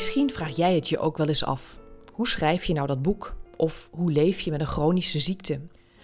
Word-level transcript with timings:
Misschien 0.00 0.30
vraag 0.30 0.56
jij 0.56 0.74
het 0.74 0.88
je 0.88 0.98
ook 0.98 1.16
wel 1.16 1.28
eens 1.28 1.44
af. 1.44 1.78
Hoe 2.12 2.28
schrijf 2.28 2.64
je 2.64 2.72
nou 2.72 2.86
dat 2.86 3.02
boek? 3.02 3.36
Of 3.56 3.88
hoe 3.92 4.12
leef 4.12 4.40
je 4.40 4.50
met 4.50 4.60
een 4.60 4.66
chronische 4.66 5.20
ziekte? 5.20 5.60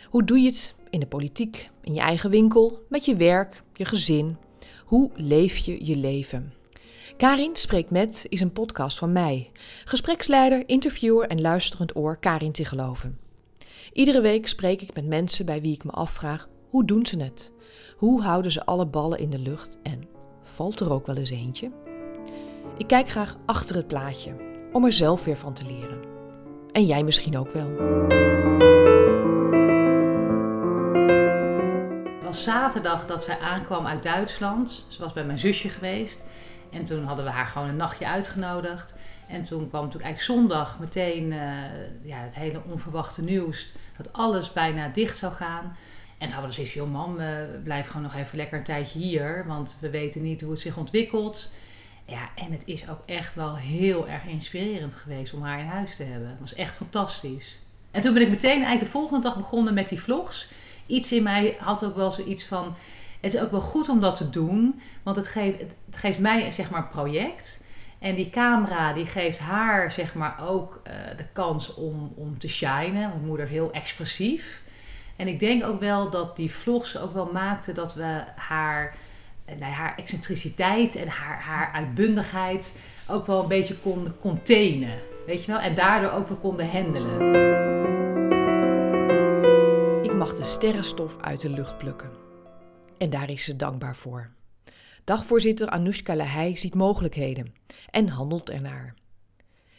Hoe 0.09 0.25
doe 0.25 0.39
je 0.39 0.47
het 0.47 0.75
in 0.91 1.01
de 1.01 1.07
politiek, 1.07 1.71
in 1.83 1.95
je 1.95 2.01
eigen 2.01 2.31
winkel, 2.31 2.85
met 2.89 3.05
je 3.05 3.17
werk, 3.17 3.63
je 3.73 3.85
gezin? 3.85 4.37
Hoe 4.85 5.11
leef 5.15 5.57
je 5.57 5.87
je 5.87 5.97
leven? 5.97 6.53
Karin 7.17 7.57
Spreekt 7.57 7.91
Met 7.91 8.27
is 8.29 8.41
een 8.41 8.53
podcast 8.53 8.99
van 8.99 9.13
mij, 9.13 9.51
gespreksleider, 9.85 10.69
interviewer 10.69 11.29
en 11.29 11.41
luisterend 11.41 11.97
oor 11.97 12.19
Karin 12.19 12.53
te 12.53 12.65
geloven. 12.65 13.19
Iedere 13.93 14.21
week 14.21 14.49
spreek 14.49 14.83
ik 14.83 14.95
met 14.95 15.07
mensen 15.07 15.47
bij 15.47 15.61
wie 15.61 15.75
ik 15.75 15.85
me 15.85 15.91
afvraag: 15.91 16.49
hoe 16.71 16.85
doen 16.85 17.07
ze 17.07 17.23
het? 17.23 17.53
Hoe 17.97 18.23
houden 18.23 18.51
ze 18.51 18.65
alle 18.65 18.87
ballen 18.87 19.19
in 19.19 19.31
de 19.31 19.39
lucht 19.39 19.77
en 19.83 20.09
valt 20.43 20.81
er 20.81 20.93
ook 20.93 21.07
wel 21.07 21.17
eens 21.17 21.31
eentje? 21.31 21.86
Ik 22.79 22.87
kijk 22.87 23.09
graag 23.09 23.37
achter 23.47 23.77
het 23.77 23.87
plaatje 23.87 24.35
om 24.73 24.85
er 24.85 24.93
zelf 24.93 25.25
weer 25.25 25.37
van 25.37 25.53
te 25.53 25.67
leren. 25.67 26.05
En 26.73 26.87
jij 26.87 27.03
misschien 27.03 27.39
ook 27.39 27.51
wel. 27.53 27.69
Het 32.15 32.25
was 32.25 32.43
zaterdag 32.43 33.07
dat 33.07 33.25
zij 33.25 33.39
aankwam 33.39 33.87
uit 33.87 34.03
Duitsland. 34.03 34.87
Ze 34.89 35.01
was 35.01 35.13
bij 35.13 35.25
mijn 35.25 35.39
zusje 35.39 35.69
geweest. 35.69 36.25
En 36.71 36.85
toen 36.85 37.05
hadden 37.05 37.25
we 37.25 37.31
haar 37.31 37.47
gewoon 37.47 37.69
een 37.69 37.77
nachtje 37.77 38.07
uitgenodigd. 38.07 38.99
En 39.29 39.45
toen 39.45 39.69
kwam 39.69 39.85
natuurlijk 39.85 40.05
eigenlijk 40.05 40.41
zondag 40.41 40.79
meteen 40.79 41.33
uh, 41.33 41.39
ja, 42.03 42.19
het 42.19 42.35
hele 42.35 42.63
onverwachte 42.71 43.23
nieuws 43.23 43.73
dat 43.97 44.13
alles 44.13 44.53
bijna 44.53 44.89
dicht 44.89 45.17
zou 45.17 45.33
gaan. 45.33 45.77
En 46.19 46.27
toen 46.27 46.37
hadden 46.37 46.49
we 46.49 46.55
zoiets 46.55 46.73
van, 46.73 46.89
mam, 46.89 47.17
we 47.17 47.61
blijven 47.65 47.91
gewoon 47.91 48.07
nog 48.07 48.15
even 48.15 48.37
lekker 48.37 48.59
een 48.59 48.65
tijdje 48.65 48.99
hier. 48.99 49.45
Want 49.47 49.79
we 49.81 49.91
weten 49.91 50.23
niet 50.23 50.41
hoe 50.41 50.51
het 50.51 50.61
zich 50.61 50.77
ontwikkelt. 50.77 51.51
Ja, 52.07 52.29
en 52.35 52.53
het 52.53 52.63
is 52.65 52.89
ook 52.89 53.01
echt 53.07 53.35
wel 53.35 53.57
heel 53.57 54.09
erg 54.09 54.25
inspirerend 54.25 54.95
geweest 54.95 55.33
om 55.33 55.43
haar 55.43 55.59
in 55.59 55.67
huis 55.67 55.97
te 55.97 56.03
hebben. 56.03 56.29
Het 56.29 56.41
was 56.41 56.55
echt 56.55 56.77
fantastisch. 56.77 57.59
En 57.91 58.01
toen 58.01 58.15
ben 58.15 58.23
ik 58.23 58.29
meteen 58.29 58.51
eigenlijk 58.51 58.85
de 58.85 58.91
volgende 58.91 59.23
dag 59.23 59.37
begonnen 59.37 59.75
met 59.75 59.89
die 59.89 60.01
vlogs. 60.01 60.49
Iets 60.87 61.13
in 61.13 61.23
mij 61.23 61.57
had 61.59 61.85
ook 61.85 61.97
wel 61.97 62.13
zoiets 62.13 62.45
van, 62.45 62.75
het 63.21 63.35
is 63.35 63.41
ook 63.41 63.51
wel 63.51 63.61
goed 63.61 63.89
om 63.89 64.01
dat 64.01 64.17
te 64.17 64.31
doen. 64.31 64.81
Want 65.03 65.17
het 65.17 65.29
geeft, 65.29 65.59
het 65.61 65.97
geeft 65.97 66.19
mij 66.19 66.51
zeg 66.51 66.71
maar 66.71 66.81
een 66.81 66.89
project. 66.89 67.65
En 67.99 68.15
die 68.15 68.31
camera 68.31 68.93
die 68.93 69.07
geeft 69.07 69.39
haar 69.39 69.93
zeg 69.93 70.15
maar 70.15 70.49
ook 70.49 70.81
uh, 70.87 70.93
de 71.17 71.27
kans 71.33 71.75
om, 71.75 72.13
om 72.17 72.39
te 72.39 72.49
shinen. 72.49 73.11
Want 73.11 73.27
moeder 73.27 73.47
is 73.47 73.53
heel 73.53 73.73
expressief. 73.73 74.63
En 75.17 75.29
ik 75.29 75.41
denk 75.41 75.65
ook 75.65 75.81
wel 75.81 76.11
dat 76.11 76.37
die 76.37 76.53
vlogs 76.53 76.99
ook 76.99 77.15
wel 77.15 77.31
maakten 77.33 77.75
dat 77.75 77.95
we 77.95 78.23
haar, 78.37 78.95
nou, 79.47 79.73
haar 79.73 79.97
excentriciteit 79.97 80.97
en 80.97 81.09
haar, 81.09 81.41
haar 81.41 81.73
uitbundigheid 81.73 82.79
ook 83.09 83.27
wel 83.27 83.43
een 83.43 83.49
beetje 83.49 83.77
konden 83.77 84.19
containen. 84.19 85.01
Weet 85.27 85.45
je 85.45 85.53
wel? 85.53 85.61
En 85.61 85.75
daardoor 85.75 86.11
ook 86.11 86.29
wel 86.29 86.37
konden 86.37 86.71
handelen. 86.71 87.35
Ik 90.03 90.15
mag 90.15 90.37
de 90.37 90.45
sterrenstof 90.45 91.17
uit 91.21 91.41
de 91.41 91.51
lucht 91.51 91.79
plukken. 91.79 92.11
En 92.99 93.11
daar 93.11 93.31
is 93.31 93.45
ze 93.45 93.57
dankbaar 93.57 93.97
voor. 93.97 94.31
Dagvoorzitter 95.05 95.69
Anoushka 95.69 96.17
Lahey 96.17 96.57
ziet 96.57 96.75
mogelijkheden 96.75 97.55
en 97.91 98.09
handelt 98.09 98.51
ernaar. 98.51 98.95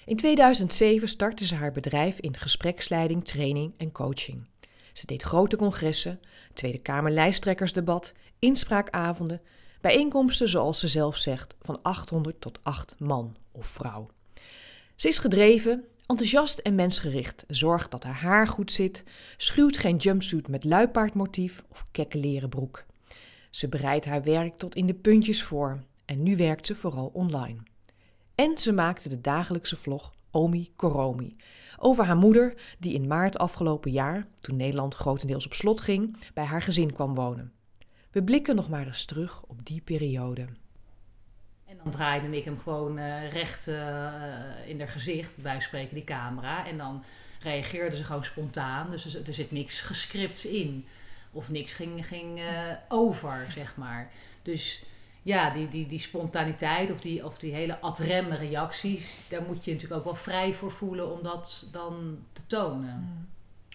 In 0.06 0.16
2007 0.16 1.08
startte 1.08 1.46
ze 1.46 1.56
haar 1.56 1.72
bedrijf 1.72 2.20
in 2.20 2.38
gespreksleiding, 2.38 3.26
training 3.26 3.74
en 3.78 3.92
coaching. 3.92 4.48
Ze 4.94 5.06
deed 5.06 5.22
grote 5.22 5.58
congressen, 5.58 6.20
Tweede 6.54 6.78
Kamer 6.78 7.12
lijsttrekkersdebat, 7.12 8.14
inspraakavonden, 8.40 9.42
bijeenkomsten 9.82 10.50
zoals 10.50 10.80
ze 10.80 10.88
zelf 10.88 11.18
zegt 11.18 11.56
van 11.62 11.80
800 11.82 12.42
tot 12.42 12.60
8 12.64 12.96
man 12.98 13.36
of 13.52 13.68
vrouw. 13.68 14.10
Ze 14.96 15.08
is 15.08 15.18
gedreven, 15.18 15.86
enthousiast 16.06 16.60
en 16.60 16.76
mensgericht, 16.76 17.44
zorgt 17.48 17.92
dat 17.92 18.04
haar 18.04 18.22
haar 18.22 18.48
goed 18.48 18.72
zit, 18.72 19.04
schuwt 19.38 19.78
geen 19.78 19.98
jumpsuit 19.98 20.48
met 20.48 20.64
luipaardmotief 20.64 21.64
of 21.70 21.86
kekke 21.92 22.18
leren 22.18 22.50
broek. 22.50 22.86
Ze 23.50 23.70
bereidt 23.70 24.06
haar 24.06 24.24
werk 24.24 24.58
tot 24.58 24.76
in 24.76 24.86
de 24.86 24.94
puntjes 24.94 25.44
voor 25.44 25.84
en 26.06 26.24
nu 26.24 26.38
werkt 26.38 26.66
ze 26.66 26.76
vooral 26.76 27.10
online. 27.14 27.58
En 28.36 28.58
ze 28.58 28.72
maakte 28.72 29.10
de 29.10 29.22
dagelijkse 29.22 29.76
vlog 29.76 30.12
Omi 30.32 30.72
Koromi 30.76 31.36
over 31.78 32.06
haar 32.06 32.18
moeder 32.18 32.54
die 32.80 32.94
in 32.94 33.08
maart 33.08 33.38
afgelopen 33.38 33.92
jaar, 33.92 34.28
toen 34.42 34.56
Nederland 34.56 34.96
grotendeels 34.96 35.46
op 35.46 35.54
slot 35.54 35.82
ging, 35.82 36.18
bij 36.34 36.44
haar 36.44 36.62
gezin 36.62 36.94
kwam 36.94 37.16
wonen. 37.16 37.52
We 38.12 38.24
blikken 38.24 38.56
nog 38.56 38.70
maar 38.70 38.86
eens 38.86 39.06
terug 39.06 39.44
op 39.44 39.66
die 39.66 39.82
periode. 39.82 40.48
En 41.66 41.78
dan 41.84 41.92
draaide 41.92 42.38
ik 42.38 42.46
hem 42.46 42.60
gewoon 42.60 43.00
uh, 43.00 43.32
recht 43.32 43.68
uh, 43.68 43.76
in 44.66 44.80
haar 44.80 44.90
gezicht, 44.90 45.34
wij 45.36 45.60
spreken 45.60 45.94
die 45.96 46.04
camera. 46.04 46.68
En 46.68 46.78
dan 46.78 47.04
reageerde 47.40 47.96
ze 47.96 48.04
gewoon 48.04 48.24
spontaan. 48.24 48.92
Dus 48.92 49.16
er, 49.16 49.28
er 49.28 49.34
zit 49.34 49.52
niks 49.52 49.82
gescripts 49.82 50.46
in. 50.46 50.86
Of 51.32 51.50
niks 51.50 51.72
ging, 51.72 52.08
ging 52.08 52.40
uh, 52.40 52.74
over, 52.88 53.46
zeg 53.50 53.76
maar. 53.76 54.12
Dus 54.42 54.84
ja, 55.22 55.50
die, 55.50 55.68
die, 55.68 55.86
die 55.88 56.00
spontaniteit 56.00 56.92
of 56.92 57.00
die, 57.00 57.26
of 57.26 57.38
die 57.38 57.54
hele 57.54 57.80
adremme 57.80 58.36
reacties, 58.36 59.20
daar 59.30 59.42
moet 59.42 59.66
je 59.66 59.72
natuurlijk 59.72 60.00
ook 60.00 60.06
wel 60.06 60.16
vrij 60.16 60.54
voor 60.54 60.72
voelen 60.72 61.12
om 61.12 61.24
dat 61.24 61.68
dan 61.72 62.20
te 62.34 62.42
tonen. 62.48 62.98
Mm. 63.00 63.28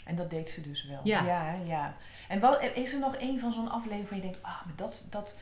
En 0.04 0.16
dat 0.16 0.30
deed 0.30 0.48
ze 0.48 0.60
dus 0.60 0.84
wel. 0.84 1.00
Ja. 1.04 1.24
Ja, 1.24 1.52
ja. 1.52 1.96
En 2.28 2.40
wat, 2.40 2.62
is 2.74 2.92
er 2.92 2.98
nog 2.98 3.14
een 3.18 3.40
van 3.40 3.52
zo'n 3.52 3.70
aflevering 3.70 4.08
waar 4.08 4.18
je 4.18 4.24
denkt, 4.24 4.42
ah, 4.42 4.64
maar 4.64 4.76
dat, 4.76 5.06
dat, 5.10 5.36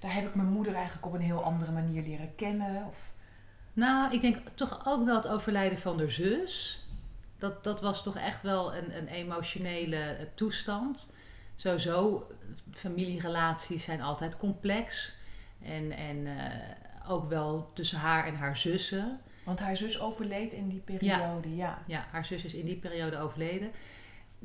daar 0.00 0.14
heb 0.14 0.26
ik 0.26 0.34
mijn 0.34 0.48
moeder 0.48 0.74
eigenlijk 0.74 1.06
op 1.06 1.12
een 1.12 1.20
heel 1.20 1.42
andere 1.42 1.72
manier 1.72 2.02
leren 2.02 2.34
kennen? 2.34 2.86
Of... 2.86 3.12
Nou, 3.72 4.14
ik 4.14 4.20
denk 4.20 4.36
toch 4.54 4.82
ook 4.86 5.04
wel 5.04 5.16
het 5.16 5.28
overlijden 5.28 5.78
van 5.78 5.96
de 5.96 6.10
zus. 6.10 6.84
Dat, 7.38 7.64
dat 7.64 7.80
was 7.80 8.02
toch 8.02 8.16
echt 8.16 8.42
wel 8.42 8.74
een, 8.74 8.96
een 8.96 9.06
emotionele 9.06 9.96
eh, 9.96 10.26
toestand. 10.34 11.14
Sowieso, 11.56 12.26
familierelaties 12.72 13.84
zijn 13.84 14.02
altijd 14.02 14.36
complex. 14.36 15.14
En, 15.62 15.92
en 15.92 16.16
uh, 16.16 16.34
ook 17.08 17.28
wel 17.28 17.70
tussen 17.74 17.98
haar 17.98 18.26
en 18.26 18.36
haar 18.36 18.56
zussen. 18.56 19.20
Want 19.44 19.60
haar 19.60 19.76
zus 19.76 20.00
overleed 20.00 20.52
in 20.52 20.68
die 20.68 20.80
periode, 20.80 21.56
ja. 21.56 21.66
Ja, 21.66 21.82
ja 21.86 22.04
haar 22.10 22.24
zus 22.24 22.44
is 22.44 22.54
in 22.54 22.64
die 22.64 22.76
periode 22.76 23.18
overleden. 23.18 23.70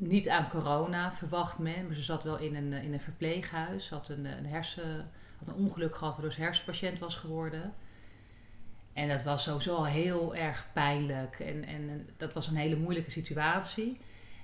Niet 0.08 0.28
aan 0.28 0.48
corona, 0.48 1.12
verwacht 1.12 1.58
men. 1.58 1.86
Maar 1.86 1.96
ze 1.96 2.02
zat 2.02 2.22
wel 2.22 2.38
in 2.38 2.54
een, 2.54 2.72
in 2.72 2.92
een 2.92 3.00
verpleeghuis. 3.00 3.88
Had 3.88 4.08
een, 4.08 4.24
een, 4.24 4.46
hersen, 4.46 5.10
had 5.38 5.48
een 5.48 5.64
ongeluk 5.64 5.96
gehad 5.96 6.12
waardoor 6.12 6.32
ze 6.32 6.40
hersenpatiënt 6.40 6.98
was 6.98 7.14
geworden. 7.14 7.74
En 8.92 9.08
dat 9.08 9.22
was 9.22 9.42
sowieso 9.42 9.74
al 9.74 9.86
heel 9.86 10.34
erg 10.34 10.66
pijnlijk. 10.72 11.40
En, 11.40 11.64
en 11.64 12.08
dat 12.16 12.32
was 12.32 12.46
een 12.46 12.56
hele 12.56 12.76
moeilijke 12.76 13.10
situatie. 13.10 14.00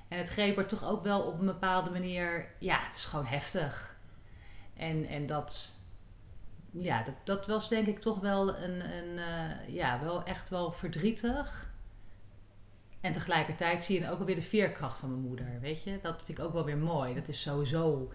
En 0.09 0.19
het 0.19 0.29
greep 0.29 0.59
er 0.59 0.67
toch 0.67 0.85
ook 0.85 1.03
wel 1.03 1.21
op 1.21 1.39
een 1.39 1.47
bepaalde 1.47 1.91
manier... 1.91 2.49
Ja, 2.59 2.81
het 2.85 2.95
is 2.95 3.05
gewoon 3.05 3.27
heftig. 3.27 3.97
En, 4.77 5.07
en 5.07 5.27
dat 5.27 5.77
ja, 6.71 7.03
dat, 7.03 7.15
dat 7.25 7.47
was 7.47 7.69
denk 7.69 7.87
ik 7.87 8.01
toch 8.01 8.21
wel 8.21 8.57
een, 8.57 8.93
een 8.93 9.17
uh, 9.17 9.75
ja, 9.75 10.01
wel 10.03 10.25
echt 10.25 10.49
wel 10.49 10.73
verdrietig. 10.73 11.68
En 13.01 13.13
tegelijkertijd 13.13 13.85
zie 13.85 14.01
je 14.01 14.11
ook 14.11 14.19
alweer 14.19 14.35
de 14.35 14.43
veerkracht 14.43 14.99
van 14.99 15.11
mijn 15.11 15.23
moeder, 15.23 15.61
weet 15.61 15.83
je. 15.83 15.99
Dat 16.03 16.23
vind 16.25 16.39
ik 16.39 16.45
ook 16.45 16.53
wel 16.53 16.65
weer 16.65 16.79
mooi. 16.79 17.15
Dat 17.15 17.29
is 17.29 17.41
sowieso... 17.41 18.13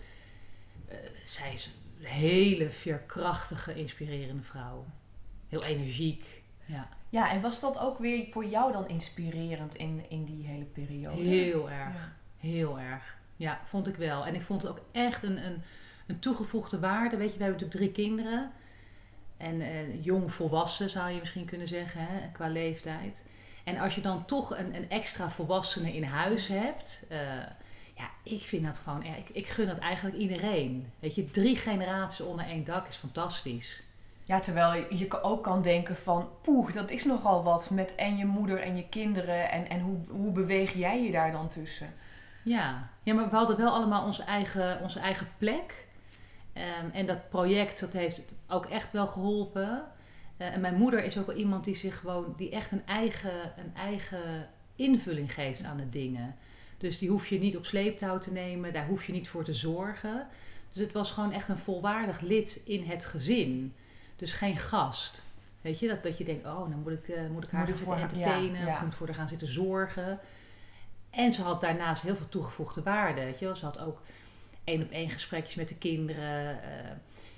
Uh, 0.89 0.95
zij 1.23 1.53
is 1.53 1.65
een 1.99 2.05
hele 2.05 2.69
veerkrachtige, 2.69 3.75
inspirerende 3.75 4.43
vrouw. 4.43 4.85
Heel 5.47 5.63
energiek, 5.63 6.43
ja. 6.65 6.89
Ja, 7.09 7.31
en 7.31 7.41
was 7.41 7.59
dat 7.59 7.79
ook 7.79 7.97
weer 7.97 8.27
voor 8.31 8.45
jou 8.45 8.71
dan 8.71 8.87
inspirerend 8.87 9.75
in, 9.75 10.05
in 10.09 10.25
die 10.25 10.47
hele 10.47 10.65
periode? 10.65 11.21
Heel 11.21 11.71
erg, 11.71 12.15
heel 12.37 12.79
erg. 12.79 13.17
Ja, 13.35 13.61
vond 13.65 13.87
ik 13.87 13.95
wel. 13.95 14.25
En 14.25 14.35
ik 14.35 14.41
vond 14.41 14.61
het 14.61 14.71
ook 14.71 14.81
echt 14.91 15.23
een... 15.23 15.45
een 15.45 15.63
een 16.07 16.19
toegevoegde 16.19 16.79
waarde. 16.79 17.17
Weet 17.17 17.31
je, 17.31 17.37
we 17.37 17.43
hebben 17.43 17.61
natuurlijk 17.61 17.93
drie 17.93 18.05
kinderen. 18.05 18.51
En 19.37 19.61
uh, 19.61 20.03
jong 20.03 20.33
volwassen 20.33 20.89
zou 20.89 21.11
je 21.11 21.19
misschien 21.19 21.45
kunnen 21.45 21.67
zeggen, 21.67 22.05
hè, 22.05 22.31
qua 22.31 22.47
leeftijd. 22.47 23.27
En 23.63 23.77
als 23.77 23.95
je 23.95 24.01
dan 24.01 24.25
toch 24.25 24.57
een, 24.57 24.75
een 24.75 24.89
extra 24.89 25.29
volwassene 25.29 25.93
in 25.93 26.03
huis 26.03 26.47
hebt. 26.47 27.05
Uh, 27.11 27.19
ja, 27.95 28.09
ik 28.23 28.41
vind 28.41 28.65
dat 28.65 28.77
gewoon 28.77 29.03
Ik, 29.03 29.29
ik 29.29 29.47
gun 29.47 29.67
dat 29.67 29.77
eigenlijk 29.77 30.15
iedereen. 30.15 30.91
Weet 30.99 31.15
je, 31.15 31.31
drie 31.31 31.55
generaties 31.55 32.21
onder 32.21 32.45
één 32.45 32.63
dak 32.63 32.87
is 32.87 32.95
fantastisch. 32.95 33.83
Ja, 34.25 34.39
terwijl 34.39 34.85
je 34.89 35.21
ook 35.23 35.43
kan 35.43 35.61
denken 35.61 35.95
van, 35.95 36.29
poeh, 36.41 36.73
dat 36.73 36.89
is 36.91 37.05
nogal 37.05 37.43
wat 37.43 37.69
met 37.69 37.95
en 37.95 38.17
je 38.17 38.25
moeder 38.25 38.59
en 38.59 38.75
je 38.75 38.89
kinderen. 38.89 39.51
En, 39.51 39.69
en 39.69 39.79
hoe, 39.79 39.97
hoe 40.07 40.31
beweeg 40.31 40.73
jij 40.73 41.03
je 41.03 41.11
daar 41.11 41.31
dan 41.31 41.47
tussen? 41.47 41.93
Ja. 42.43 42.89
ja, 43.03 43.13
maar 43.13 43.29
we 43.29 43.35
hadden 43.35 43.57
wel 43.57 43.73
allemaal 43.73 44.05
onze 44.05 44.23
eigen, 44.23 44.81
onze 44.81 44.99
eigen 44.99 45.27
plek. 45.37 45.87
Um, 46.53 46.91
en 46.91 47.05
dat 47.05 47.29
project, 47.29 47.79
dat 47.79 47.93
heeft 47.93 48.21
ook 48.47 48.65
echt 48.65 48.91
wel 48.91 49.07
geholpen. 49.07 49.83
Uh, 50.43 50.53
en 50.53 50.61
mijn 50.61 50.75
moeder 50.75 51.03
is 51.03 51.17
ook 51.17 51.25
wel 51.25 51.35
iemand 51.35 51.63
die 51.63 51.75
zich 51.75 51.99
gewoon, 51.99 52.33
die 52.37 52.49
echt 52.49 52.71
een 52.71 52.85
eigen, 52.85 53.53
een 53.57 53.75
eigen 53.75 54.49
invulling 54.75 55.33
geeft 55.33 55.63
aan 55.63 55.77
de 55.77 55.89
dingen. 55.89 56.35
Dus 56.77 56.97
die 56.97 57.09
hoef 57.09 57.27
je 57.27 57.39
niet 57.39 57.57
op 57.57 57.65
sleeptouw 57.65 58.19
te 58.19 58.31
nemen, 58.31 58.73
daar 58.73 58.87
hoef 58.87 59.05
je 59.05 59.11
niet 59.11 59.27
voor 59.27 59.43
te 59.43 59.53
zorgen. 59.53 60.27
Dus 60.71 60.83
het 60.83 60.93
was 60.93 61.11
gewoon 61.11 61.31
echt 61.31 61.49
een 61.49 61.57
volwaardig 61.57 62.19
lid 62.19 62.61
in 62.65 62.83
het 62.83 63.05
gezin. 63.05 63.73
Dus 64.15 64.31
geen 64.31 64.57
gast. 64.57 65.21
Weet 65.61 65.79
je, 65.79 65.87
dat, 65.87 66.03
dat 66.03 66.17
je 66.17 66.23
denkt, 66.23 66.45
oh, 66.45 66.69
dan 66.69 66.79
moet 66.83 66.91
ik, 66.91 67.07
uh, 67.07 67.29
moet 67.31 67.43
ik 67.43 67.49
haar 67.49 67.67
moet 67.67 67.77
zitten 67.77 67.97
entertainen. 67.97 68.67
Of 68.67 68.81
moet 68.81 68.95
voor 68.95 69.07
haar 69.07 69.15
gaan 69.15 69.27
zitten 69.27 69.47
zorgen. 69.47 70.19
En 71.09 71.33
ze 71.33 71.41
had 71.41 71.61
daarnaast 71.61 72.01
heel 72.01 72.15
veel 72.15 72.29
toegevoegde 72.29 72.81
waarde. 72.83 73.23
Weet 73.23 73.39
je 73.39 73.45
wel. 73.45 73.55
Ze 73.55 73.65
had 73.65 73.79
ook 73.79 74.01
één 74.63 74.81
op 74.81 74.91
één 74.91 75.09
gesprekjes 75.09 75.55
met 75.55 75.69
de 75.69 75.77
kinderen. 75.77 76.59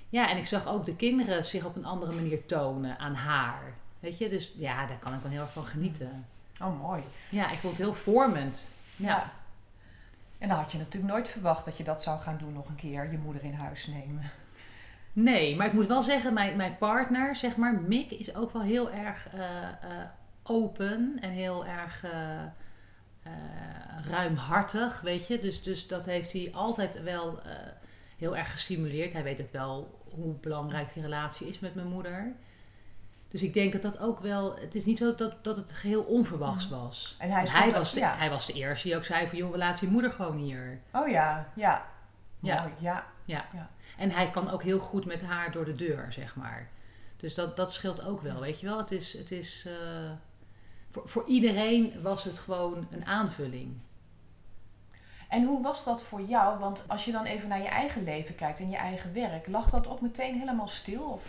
Ja, 0.08 0.30
en 0.30 0.36
ik 0.36 0.46
zag 0.46 0.66
ook 0.66 0.84
de 0.84 0.96
kinderen 0.96 1.44
zich 1.44 1.64
op 1.64 1.76
een 1.76 1.84
andere 1.84 2.12
manier 2.12 2.46
tonen 2.46 2.98
aan 2.98 3.14
haar. 3.14 3.74
Weet 4.00 4.18
je, 4.18 4.28
dus 4.28 4.52
ja, 4.56 4.86
daar 4.86 4.98
kan 4.98 5.14
ik 5.14 5.20
wel 5.20 5.30
heel 5.30 5.40
erg 5.40 5.52
van 5.52 5.64
genieten. 5.64 6.26
Oh, 6.60 6.80
mooi. 6.80 7.02
Ja, 7.28 7.50
ik 7.50 7.58
vond 7.58 7.76
het 7.76 7.86
heel 7.86 7.94
vormend. 7.94 8.70
ja. 8.96 9.32
En 10.38 10.48
dan 10.48 10.58
had 10.58 10.72
je 10.72 10.78
natuurlijk 10.78 11.12
nooit 11.12 11.28
verwacht 11.28 11.64
dat 11.64 11.76
je 11.76 11.84
dat 11.84 12.02
zou 12.02 12.20
gaan 12.20 12.38
doen 12.38 12.52
nog 12.52 12.68
een 12.68 12.74
keer, 12.74 13.10
je 13.10 13.18
moeder 13.18 13.44
in 13.44 13.54
huis 13.54 13.86
nemen. 13.86 14.30
Nee, 15.12 15.56
maar 15.56 15.66
ik 15.66 15.72
moet 15.72 15.86
wel 15.86 16.02
zeggen, 16.02 16.34
mijn, 16.34 16.56
mijn 16.56 16.78
partner, 16.78 17.36
zeg 17.36 17.56
maar, 17.56 17.74
Mick, 17.74 18.10
is 18.10 18.34
ook 18.34 18.52
wel 18.52 18.62
heel 18.62 18.92
erg 18.92 19.34
uh, 19.34 19.42
open 20.42 21.16
en 21.20 21.30
heel 21.30 21.66
erg 21.66 22.04
uh, 22.04 22.10
ruimhartig, 24.10 25.00
weet 25.00 25.26
je. 25.26 25.38
Dus, 25.38 25.62
dus 25.62 25.86
dat 25.86 26.06
heeft 26.06 26.32
hij 26.32 26.50
altijd 26.52 27.02
wel 27.02 27.40
heel 28.16 28.36
erg 28.36 28.50
gestimuleerd. 28.50 29.12
Hij 29.12 29.22
weet 29.22 29.40
ook 29.40 29.52
wel 29.52 30.00
hoe 30.14 30.34
belangrijk 30.34 30.94
die 30.94 31.02
relatie 31.02 31.48
is 31.48 31.58
met 31.58 31.74
mijn 31.74 31.86
moeder. 31.86 32.36
Dus 33.28 33.42
ik 33.42 33.54
denk 33.54 33.72
dat 33.72 33.82
dat 33.82 33.98
ook 33.98 34.20
wel. 34.20 34.56
Het 34.56 34.74
is 34.74 34.84
niet 34.84 34.98
zo 34.98 35.14
dat, 35.14 35.44
dat 35.44 35.56
het 35.56 35.72
geheel 35.72 36.02
onverwachts 36.02 36.68
was. 36.68 37.16
En 37.18 37.30
hij, 37.30 37.46
hij 37.48 37.72
was, 37.72 37.92
de, 37.92 38.06
hij 38.06 38.30
was 38.30 38.46
de 38.46 38.52
eerste 38.52 38.88
die 38.88 38.96
ook 38.96 39.04
zei: 39.04 39.28
van 39.28 39.38
joh, 39.38 39.50
we 39.50 39.58
laten 39.58 39.86
je 39.86 39.92
moeder 39.92 40.10
gewoon 40.10 40.36
hier. 40.36 40.80
Oh 40.92 41.08
ja, 41.08 41.52
ja. 41.54 41.86
Ja. 42.40 42.70
ja. 42.78 43.06
ja. 43.24 43.48
ja. 43.52 43.70
En 43.96 44.10
hij 44.10 44.30
kan 44.30 44.50
ook 44.50 44.62
heel 44.62 44.78
goed 44.78 45.04
met 45.04 45.22
haar 45.22 45.52
door 45.52 45.64
de 45.64 45.74
deur, 45.74 46.06
zeg 46.12 46.36
maar. 46.36 46.68
Dus 47.16 47.34
dat, 47.34 47.56
dat 47.56 47.72
scheelt 47.72 48.04
ook 48.04 48.20
wel, 48.20 48.40
weet 48.40 48.60
je 48.60 48.66
wel. 48.66 48.78
Het 48.78 48.90
is. 48.90 49.12
Het 49.12 49.30
is 49.30 49.64
uh, 49.66 50.10
voor, 50.90 51.08
voor 51.08 51.24
iedereen 51.26 52.02
was 52.02 52.24
het 52.24 52.38
gewoon 52.38 52.86
een 52.90 53.06
aanvulling. 53.06 53.76
En 55.28 55.44
hoe 55.44 55.62
was 55.62 55.84
dat 55.84 56.02
voor 56.02 56.22
jou? 56.22 56.58
Want 56.58 56.84
als 56.86 57.04
je 57.04 57.12
dan 57.12 57.24
even 57.24 57.48
naar 57.48 57.62
je 57.62 57.68
eigen 57.68 58.04
leven 58.04 58.34
kijkt 58.34 58.60
en 58.60 58.70
je 58.70 58.76
eigen 58.76 59.12
werk, 59.12 59.46
lag 59.46 59.70
dat 59.70 59.88
ook 59.88 60.00
meteen 60.00 60.38
helemaal 60.38 60.68
stil? 60.68 61.02
Of? 61.02 61.24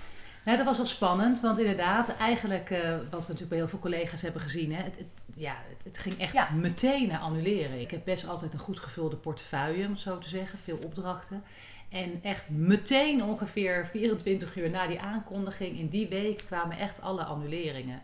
Ja, 0.45 0.55
dat 0.55 0.65
was 0.65 0.77
wel 0.77 0.85
spannend, 0.85 1.39
want 1.39 1.59
inderdaad, 1.59 2.15
eigenlijk, 2.15 2.69
uh, 2.69 2.79
wat 2.79 3.09
we 3.09 3.09
natuurlijk 3.09 3.49
bij 3.49 3.57
heel 3.57 3.67
veel 3.67 3.79
collega's 3.79 4.21
hebben 4.21 4.41
gezien, 4.41 4.73
hè, 4.73 4.83
het, 4.83 4.97
het 4.97 5.07
ja, 5.35 5.55
het, 5.69 5.83
het, 5.83 5.97
ging 5.97 6.19
echt 6.19 6.51
meteen 6.51 7.07
naar 7.07 7.19
annuleren. 7.19 7.79
Ik 7.79 7.91
heb 7.91 8.05
best 8.05 8.27
altijd 8.27 8.53
een 8.53 8.59
goed 8.59 8.79
gevulde 8.79 9.15
portefeuille, 9.15 9.85
om 9.85 9.91
het 9.91 9.99
zo 9.99 10.17
te 10.17 10.29
zeggen, 10.29 10.59
veel 10.59 10.79
opdrachten. 10.83 11.43
En 11.89 12.19
echt 12.23 12.49
meteen 12.49 13.23
ongeveer 13.23 13.87
24 13.91 14.55
uur 14.55 14.69
na 14.69 14.87
die 14.87 14.99
aankondiging, 14.99 15.79
in 15.79 15.87
die 15.87 16.07
week 16.07 16.43
kwamen 16.45 16.77
echt 16.77 17.01
alle 17.01 17.23
annuleringen. 17.23 18.01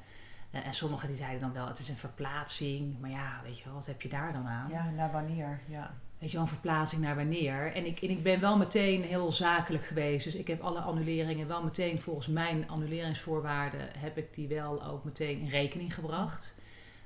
Uh, 0.56 0.66
en 0.66 0.74
sommigen 0.74 1.08
die 1.08 1.18
zeiden 1.18 1.42
dan 1.42 1.54
wel, 1.54 1.68
het 1.68 1.80
is 1.80 1.90
een 1.90 1.96
verplaatsing. 1.96 3.00
Maar 3.00 3.10
ja, 3.10 3.42
weet 3.44 3.58
je 3.58 3.66
wel, 3.66 3.74
wat 3.74 3.86
heb 3.86 4.02
je 4.02 4.10
daar 4.10 4.34
dan 4.34 4.48
aan? 4.48 4.70
Ja, 4.70 4.90
naar 4.90 5.12
wanneer, 5.12 5.60
ja 5.68 5.94
weet 6.24 6.32
je 6.32 6.38
wel, 6.38 6.48
een 6.48 6.54
verplaatsing 6.54 7.02
naar 7.02 7.16
wanneer. 7.16 7.74
En 7.74 7.86
ik, 7.86 8.02
en 8.02 8.10
ik 8.10 8.24
ben 8.24 8.40
wel 8.40 8.58
meteen 8.58 9.04
heel 9.04 9.32
zakelijk 9.32 9.86
geweest. 9.86 10.24
Dus 10.24 10.36
ik 10.36 10.48
heb 10.48 10.62
alle 10.62 10.80
annuleringen 10.80 11.48
wel 11.48 11.64
meteen 11.64 12.02
volgens 12.02 12.28
mijn 12.28 12.70
annuleringsvoorwaarden... 12.70 13.88
heb 13.98 14.18
ik 14.18 14.34
die 14.34 14.48
wel 14.48 14.86
ook 14.86 15.04
meteen 15.04 15.40
in 15.40 15.48
rekening 15.48 15.94
gebracht. 15.94 16.56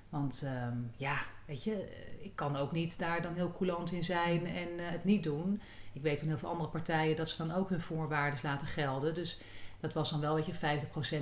Want 0.09 0.41
ehm, 0.45 0.77
ja, 0.95 1.17
weet 1.45 1.63
je, 1.63 1.87
ik 2.21 2.35
kan 2.35 2.55
ook 2.55 2.71
niet 2.71 2.99
daar 2.99 3.21
dan 3.21 3.33
heel 3.33 3.51
coulant 3.51 3.91
in 3.91 4.03
zijn 4.03 4.47
en 4.47 4.67
uh, 4.77 4.89
het 4.89 5.03
niet 5.03 5.23
doen. 5.23 5.61
Ik 5.93 6.01
weet 6.01 6.19
van 6.19 6.27
heel 6.27 6.37
veel 6.37 6.49
andere 6.49 6.69
partijen 6.69 7.15
dat 7.15 7.29
ze 7.29 7.37
dan 7.37 7.55
ook 7.55 7.69
hun 7.69 7.81
voorwaarden 7.81 8.39
laten 8.43 8.67
gelden. 8.67 9.13
Dus 9.13 9.39
dat 9.79 9.93
was 9.93 10.09
dan 10.09 10.19
wel, 10.19 10.35
weet 10.35 10.45
je, 10.45 10.53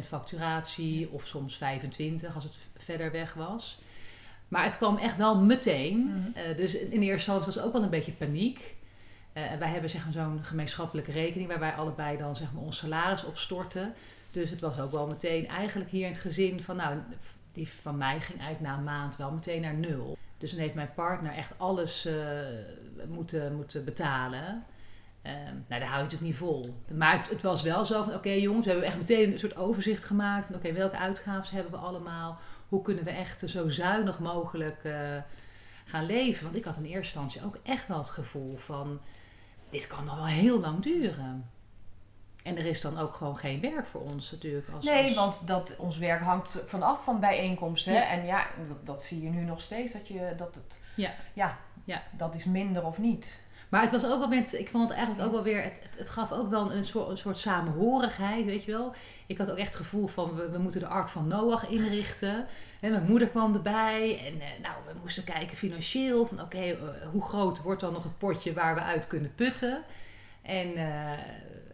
50% 0.03 0.07
facturatie 0.07 1.11
of 1.11 1.27
soms 1.27 1.57
25% 1.57 1.59
als 2.35 2.43
het 2.43 2.53
verder 2.77 3.11
weg 3.11 3.33
was. 3.33 3.77
Maar 4.47 4.63
het 4.63 4.77
kwam 4.77 4.97
echt 4.97 5.17
wel 5.17 5.37
meteen. 5.37 5.97
Mhm. 5.97 6.17
Eh, 6.33 6.57
dus 6.57 6.75
in 6.75 6.89
eerste 6.89 7.11
instantie 7.11 7.45
was 7.45 7.55
het 7.55 7.63
ook 7.63 7.73
wel 7.73 7.83
een 7.83 7.89
beetje 7.89 8.11
paniek. 8.11 8.75
Uh, 9.33 9.53
wij 9.59 9.69
hebben 9.69 9.89
zeg 9.89 10.03
maar, 10.03 10.13
zo'n 10.13 10.43
gemeenschappelijke 10.43 11.11
rekening 11.11 11.49
waar 11.49 11.59
wij 11.59 11.73
allebei 11.73 12.17
dan 12.17 12.35
zeg 12.35 12.53
maar, 12.53 12.63
ons 12.63 12.77
salaris 12.77 13.23
opstorten. 13.23 13.93
Dus 14.31 14.49
het 14.49 14.61
was 14.61 14.79
ook 14.79 14.91
wel 14.91 15.07
meteen 15.07 15.47
eigenlijk 15.47 15.89
hier 15.89 16.05
in 16.05 16.11
het 16.11 16.21
gezin 16.21 16.63
van 16.63 16.75
nou, 16.75 16.97
die 17.51 17.69
van 17.81 17.97
mij 17.97 18.19
ging 18.19 18.39
eigenlijk 18.39 18.71
na 18.71 18.77
een 18.77 18.83
maand 18.83 19.15
wel 19.15 19.31
meteen 19.31 19.61
naar 19.61 19.73
nul. 19.73 20.17
Dus 20.37 20.49
dan 20.51 20.59
heeft 20.59 20.73
mijn 20.73 20.93
partner 20.95 21.33
echt 21.33 21.53
alles 21.57 22.05
uh, 22.05 22.13
moeten, 23.07 23.55
moeten 23.55 23.85
betalen. 23.85 24.63
Nou, 25.67 25.81
daar 25.81 25.81
hou 25.81 25.97
je 25.97 26.03
natuurlijk 26.03 26.21
niet 26.21 26.35
vol. 26.35 26.75
Maar 26.93 27.17
het, 27.17 27.29
het 27.29 27.41
was 27.41 27.61
wel 27.61 27.85
zo 27.85 28.03
van, 28.03 28.13
oké 28.13 28.29
jongens, 28.29 28.65
we 28.65 28.71
hebben 28.71 28.89
echt 28.89 28.97
meteen 28.97 29.31
een 29.31 29.39
soort 29.39 29.55
overzicht 29.55 30.03
gemaakt. 30.03 30.45
Van 30.45 30.55
oké, 30.55 30.73
welke 30.73 30.97
uitgaven 30.97 31.55
hebben 31.55 31.71
we 31.71 31.85
allemaal? 31.87 32.39
hoe 32.69 32.81
kunnen 32.81 33.03
we 33.03 33.09
echt 33.09 33.49
zo 33.49 33.69
zuinig 33.69 34.19
mogelijk 34.19 34.83
uh, 34.83 35.17
gaan 35.85 36.05
leven? 36.05 36.43
Want 36.43 36.55
ik 36.55 36.63
had 36.63 36.77
in 36.77 36.83
eerste 36.83 37.19
instantie 37.19 37.45
ook 37.45 37.59
echt 37.63 37.87
wel 37.87 37.97
het 37.97 38.09
gevoel 38.09 38.57
van, 38.57 39.01
dit 39.69 39.87
kan 39.87 40.05
nog 40.05 40.15
wel 40.15 40.25
heel 40.25 40.59
lang 40.59 40.83
duren. 40.83 41.49
En 42.43 42.57
er 42.57 42.65
is 42.65 42.81
dan 42.81 42.97
ook 42.99 43.13
gewoon 43.13 43.37
geen 43.37 43.61
werk 43.61 43.87
voor 43.87 44.01
ons 44.01 44.31
natuurlijk. 44.31 44.67
Als, 44.69 44.85
nee, 44.85 45.15
want 45.15 45.47
dat, 45.47 45.75
ons 45.77 45.97
werk 45.97 46.21
hangt 46.21 46.59
vanaf 46.65 47.03
van 47.03 47.19
bijeenkomsten. 47.19 48.07
En 48.07 48.25
ja, 48.25 48.47
dat, 48.67 48.85
dat, 48.85 49.03
zie 49.03 49.21
je 49.21 49.29
nu 49.29 49.43
nog 49.43 49.61
steeds. 49.61 49.93
Dat, 49.93 50.07
je, 50.07 50.33
dat 50.37 50.55
het, 50.55 50.79
ja. 50.95 51.11
Ja, 51.33 51.57
ja, 51.83 52.03
dat 52.11 52.35
is 52.35 52.45
minder 52.45 52.85
of 52.85 52.97
niet. 52.97 53.41
Maar 53.69 53.81
het 53.81 53.91
was 53.91 54.05
ook 54.05 54.19
wel 54.19 54.29
weer, 54.29 54.53
ik 54.53 54.69
vond 54.69 54.89
het 54.89 54.97
eigenlijk 54.97 55.27
ook 55.27 55.33
wel 55.33 55.43
weer, 55.43 55.63
het, 55.63 55.73
het, 55.97 56.09
gaf 56.09 56.31
ook 56.31 56.49
wel 56.49 56.71
een 56.71 56.85
soort, 56.85 57.09
een 57.09 57.17
soort 57.17 57.37
samenhorigheid, 57.37 58.45
weet 58.45 58.63
je 58.63 58.71
wel. 58.71 58.93
Ik 59.25 59.37
had 59.37 59.51
ook 59.51 59.57
echt 59.57 59.67
het 59.67 59.77
gevoel 59.77 60.07
van, 60.07 60.35
we, 60.51 60.57
moeten 60.57 60.79
de 60.79 60.87
Ark 60.87 61.09
van 61.09 61.27
Noach 61.27 61.69
inrichten. 61.69 62.45
En 62.79 62.91
mijn 62.91 63.05
moeder 63.05 63.27
kwam 63.27 63.53
erbij 63.53 64.19
en 64.25 64.35
uh, 64.35 64.43
nou, 64.61 64.75
we 64.87 64.93
moesten 65.01 65.23
kijken 65.23 65.57
financieel 65.57 66.25
van, 66.25 66.41
oké, 66.41 66.57
eh, 66.57 66.77
hoe 67.11 67.23
groot 67.23 67.61
wordt 67.61 67.81
dan 67.81 67.93
nog 67.93 68.03
het 68.03 68.17
potje 68.17 68.53
waar 68.53 68.75
we 68.75 68.81
uit 68.81 69.07
kunnen 69.07 69.35
putten. 69.35 69.83
En 70.41 70.77
uh, 70.77 71.11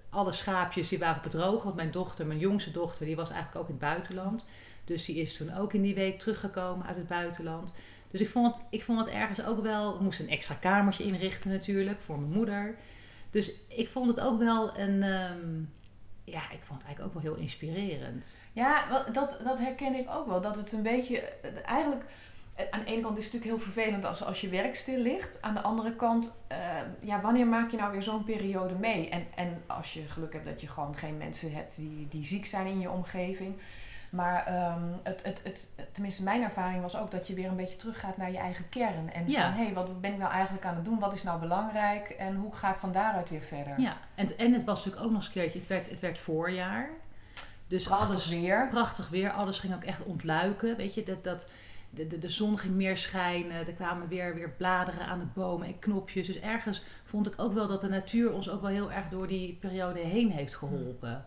alle 0.09 0.31
schaapjes 0.31 0.87
die 0.87 0.99
waren 0.99 1.21
bedrogen, 1.21 1.63
want 1.63 1.75
mijn 1.75 1.91
dochter, 1.91 2.25
mijn 2.25 2.39
jongste 2.39 2.71
dochter, 2.71 3.05
die 3.05 3.15
was 3.15 3.29
eigenlijk 3.29 3.61
ook 3.61 3.67
in 3.67 3.75
het 3.79 3.83
buitenland. 3.83 4.43
Dus 4.85 5.05
die 5.05 5.15
is 5.15 5.33
toen 5.33 5.53
ook 5.53 5.73
in 5.73 5.81
die 5.81 5.95
week 5.95 6.19
teruggekomen 6.19 6.85
uit 6.85 6.97
het 6.97 7.07
buitenland. 7.07 7.73
Dus 8.11 8.21
ik 8.21 8.29
vond, 8.29 8.45
het, 8.45 8.55
ik 8.69 8.83
vond 8.83 8.99
het 8.99 9.09
ergens 9.09 9.45
ook 9.45 9.61
wel. 9.61 9.97
We 9.97 10.03
moesten 10.03 10.25
een 10.25 10.31
extra 10.31 10.55
kamertje 10.55 11.03
inrichten, 11.03 11.51
natuurlijk, 11.51 12.01
voor 12.01 12.19
mijn 12.19 12.31
moeder. 12.31 12.75
Dus 13.29 13.51
ik 13.67 13.89
vond 13.89 14.07
het 14.07 14.19
ook 14.19 14.39
wel 14.39 14.77
een. 14.77 15.03
Ehm, 15.03 15.61
ja, 16.23 16.51
ik 16.51 16.59
vond 16.63 16.79
het 16.79 16.87
eigenlijk 16.87 17.01
ook 17.01 17.13
wel 17.13 17.33
heel 17.33 17.41
inspirerend. 17.41 18.37
Ja, 18.53 19.03
dat, 19.11 19.39
dat 19.43 19.59
herken 19.59 19.95
ik 19.95 20.09
ook 20.09 20.27
wel. 20.27 20.41
Dat 20.41 20.57
het 20.57 20.71
een 20.71 20.81
beetje. 20.81 21.19
Eigenlijk. 21.65 22.03
Aan 22.71 22.79
de 22.79 22.85
ene 22.85 23.01
kant 23.01 23.17
is 23.17 23.23
het 23.23 23.33
natuurlijk 23.33 23.63
heel 23.63 23.71
vervelend 23.71 24.05
als, 24.05 24.23
als 24.23 24.41
je 24.41 24.49
werk 24.49 24.75
stil 24.75 24.97
ligt. 24.97 25.41
Aan 25.41 25.53
de 25.53 25.61
andere 25.61 25.95
kant, 25.95 26.33
uh, 26.51 26.57
ja, 27.01 27.21
wanneer 27.21 27.47
maak 27.47 27.71
je 27.71 27.77
nou 27.77 27.91
weer 27.91 28.03
zo'n 28.03 28.23
periode 28.23 28.73
mee? 28.73 29.09
En, 29.09 29.25
en 29.35 29.61
als 29.67 29.93
je 29.93 30.01
geluk 30.01 30.33
hebt 30.33 30.45
dat 30.45 30.61
je 30.61 30.67
gewoon 30.67 30.97
geen 30.97 31.17
mensen 31.17 31.53
hebt 31.53 31.75
die, 31.75 32.07
die 32.09 32.25
ziek 32.25 32.45
zijn 32.45 32.67
in 32.67 32.79
je 32.79 32.89
omgeving. 32.89 33.55
Maar 34.11 34.45
ehm, 34.45 34.83
het, 35.03 35.23
het, 35.23 35.41
het, 35.43 35.69
tenminste, 35.91 36.23
mijn 36.23 36.43
ervaring 36.43 36.81
was 36.81 36.97
ook 36.97 37.11
dat 37.11 37.27
je 37.27 37.33
weer 37.33 37.47
een 37.47 37.55
beetje 37.55 37.75
teruggaat 37.75 38.17
naar 38.17 38.31
je 38.31 38.37
eigen 38.37 38.69
kern. 38.69 39.13
En 39.13 39.31
van, 39.31 39.41
hé, 39.41 39.63
hey, 39.63 39.73
wat 39.73 40.01
ben 40.01 40.11
ik 40.11 40.17
nou 40.17 40.31
eigenlijk 40.31 40.65
aan 40.65 40.75
het 40.75 40.85
doen? 40.85 40.99
Wat 40.99 41.13
is 41.13 41.23
nou 41.23 41.39
belangrijk? 41.39 42.09
En 42.09 42.35
hoe 42.35 42.55
ga 42.55 42.71
ik 42.71 42.79
van 42.79 42.91
daaruit 42.91 43.29
weer 43.29 43.41
verder? 43.41 43.79
Ja, 43.79 43.97
en, 44.15 44.37
en 44.37 44.53
het 44.53 44.63
was 44.63 44.77
natuurlijk 44.77 45.03
ook 45.03 45.11
nog 45.11 45.19
eens 45.19 45.25
een 45.27 45.41
keertje, 45.41 45.59
het 45.59 45.67
werd, 45.67 45.89
het 45.89 45.99
werd 45.99 46.17
voorjaar. 46.17 46.89
Dus 47.67 47.83
prachtig 47.83 48.09
alles, 48.09 48.27
weer. 48.27 48.67
Prachtig 48.69 49.09
weer. 49.09 49.31
Alles 49.31 49.59
ging 49.59 49.73
ook 49.73 49.83
echt 49.83 50.03
ontluiken. 50.03 50.77
Weet 50.77 50.93
je, 50.93 51.03
dat, 51.03 51.23
dat, 51.23 51.49
de, 51.89 52.07
de, 52.07 52.17
de 52.17 52.29
zon 52.29 52.57
ging 52.57 52.73
meer 52.73 52.97
schijnen. 52.97 53.67
Er 53.67 53.73
kwamen 53.73 54.07
weer, 54.07 54.35
weer 54.35 54.49
bladeren 54.49 55.05
aan 55.05 55.19
de 55.19 55.25
bomen 55.33 55.67
en 55.67 55.79
knopjes. 55.79 56.27
Dus 56.27 56.39
ergens 56.39 56.83
vond 57.03 57.27
ik 57.27 57.33
ook 57.37 57.53
wel 57.53 57.67
dat 57.67 57.81
de 57.81 57.89
natuur 57.89 58.33
ons 58.33 58.49
ook 58.49 58.61
wel 58.61 58.69
heel 58.69 58.91
erg 58.91 59.09
door 59.09 59.27
die 59.27 59.57
periode 59.59 59.99
heen 59.99 60.31
heeft 60.31 60.55
geholpen. 60.55 61.25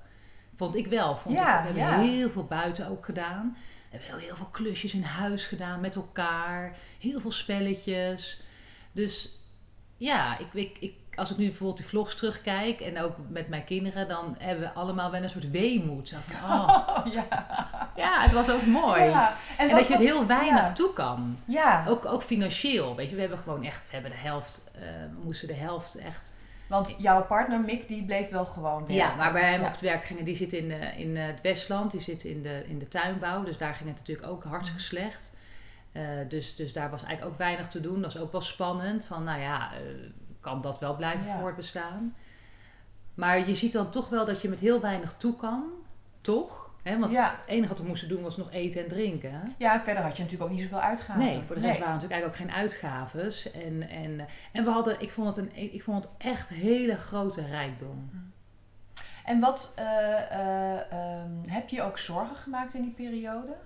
Vond 0.57 0.77
ik 0.77 0.87
wel. 0.87 1.17
Vond 1.17 1.35
ja, 1.35 1.73
we 1.73 1.81
hebben 1.81 2.09
heel 2.09 2.31
veel 2.31 2.45
buiten 2.45 2.89
ook 2.89 3.05
gedaan. 3.05 3.57
We 3.91 3.99
hebben 3.99 4.21
heel, 4.21 4.37
veel 4.37 4.49
klusjes 4.51 4.95
in 4.95 5.03
huis 5.03 5.47
gedaan 5.47 5.81
met 5.81 5.95
elkaar. 5.95 6.77
Heel 6.99 7.21
veel 7.21 7.33
spelletjes. 7.33 8.41
Dus 8.93 9.39
ja, 9.97 10.39
ik, 10.39 10.47
ik, 10.53 10.77
ik, 10.81 10.95
als 11.15 11.31
ik 11.31 11.37
nu 11.37 11.47
bijvoorbeeld 11.47 11.79
die 11.79 11.87
vlogs 11.87 12.15
terugkijk 12.15 12.81
en 12.81 13.01
ook 13.01 13.17
met 13.29 13.49
mijn 13.49 13.65
kinderen, 13.65 14.09
dan 14.09 14.37
hebben 14.39 14.65
we 14.65 14.73
allemaal 14.73 15.11
wel 15.11 15.23
een 15.23 15.31
soort 15.31 15.51
weemoed. 15.51 16.09
Zo 16.09 16.17
van, 16.21 16.61
oh. 16.61 17.07
ja. 17.15 17.27
ja, 17.97 18.21
het 18.21 18.33
was 18.33 18.51
ook 18.51 18.67
mooi. 18.67 19.03
Ja. 19.03 19.37
En, 19.59 19.69
dat 19.69 19.87
je 19.87 19.93
het 19.93 20.03
heel 20.03 20.27
weinig 20.27 20.73
toe 20.73 20.93
kan. 20.93 21.39
Ja. 21.45 21.85
Ook, 21.89 22.05
ook 22.05 22.23
financieel. 22.23 22.97
Weet 22.97 23.09
je, 23.09 23.15
we 23.15 23.21
hebben 23.21 23.39
gewoon 23.39 23.65
echt, 23.65 23.83
we 23.87 23.93
hebben 23.93 24.11
de 24.11 24.17
helft, 24.17 24.65
uh, 24.77 24.83
we 24.83 25.25
moesten 25.25 25.49
de 25.49 25.55
helft 25.55 25.95
echt 25.95 26.35
want 26.67 26.95
jouw 26.99 27.25
partner 27.25 27.61
Mick, 27.61 27.89
die 27.89 28.05
bleef 28.05 28.31
wel 28.31 28.47
gewoon. 28.47 28.85
Ja, 28.87 29.15
maar 29.15 29.33
bij 29.33 29.51
hem 29.51 29.63
op 29.65 29.73
het 29.73 29.81
werk 29.81 30.05
gingen, 30.05 30.25
die 30.25 30.37
zit 30.37 30.53
in, 30.53 30.65
uh, 30.65 30.99
in 30.99 31.09
uh, 31.09 31.27
het 31.27 31.41
Westland, 31.41 31.91
die 31.91 32.01
zit 32.01 32.25
in 32.25 32.43
de, 32.43 32.63
in 32.67 32.79
de 32.79 32.89
tuinbouw. 32.89 33.45
Dus 33.45 33.57
daar 33.57 33.75
ging 33.75 33.89
het 33.89 33.99
natuurlijk 33.99 34.29
ook 34.29 34.45
hartstikke 34.45 34.83
mhm. 34.83 34.91
slecht. 34.91 35.37
Uh, 35.93 36.03
dus, 36.29 36.57
dus 36.57 36.73
daar 36.73 36.91
was 36.91 37.03
eigenlijk 37.03 37.33
ook 37.33 37.39
weinig 37.39 37.69
te 37.69 37.81
doen. 37.81 38.03
Dat 38.03 38.13
was 38.13 38.23
ook 38.23 38.33
wel 38.33 38.41
spannend. 38.41 39.05
Van 39.05 39.25
nou 39.25 39.41
ja, 39.41 39.71
kan 40.41 40.61
dat 40.61 40.79
wel 40.79 40.97
blijven 40.97 41.27
voortbestaan? 41.41 42.15
Maar 43.15 43.49
je 43.49 43.55
ziet 43.55 43.73
dan 43.73 43.91
toch 43.91 44.09
wel 44.09 44.25
dat 44.25 44.43
je 44.43 44.49
met 44.49 44.61
heel 44.61 44.81
weinig 44.81 45.15
toe 45.17 45.37
kan. 45.37 45.65
Toch? 46.21 46.64
Hè, 46.85 46.99
want 46.99 47.13
ja. 47.13 47.37
het 47.41 47.49
enige 47.49 47.69
wat 47.69 47.79
we 47.79 47.87
moesten 47.87 48.09
doen 48.09 48.23
was 48.23 48.37
nog 48.37 48.53
eten 48.53 48.83
en 48.83 48.89
drinken. 48.89 49.55
ja, 49.59 49.81
verder 49.81 50.03
had 50.03 50.17
je 50.17 50.23
natuurlijk 50.23 50.51
ook 50.51 50.57
niet 50.57 50.67
zoveel 50.67 50.81
uitgaven. 50.81 51.25
Nee, 51.25 51.43
voor 51.47 51.55
de 51.55 51.61
rest 51.61 51.79
waren 51.79 51.95
natuurlijk 51.95 52.21
eigenlijk 52.21 52.43
ook 52.43 52.49
geen 52.49 52.63
uitgaves. 52.63 53.51
En, 53.51 53.89
en, 53.89 54.27
en 54.53 54.65
we 54.65 54.71
hadden, 54.71 55.01
ik 55.01 55.11
vond, 55.11 55.27
het 55.27 55.37
een, 55.37 55.73
ik 55.73 55.83
vond 55.83 56.05
het 56.05 56.13
echt 56.19 56.49
hele 56.49 56.97
grote 56.97 57.47
rijkdom. 57.47 58.11
En 59.25 59.41
wat, 59.41 59.73
eh, 59.75 59.85
eh, 60.31 60.93
ehm, 60.93 61.31
heb 61.49 61.69
je 61.69 61.83
ook 61.83 61.99
zorgen 61.99 62.37
gemaakt 62.37 62.75
in 62.75 62.83
die 62.83 62.91
periode? 62.91 63.57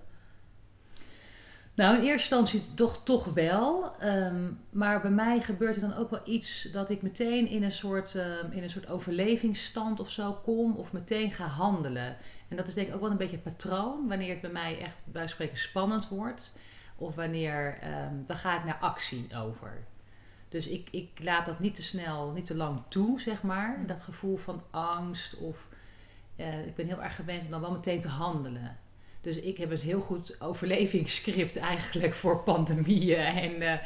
Nou, 1.75 1.94
in 1.94 2.02
eerste 2.02 2.12
instantie 2.12 2.75
toch, 2.75 3.02
toch 3.04 3.25
wel. 3.25 3.98
Ehm, 3.98 4.50
maar 4.70 5.00
bij 5.00 5.10
mij 5.10 5.40
gebeurt 5.40 5.75
er 5.75 5.80
dan 5.80 5.94
ook 5.94 6.10
wel 6.10 6.20
iets 6.25 6.68
dat 6.72 6.90
ik 6.90 7.02
meteen 7.02 7.48
in 7.48 7.62
een, 7.62 7.72
soort, 7.72 8.14
ehm, 8.14 8.50
in 8.50 8.62
een 8.62 8.70
soort 8.70 8.88
overlevingsstand 8.88 10.00
of 10.00 10.10
zo 10.10 10.32
kom. 10.32 10.72
Of 10.76 10.92
meteen 10.92 11.32
ga 11.32 11.46
handelen. 11.46 12.16
En 12.49 12.57
dat 12.57 12.67
is 12.67 12.75
denk 12.75 12.88
ik 12.88 12.95
ook 12.95 13.00
wel 13.00 13.11
een 13.11 13.17
beetje 13.17 13.40
het 13.43 13.57
patroon. 13.57 14.09
Wanneer 14.09 14.31
het 14.31 14.40
bij 14.40 14.50
mij 14.50 14.81
echt 14.81 15.02
bij 15.05 15.26
spreken 15.26 15.59
spannend 15.59 16.09
wordt. 16.09 16.59
Of 16.97 17.14
wanneer, 17.14 17.78
ehm, 17.81 18.14
dan 18.26 18.37
ga 18.37 18.59
ik 18.59 18.64
naar 18.64 18.78
actie 18.81 19.28
over. 19.37 19.85
Dus 20.49 20.67
ik, 20.67 20.88
ik 20.90 21.09
laat 21.23 21.47
dat 21.47 21.61
niet 21.61 21.75
te 21.75 21.83
snel, 21.83 22.33
niet 22.33 22.47
te 22.47 22.55
lang 22.55 22.83
toe, 22.88 23.21
zeg 23.21 23.43
maar. 23.43 23.83
Dat 23.87 24.02
gevoel 24.02 24.37
van 24.37 24.62
angst 24.71 25.37
of... 25.37 25.67
eh, 26.37 26.67
ik 26.67 26.75
ben 26.75 26.87
heel 26.87 27.02
erg 27.02 27.14
gewend 27.17 27.45
om 27.45 27.50
dan 27.50 27.61
wel 27.61 27.73
meteen 27.73 28.00
te 28.00 28.09
handelen. 28.09 28.76
Dus 29.21 29.37
ik 29.37 29.59
heb 29.59 29.71
een 29.71 29.78
heel 29.78 30.00
goed 30.00 30.40
overlevingsscript 30.40 31.57
eigenlijk 31.57 32.14
voor 32.14 32.43
pandemieën. 32.43 33.25
En, 33.25 33.62
eh, 33.62 33.78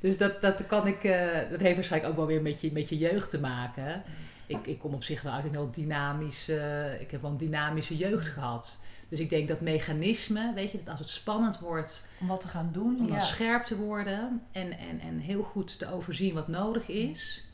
dus 0.00 0.18
dat, 0.18 0.40
dat 0.40 0.66
kan 0.66 0.86
ik, 0.86 1.04
eh, 1.04 1.50
dat 1.50 1.60
heeft 1.60 1.74
waarschijnlijk 1.74 2.12
ook 2.12 2.18
wel 2.18 2.26
weer 2.26 2.42
met 2.42 2.60
je, 2.60 2.72
met 2.72 2.88
je 2.88 2.98
jeugd 2.98 3.30
te 3.30 3.40
maken. 3.40 4.02
Ik, 4.46 4.66
ik 4.66 4.78
kom 4.78 4.94
op 4.94 5.02
zich 5.02 5.22
wel 5.22 5.32
uit 5.32 5.44
een 5.44 5.50
heel 5.50 5.70
dynamisch, 5.70 6.48
eh, 6.48 7.00
ik 7.00 7.10
heb 7.10 7.22
wel 7.22 7.30
een 7.30 7.36
dynamische 7.36 7.96
jeugd 7.96 8.28
gehad. 8.28 8.78
Dus 9.08 9.20
ik 9.20 9.30
denk 9.30 9.48
dat 9.48 9.60
mechanisme, 9.60 10.52
weet 10.54 10.70
je, 10.70 10.78
dat 10.78 10.88
als 10.88 10.98
het 10.98 11.08
spannend 11.08 11.58
wordt, 11.58 12.06
Om 12.20 12.26
wat 12.26 12.40
te 12.40 12.48
gaan 12.48 12.70
doen? 12.72 12.96
om 13.00 13.06
dan 13.06 13.16
Ja. 13.16 13.20
scherp 13.22 13.64
te 13.64 13.76
worden 13.76 14.42
en, 14.52 14.78
en, 14.78 15.00
en 15.00 15.18
heel 15.18 15.42
goed 15.42 15.78
te 15.78 15.92
overzien 15.92 16.34
wat 16.34 16.48
nodig 16.48 16.88
is. 16.88 17.44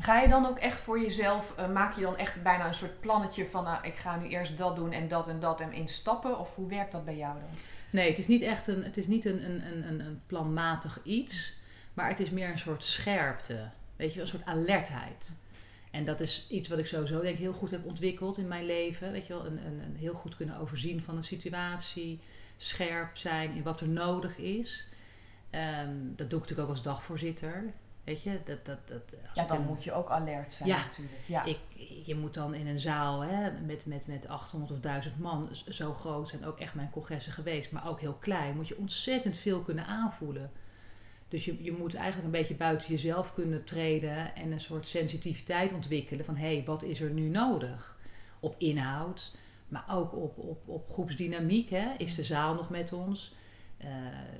Ga 0.00 0.20
je 0.20 0.28
dan 0.28 0.46
ook 0.46 0.58
echt 0.58 0.80
voor 0.80 1.00
jezelf, 1.00 1.52
eh, 1.56 1.68
maak 1.68 1.94
je 1.94 2.00
dan 2.00 2.16
echt 2.16 2.42
bijna 2.42 2.66
een 2.66 2.74
soort 2.74 3.00
plannetje 3.00 3.46
van, 3.46 3.64
nou, 3.64 3.86
ik 3.86 3.94
ga 3.94 4.16
nu 4.16 4.28
eerst 4.28 4.58
dat 4.58 4.76
doen 4.76 4.92
en 4.92 5.08
dat 5.08 5.28
en 5.28 5.40
dat 5.40 5.60
en 5.60 5.72
in 5.72 5.88
stappen? 5.88 6.38
Of 6.38 6.54
hoe 6.54 6.68
werkt 6.68 6.92
dat 6.92 7.04
bij 7.04 7.16
jou 7.16 7.34
dan? 7.40 7.48
Nee, 7.90 8.08
het 8.08 8.18
is 8.18 8.26
niet 8.26 8.42
echt 8.42 8.66
een, 8.66 8.82
het 8.84 8.96
is 8.96 9.06
niet 9.06 9.24
een, 9.24 9.44
een, 9.44 9.88
een, 9.88 10.00
een, 10.00 10.20
planmatig 10.26 11.00
iets, 11.02 11.52
maar 11.94 12.08
het 12.08 12.20
is 12.20 12.30
meer 12.30 12.50
een 12.50 12.58
soort 12.58 12.84
scherpte. 12.84 13.68
Weet 13.96 14.14
je, 14.14 14.20
een 14.20 14.28
soort 14.28 14.44
alertheid. 14.44 15.34
En 15.96 16.04
dat 16.04 16.20
is 16.20 16.46
iets 16.50 16.68
wat 16.68 16.78
ik 16.78 16.86
sowieso 16.86 17.20
denk 17.20 17.34
ik 17.34 17.40
heel 17.40 17.52
goed 17.52 17.70
heb 17.70 17.84
ontwikkeld 17.84 18.38
in 18.38 18.48
mijn 18.48 18.64
leven. 18.66 19.12
Weet 19.12 19.26
je 19.26 19.32
wel, 19.32 19.46
een, 19.46 19.66
een, 19.66 19.80
een 19.80 19.96
heel 19.96 20.14
goed 20.14 20.36
kunnen 20.36 20.58
overzien 20.58 21.02
van 21.02 21.16
een 21.16 21.24
situatie, 21.24 22.20
scherp 22.56 23.16
zijn 23.16 23.54
in 23.54 23.62
wat 23.62 23.80
er 23.80 23.88
nodig 23.88 24.36
is. 24.38 24.86
Ehm, 25.50 25.90
dat 26.16 26.30
doe 26.30 26.38
ik 26.38 26.44
natuurlijk 26.48 26.60
ook 26.68 26.68
als 26.74 26.82
dagvoorzitter. 26.82 27.72
Weet 28.04 28.22
je, 28.22 28.40
dat, 28.44 28.64
dat, 28.64 28.88
dat, 28.88 29.02
Ja, 29.34 29.44
dan 29.46 29.56
een- 29.56 29.66
moet 29.66 29.84
je 29.84 29.92
ook 29.92 30.08
alert 30.10 30.52
zijn 30.54 30.68
Ja. 30.68 30.76
natuurlijk. 30.76 31.14
Ja. 31.26 31.44
ik, 31.44 31.58
je 32.04 32.14
moet 32.14 32.34
dan 32.34 32.54
in 32.54 32.66
een 32.66 32.80
zaal 32.80 33.20
hè, 33.20 33.50
met, 33.60 33.86
met, 33.86 34.06
met 34.06 34.28
800 34.28 34.72
of 34.72 34.80
1000 34.80 35.18
man, 35.18 35.48
zo 35.68 35.92
groot 35.94 36.28
zijn 36.28 36.44
ook 36.46 36.58
echt 36.58 36.74
mijn 36.74 36.90
congressen 36.90 37.32
geweest, 37.32 37.70
maar 37.72 37.88
ook 37.88 38.00
heel 38.00 38.14
klein, 38.20 38.56
moet 38.56 38.68
je 38.68 38.76
ontzettend 38.78 39.36
veel 39.36 39.60
kunnen 39.62 39.86
aanvoelen. 39.86 40.50
Dus 41.28 41.44
je, 41.44 41.64
je 41.64 41.72
moet 41.72 41.94
eigenlijk 41.94 42.24
een 42.26 42.40
beetje 42.40 42.54
buiten 42.54 42.88
jezelf 42.88 43.34
kunnen 43.34 43.64
treden 43.64 44.34
en 44.34 44.52
een 44.52 44.60
soort 44.60 44.86
sensitiviteit 44.86 45.72
ontwikkelen 45.72 46.24
van 46.24 46.36
hé, 46.36 46.54
hey, 46.54 46.62
wat 46.64 46.82
is 46.82 47.00
er 47.00 47.10
nu 47.10 47.28
nodig? 47.28 47.98
Op 48.40 48.54
inhoud, 48.58 49.34
maar 49.68 49.84
ook 49.90 50.14
op, 50.14 50.38
op, 50.38 50.68
op 50.68 50.90
groepsdynamiek. 50.90 51.70
Hè? 51.70 51.92
Is 51.98 52.14
de 52.14 52.24
zaal 52.24 52.54
nog 52.54 52.70
met 52.70 52.92
ons? 52.92 53.34
Eh, 53.76 53.90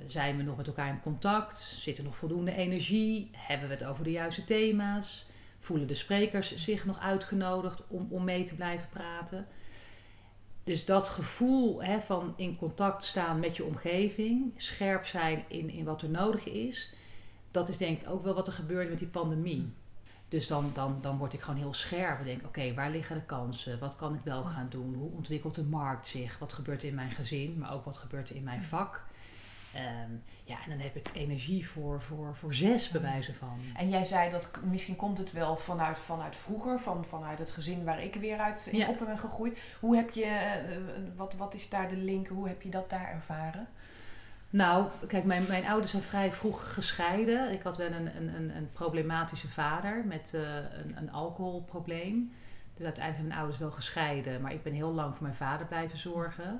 zijn 0.05 0.37
we 0.37 0.43
nog 0.43 0.57
met 0.57 0.67
elkaar 0.67 0.89
in 0.89 1.01
contact? 1.01 1.59
Zit 1.59 1.97
er 1.97 2.03
nog 2.03 2.17
voldoende 2.17 2.55
energie? 2.55 3.29
Hebben 3.37 3.67
we 3.67 3.73
het 3.73 3.83
over 3.83 4.03
de 4.03 4.11
juiste 4.11 4.43
thema's? 4.43 5.25
Voelen 5.59 5.87
de 5.87 5.95
sprekers 5.95 6.55
zich 6.55 6.85
nog 6.85 6.99
uitgenodigd 6.99 7.83
om, 7.87 8.07
om 8.09 8.23
mee 8.23 8.43
te 8.43 8.55
blijven 8.55 8.89
praten? 8.89 9.47
Dus 10.67 10.85
dat 10.85 11.09
gevoel 11.09 11.83
hè, 11.83 12.01
van 12.01 12.33
in 12.35 12.57
contact 12.57 13.03
staan 13.03 13.39
met 13.39 13.55
je 13.55 13.63
omgeving, 13.63 14.51
scherp 14.55 15.05
zijn 15.05 15.43
in, 15.47 15.69
in 15.69 15.85
wat 15.85 16.01
er 16.01 16.09
nodig 16.09 16.45
is, 16.45 16.93
dat 17.51 17.69
is 17.69 17.77
denk 17.77 18.01
ik 18.01 18.09
ook 18.09 18.23
wel 18.23 18.33
wat 18.33 18.47
er 18.47 18.53
gebeurde 18.53 18.89
met 18.89 18.99
die 18.99 19.07
pandemie. 19.07 19.73
Dus 20.27 20.47
dan, 20.47 20.71
dan, 20.73 20.97
dan 21.01 21.17
word 21.17 21.33
ik 21.33 21.41
gewoon 21.41 21.59
heel 21.59 21.73
scherp 21.73 22.19
en 22.19 22.25
denk, 22.25 22.45
oké, 22.45 22.73
waar 22.73 22.89
liggen 22.89 23.15
de 23.15 23.21
kansen? 23.21 23.79
Wat 23.79 23.95
kan 23.95 24.13
ik 24.13 24.21
wel 24.23 24.43
gaan 24.43 24.67
doen? 24.69 24.93
Hoe 24.93 25.11
ontwikkelt 25.11 25.55
de 25.55 25.63
markt 25.63 26.07
zich? 26.07 26.39
Wat 26.39 26.53
gebeurt 26.53 26.81
er 26.81 26.87
in 26.87 26.95
mijn 26.95 27.11
gezin, 27.11 27.57
maar 27.57 27.73
ook 27.73 27.85
wat 27.85 27.97
gebeurt 27.97 28.29
er 28.29 28.35
in 28.35 28.43
mijn 28.43 28.63
vak? 28.63 29.05
Ehm, 29.73 30.11
ja, 30.43 30.55
en 30.63 30.69
dan 30.69 30.79
heb 30.79 30.95
ik 30.95 31.09
energie 31.13 31.69
voor, 31.69 32.01
voor, 32.01 32.35
voor 32.35 32.53
zes 32.53 32.89
bewijzen 32.89 33.35
van. 33.35 33.59
En 33.75 33.89
jij 33.89 34.03
zei 34.03 34.31
dat 34.31 34.49
misschien 34.63 34.95
komt 34.95 35.17
het 35.17 35.31
wel 35.31 35.55
vanuit, 35.57 35.99
vanuit 35.99 36.35
vroeger, 36.35 36.79
van, 36.79 37.05
vanuit 37.05 37.39
het 37.39 37.51
gezin 37.51 37.83
waar 37.83 38.03
ik 38.03 38.15
weer 38.15 38.37
uit 38.39 38.67
in 38.71 38.77
Ja. 38.77 38.87
op 38.87 38.99
ben 39.05 39.19
gegroeid. 39.19 39.59
Hoe 39.79 39.95
heb 39.95 40.09
je, 40.09 40.25
eh, 40.25 40.77
wat, 41.15 41.33
wat 41.33 41.53
is 41.53 41.69
daar 41.69 41.89
de 41.89 41.95
link, 41.97 42.27
hoe 42.27 42.47
heb 42.47 42.61
je 42.61 42.69
dat 42.69 42.89
daar 42.89 43.11
ervaren? 43.11 43.67
Nou, 44.49 44.87
kijk, 45.07 45.23
mijn, 45.23 45.45
mijn 45.47 45.65
ouders 45.67 45.91
zijn 45.91 46.03
vrij 46.03 46.31
vroeg 46.31 46.73
gescheiden. 46.73 47.51
Ik 47.51 47.61
had 47.61 47.77
wel 47.77 47.91
een, 47.91 48.17
een, 48.17 48.35
een, 48.35 48.55
een 48.55 48.69
problematische 48.73 49.47
vader 49.49 50.03
met 50.05 50.33
eh, 50.33 50.41
een, 50.55 50.97
een 50.97 51.11
alcoholprobleem. 51.11 52.31
Dus 52.75 52.85
uiteindelijk 52.85 53.15
zijn 53.15 53.27
mijn 53.27 53.39
ouders 53.39 53.59
wel 53.59 53.71
gescheiden. 53.71 54.41
Maar 54.41 54.53
ik 54.53 54.63
ben 54.63 54.73
heel 54.73 54.93
lang 54.93 55.13
voor 55.13 55.23
mijn 55.23 55.35
vader 55.35 55.65
blijven 55.67 55.97
zorgen. 55.97 56.59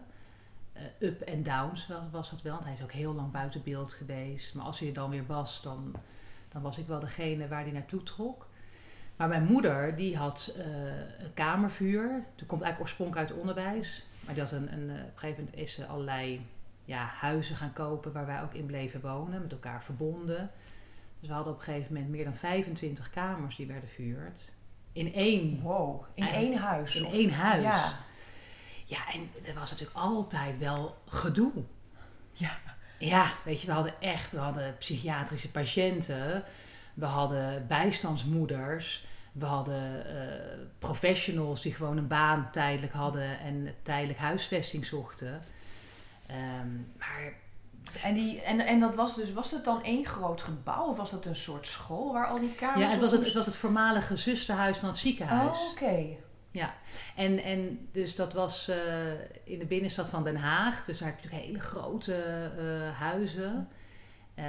Eh, 1.00 1.07
up 1.07 1.22
en 1.22 1.43
downs 1.43 1.88
was, 1.88 2.01
was 2.12 2.29
dat 2.29 2.41
wel. 2.41 2.53
Want 2.53 2.63
hij 2.65 2.74
is 2.74 2.81
ook 2.84 2.91
heel 2.91 3.13
lang 3.13 3.31
buiten 3.31 3.63
beeld 3.63 3.93
geweest. 3.93 4.53
Maar 4.55 4.65
als 4.65 4.79
hij 4.79 4.88
er 4.88 4.93
dan 4.93 5.10
weer 5.10 5.25
was, 5.25 5.62
dan, 5.62 5.93
dan 6.50 6.62
was 6.62 6.77
ik 6.77 6.88
wel 6.88 7.00
degene 7.00 7.48
waar 7.48 7.62
hij 7.63 7.72
naartoe 7.72 8.03
trok. 8.03 8.48
Maar 9.15 9.27
mijn 9.27 9.43
moeder, 9.46 9.96
die 9.96 10.17
had 10.17 10.53
eh, 10.57 10.65
een 11.19 11.34
kamervuur. 11.34 12.24
Die 12.36 12.46
komt 12.46 12.62
eigenlijk 12.62 12.79
oorspronkelijk 12.79 13.29
uit 13.29 13.39
onderwijs. 13.39 14.05
Maar 14.25 14.34
die 14.34 14.43
had 14.43 14.51
een, 14.51 14.74
een, 14.74 14.89
eh, 14.89 14.96
op 14.96 15.01
een 15.12 15.12
gegeven 15.19 15.43
moment 15.43 15.62
is 15.62 15.74
ze 15.74 15.86
allerlei 15.86 16.46
ja, 16.86 17.05
huizen 17.05 17.55
gaan 17.55 17.74
kopen 17.74 18.12
waar 18.12 18.25
wij 18.25 18.41
ook 18.41 18.53
in 18.53 18.65
bleven 18.65 19.01
wonen, 19.01 19.41
met 19.41 19.51
elkaar 19.51 19.84
verbonden. 19.84 20.51
Dus 21.19 21.27
we 21.27 21.34
hadden 21.36 21.53
op 21.53 21.60
een 21.60 21.65
gegeven 21.65 21.93
moment 21.93 22.12
meer 22.12 22.24
dan 22.24 22.36
25 22.36 23.10
kamers 23.10 23.55
die 23.55 23.67
werden 23.67 23.89
verhuurd. 23.89 24.53
In 24.91 25.13
één, 25.13 25.62
Wow, 25.62 26.03
in 26.13 26.27
één 26.27 26.57
huis? 26.57 26.96
in 26.96 27.05
of- 27.05 27.13
één 27.13 27.31
huis. 27.31 27.62
Ja. 27.63 27.93
Ja, 28.89 29.12
en 29.13 29.29
er 29.46 29.53
was 29.53 29.72
natuurlijk 29.72 29.98
altijd 29.98 30.58
wel 30.58 30.98
gedoe. 31.08 31.51
Ja. 32.32 32.58
Ja, 33.00 33.32
weet 33.46 33.62
je, 33.62 33.67
we 33.67 33.74
hadden 33.74 34.01
echt, 34.01 34.32
we 34.32 34.38
hadden 34.38 34.77
psychiatrische 34.77 35.51
patiënten, 35.51 36.44
we 36.94 37.06
hadden 37.06 37.67
bijstandsmoeders, 37.67 39.06
we 39.32 39.46
hadden 39.46 40.06
eh, 40.06 40.60
professionals 40.79 41.62
die 41.62 41.74
gewoon 41.74 41.98
een 41.98 42.08
baan 42.08 42.50
tijdelijk 42.51 42.94
hadden 42.94 43.39
en 43.39 43.75
tijdelijk 43.84 44.20
huisvesting 44.20 44.86
zochten. 44.86 45.41
Ehm, 46.27 46.75
maar 46.98 47.34
En, 48.03 48.13
die, 48.13 48.41
en, 48.41 48.60
en 48.60 48.79
dat 48.79 48.96
was 48.96 49.15
dus, 49.15 49.34
was 49.34 49.51
het 49.51 49.65
dan 49.65 49.84
één 49.84 50.06
groot 50.06 50.41
gebouw 50.41 50.86
of 50.86 50.98
was 50.98 51.12
dat 51.12 51.25
een 51.25 51.36
soort 51.36 51.67
school 51.67 52.13
waar 52.13 52.27
al 52.27 52.39
die 52.39 52.56
kamers 52.56 52.79
ja, 52.79 52.89
het 52.89 53.00
was 53.00 53.12
het, 53.12 53.34
was 53.34 53.46
het 53.46 53.58
voormalige 53.58 54.15
zusterhuis 54.15 54.77
van 54.77 54.89
het 54.89 54.98
ziekenhuis. 54.98 55.58
Oh, 55.58 55.72
oké. 55.72 56.06
Ja, 56.58 56.74
en, 57.16 57.44
en 57.44 57.88
dus 57.92 58.16
dat 58.16 58.34
was 58.34 58.68
eh, 58.68 58.78
in 59.44 59.60
de 59.60 59.66
binnenstad 59.66 60.10
van 60.10 60.24
Den 60.24 60.36
Haag. 60.36 60.86
Dus 60.86 61.00
daar 61.00 61.08
heb 61.08 61.18
je 61.18 61.24
natuurlijk 61.24 61.50
hele 61.50 61.66
grote 61.66 62.14
eh, 62.58 63.00
huizen. 63.00 63.68
Eh, 64.36 64.46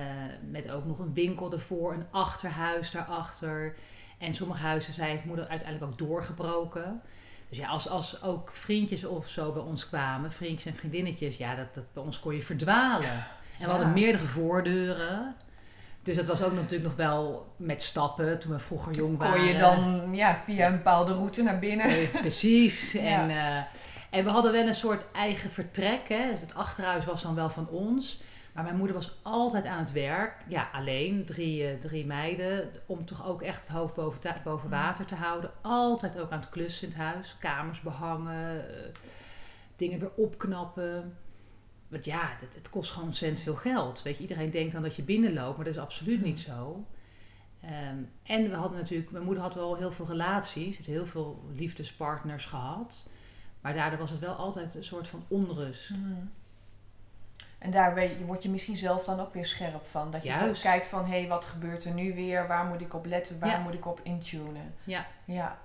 met 0.50 0.70
ook 0.70 0.84
nog 0.84 0.98
een 0.98 1.14
winkel 1.14 1.52
ervoor, 1.52 1.92
een 1.92 2.06
achterhuis 2.10 2.90
daarachter. 2.90 3.76
En 4.18 4.34
sommige 4.34 4.60
huizen 4.60 4.92
zijn 4.92 5.10
heeft 5.10 5.24
moeder 5.24 5.48
uiteindelijk 5.48 5.92
ook 5.92 5.98
doorgebroken. 5.98 7.02
Dus 7.48 7.58
ja, 7.58 7.68
als, 7.68 7.88
als 7.88 8.22
ook 8.22 8.50
vriendjes 8.52 9.04
of 9.04 9.28
zo 9.28 9.52
bij 9.52 9.62
ons 9.62 9.88
kwamen, 9.88 10.32
vriendjes 10.32 10.72
en 10.72 10.78
vriendinnetjes, 10.78 11.36
ja, 11.36 11.54
dat, 11.54 11.74
dat, 11.74 11.92
bij 11.92 12.02
ons 12.02 12.20
kon 12.20 12.34
je 12.34 12.42
verdwalen. 12.42 13.26
En 13.58 13.64
we 13.64 13.70
hadden 13.70 13.92
meerdere 13.92 14.26
voordeuren. 14.26 15.34
Dus 16.08 16.16
dat 16.16 16.26
was 16.26 16.42
ook 16.42 16.52
natuurlijk 16.52 16.82
nog 16.82 16.96
wel 16.96 17.52
met 17.56 17.82
stappen 17.82 18.38
toen 18.38 18.52
we 18.52 18.58
vroeger 18.58 18.92
jong 18.94 19.18
waren. 19.18 19.36
Kon 19.36 19.44
je 19.44 19.58
dan 19.58 20.08
ja, 20.14 20.36
via 20.44 20.66
een 20.66 20.72
bepaalde 20.76 21.12
route 21.12 21.42
naar 21.42 21.58
binnen? 21.58 21.86
Eh, 21.86 22.08
Precies. 22.20 22.92
Ja. 22.92 23.00
En, 23.22 23.30
eh, 23.30 23.62
en 24.10 24.24
we 24.24 24.30
hadden 24.30 24.52
wel 24.52 24.66
een 24.66 24.74
soort 24.74 25.04
eigen 25.12 25.50
vertrek. 25.50 26.08
Hè. 26.08 26.30
Dus 26.30 26.40
Het 26.40 26.54
achterhuis 26.54 27.04
was 27.04 27.22
dan 27.22 27.34
wel 27.34 27.50
van 27.50 27.68
ons. 27.68 28.20
Maar 28.52 28.64
mijn 28.64 28.76
moeder 28.76 28.96
was 28.96 29.18
altijd 29.22 29.64
aan 29.64 29.78
het 29.78 29.92
werk. 29.92 30.34
Ja, 30.48 30.68
alleen. 30.72 31.24
Drie, 31.24 31.66
eh, 31.66 31.78
drie 31.78 32.06
meiden. 32.06 32.70
Om 32.86 33.06
toch 33.06 33.26
ook 33.26 33.42
echt 33.42 33.58
het 33.60 33.68
hoofd 33.68 33.94
boven, 33.94 34.20
boven 34.44 34.70
water 34.70 35.04
te 35.04 35.14
houden. 35.14 35.50
Altijd 35.62 36.18
ook 36.20 36.30
aan 36.30 36.40
het 36.40 36.48
klussen 36.48 36.82
in 36.88 36.94
het 36.94 37.02
huis. 37.02 37.36
Kamers 37.40 37.80
behangen. 37.80 38.68
eh, 38.68 38.84
dingen 39.76 39.98
weer 39.98 40.12
opknappen. 40.16 41.16
Want 41.88 42.04
ja, 42.04 42.28
het, 42.40 42.54
het 42.54 42.70
kost 42.70 42.90
gewoon 42.90 43.08
ontzettend 43.08 43.40
veel 43.42 43.54
geld. 43.54 44.02
Weet 44.02 44.16
je, 44.16 44.22
iedereen 44.22 44.50
denkt 44.50 44.72
dan 44.72 44.82
dat 44.82 44.96
je 44.96 45.02
binnenloopt. 45.02 45.56
Maar 45.56 45.64
dat 45.64 45.74
is 45.74 45.80
absoluut 45.80 46.22
niet 46.22 46.38
zo. 46.38 46.84
Ehm, 47.62 47.96
en 48.22 48.50
we 48.50 48.56
hadden 48.56 48.78
natuurlijk, 48.78 49.10
mijn 49.10 49.24
moeder 49.24 49.42
had 49.42 49.54
wel 49.54 49.76
heel 49.76 49.92
veel 49.92 50.06
relaties, 50.06 50.78
heel 50.86 51.06
veel 51.06 51.44
liefdespartners 51.54 52.44
gehad. 52.44 53.08
Maar 53.60 53.74
daardoor 53.74 53.98
was 53.98 54.10
het 54.10 54.20
wel 54.20 54.34
altijd 54.34 54.74
een 54.74 54.84
soort 54.84 55.08
van 55.08 55.24
onrust. 55.28 55.90
Mhm. 55.90 56.12
En 57.58 57.70
daar 57.70 58.02
je, 58.02 58.24
word 58.24 58.42
je 58.42 58.50
misschien 58.50 58.76
zelf 58.76 59.04
dan 59.04 59.20
ook 59.20 59.32
weer 59.32 59.46
scherp 59.46 59.86
van. 59.86 60.10
Dat 60.10 60.22
je 60.22 60.30
toch 60.32 60.40
Juist. 60.40 60.62
kijkt 60.62 60.86
van, 60.86 61.04
hé, 61.04 61.18
hey, 61.18 61.28
wat 61.28 61.44
gebeurt 61.44 61.84
er 61.84 61.92
nu 61.94 62.14
weer? 62.14 62.46
Waar 62.46 62.64
moet 62.64 62.80
ik 62.80 62.94
op 62.94 63.06
letten? 63.06 63.38
Waar 63.38 63.48
Ja. 63.48 63.58
moet 63.58 63.74
ik 63.74 63.86
op 63.86 64.00
intunen? 64.02 64.74
Ja. 64.84 65.06
Ja. 65.24 65.58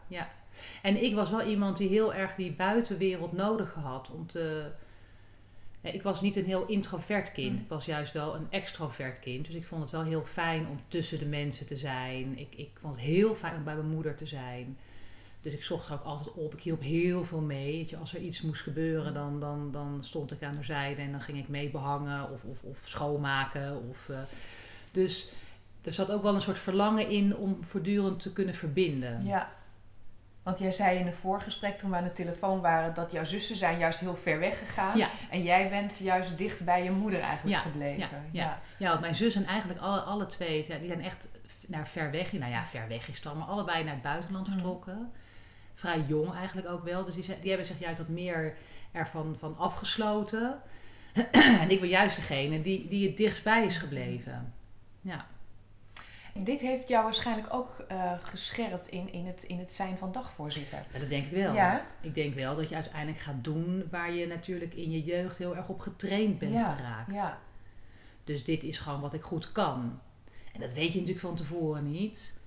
En 0.82 1.04
ik 1.04 1.16
was 1.16 1.30
wel 1.30 1.42
iemand 1.42 1.78
die 1.78 1.90
heel 1.90 2.14
erg 2.14 2.36
die 2.36 2.54
buitenwereld 2.54 3.32
nodig 3.32 3.74
had 3.74 4.10
om 4.12 4.28
te. 4.28 4.72
Ik 5.92 6.04
was 6.04 6.22
niet 6.22 6.36
een 6.36 6.46
heel 6.46 6.66
introvert 6.66 7.32
kind. 7.32 7.52
Mm. 7.56 7.62
Ik 7.62 7.70
was 7.70 7.86
juist 7.86 8.14
wel 8.14 8.36
een 8.36 8.48
extrovert 8.50 9.20
kind. 9.20 9.46
Dus 9.46 9.56
ik 9.56 9.66
vond 9.66 9.82
het 9.82 9.92
wel 9.92 10.04
heel 10.04 10.26
fijn 10.26 10.68
om 10.68 10.80
tussen 10.88 11.20
de 11.20 11.26
mensen 11.26 11.66
te 11.66 11.78
zijn. 11.78 12.38
Ik, 12.40 12.56
ik 12.56 12.70
vond 12.82 12.96
het 12.96 13.04
heel 13.04 13.36
fijn 13.36 13.56
om 13.56 13.64
bij 13.64 13.76
mijn 13.76 13.90
moeder 13.90 14.16
te 14.16 14.26
zijn. 14.26 14.78
Dus 15.42 15.54
ik 15.54 15.64
zocht 15.64 15.88
er 15.88 15.94
ook 15.94 16.04
altijd 16.04 16.36
op. 16.36 16.54
Ik 16.54 16.62
hielp 16.62 16.82
heel 16.82 17.24
veel 17.24 17.42
mee. 17.42 17.72
Weet 17.72 17.90
je, 17.90 17.98
als 17.98 18.14
er 18.14 18.22
iets 18.22 18.42
moest 18.42 18.62
gebeuren, 18.62 19.14
dan, 19.14 19.40
dan, 19.40 19.72
dan 19.72 19.98
stond 20.04 20.32
ik 20.32 20.44
aan 20.44 20.56
de 20.56 20.64
zijde 20.64 21.02
en 21.02 21.12
dan 21.12 21.22
ging 21.22 21.38
ik 21.38 21.48
mee 21.48 21.70
behangen 21.70 22.32
of, 22.32 22.44
of, 22.44 22.64
of 22.64 22.78
schoonmaken. 22.86 23.90
Of, 23.90 24.10
eh, 24.10 24.18
dus 24.92 25.30
er 25.82 25.94
zat 25.94 26.12
ook 26.12 26.24
wel 26.24 26.36
een 26.36 26.42
soort 26.42 26.60
verlangen 26.60 27.10
in 27.10 27.36
om 27.36 27.58
voortdurend 27.64 28.20
te 28.20 28.34
kunnen 28.34 28.56
verbinden. 28.56 29.26
ja. 29.26 29.62
Want 30.44 30.60
jij 30.60 30.72
zei 30.72 31.00
in 31.00 31.08
een 31.08 31.14
voorgesprek 31.14 31.78
toen 31.78 31.90
we 31.90 31.96
aan 31.96 32.04
de 32.04 32.12
telefoon 32.12 32.62
waren... 32.62 32.94
dat 32.94 33.12
jouw 33.12 33.24
zussen 33.24 33.56
zijn 33.56 33.78
juist 33.78 34.00
heel 34.00 34.16
ver 34.16 34.40
weg 34.40 34.60
gegaan. 34.60 34.98
Ja. 34.98 35.08
En 35.30 35.44
jij 35.44 35.70
bent 35.70 35.98
juist 35.98 36.38
dicht 36.38 36.60
bij 36.66 36.84
je 36.84 36.92
moeder 36.92 37.20
eigenlijk 37.20 37.58
Ja, 37.58 37.62
gebleven. 37.62 38.26
ja. 38.32 38.62
Ja, 38.78 38.90
want 38.90 39.02
mijn 39.02 39.16
zus 39.16 39.36
en 39.36 39.46
eigenlijk 39.46 39.80
alle, 39.80 40.00
alle 40.00 40.26
twee, 40.26 40.66
die 40.80 40.88
zijn 40.88 41.02
echt 41.04 41.28
naar 41.68 41.88
ver 41.88 42.12
weg. 42.12 42.32
Nou 42.34 42.52
ja, 42.52 42.66
ver 42.66 42.88
weg 42.88 43.08
is 43.08 43.20
het 43.24 43.34
maar 43.34 43.48
allebei 43.48 43.84
naar 43.84 43.94
het 43.94 44.02
buitenland 44.04 44.48
vertrokken. 44.48 45.12
Vrij 45.76 46.04
jong 46.08 46.34
eigenlijk 46.34 46.68
ook 46.68 46.84
wel. 46.84 47.06
Dus 47.06 47.14
die, 47.14 47.40
die 47.40 47.50
hebben 47.50 47.68
zich 47.68 47.80
juist 47.80 47.98
wat 47.98 48.08
meer 48.08 48.54
ervan 48.92 49.36
van 49.40 49.58
afgesloten. 49.58 50.62
en 51.62 51.70
ik 51.70 51.80
ben 51.80 51.90
juist 51.90 52.16
degene 52.16 52.62
die, 52.62 52.88
die 52.88 53.08
het 53.08 53.18
dichtstbij 53.18 53.66
is 53.66 53.78
gebleven. 53.78 54.54
Ja, 55.02 55.26
Dit 56.34 56.60
heeft 56.60 56.88
jou 56.88 57.04
waarschijnlijk 57.04 57.54
ook 57.54 57.80
eh, 57.88 58.12
gescherpt 58.22 58.88
in, 58.88 59.14
in, 59.14 59.26
het, 59.26 59.44
in 59.44 59.60
het 59.60 59.74
zijn 59.74 59.98
van 59.98 60.12
dagvoorzitter. 60.12 60.86
Ja, 60.94 61.00
dat 61.00 61.10
denk 61.10 61.26
ik 61.26 61.32
wel. 61.32 61.54
Ja. 61.54 61.86
Ik 62.02 62.16
denk 62.16 62.34
wel 62.36 62.56
dat 62.56 62.70
je 62.70 62.76
uiteindelijk 62.76 63.20
gaat 63.20 63.44
doen 63.44 63.88
waar 63.92 64.14
je 64.14 64.28
natuurlijk 64.28 64.74
in 64.74 64.92
je 64.92 65.04
jeugd 65.04 65.38
heel 65.38 65.56
erg 65.56 65.68
op 65.68 65.80
getraind 65.80 66.40
bent 66.40 66.54
Ja, 66.54 66.76
geraakt. 66.76 67.14
Ja. 67.14 67.38
Dus 68.24 68.44
dit 68.44 68.64
is 68.64 68.78
gewoon 68.78 69.02
wat 69.02 69.14
ik 69.14 69.22
goed 69.22 69.52
kan. 69.52 70.00
En 70.54 70.60
dat 70.60 70.74
weet 70.74 70.92
je 70.94 71.00
natuurlijk 71.00 71.26
van 71.26 71.36
tevoren 71.36 71.92
niet. 71.92 72.42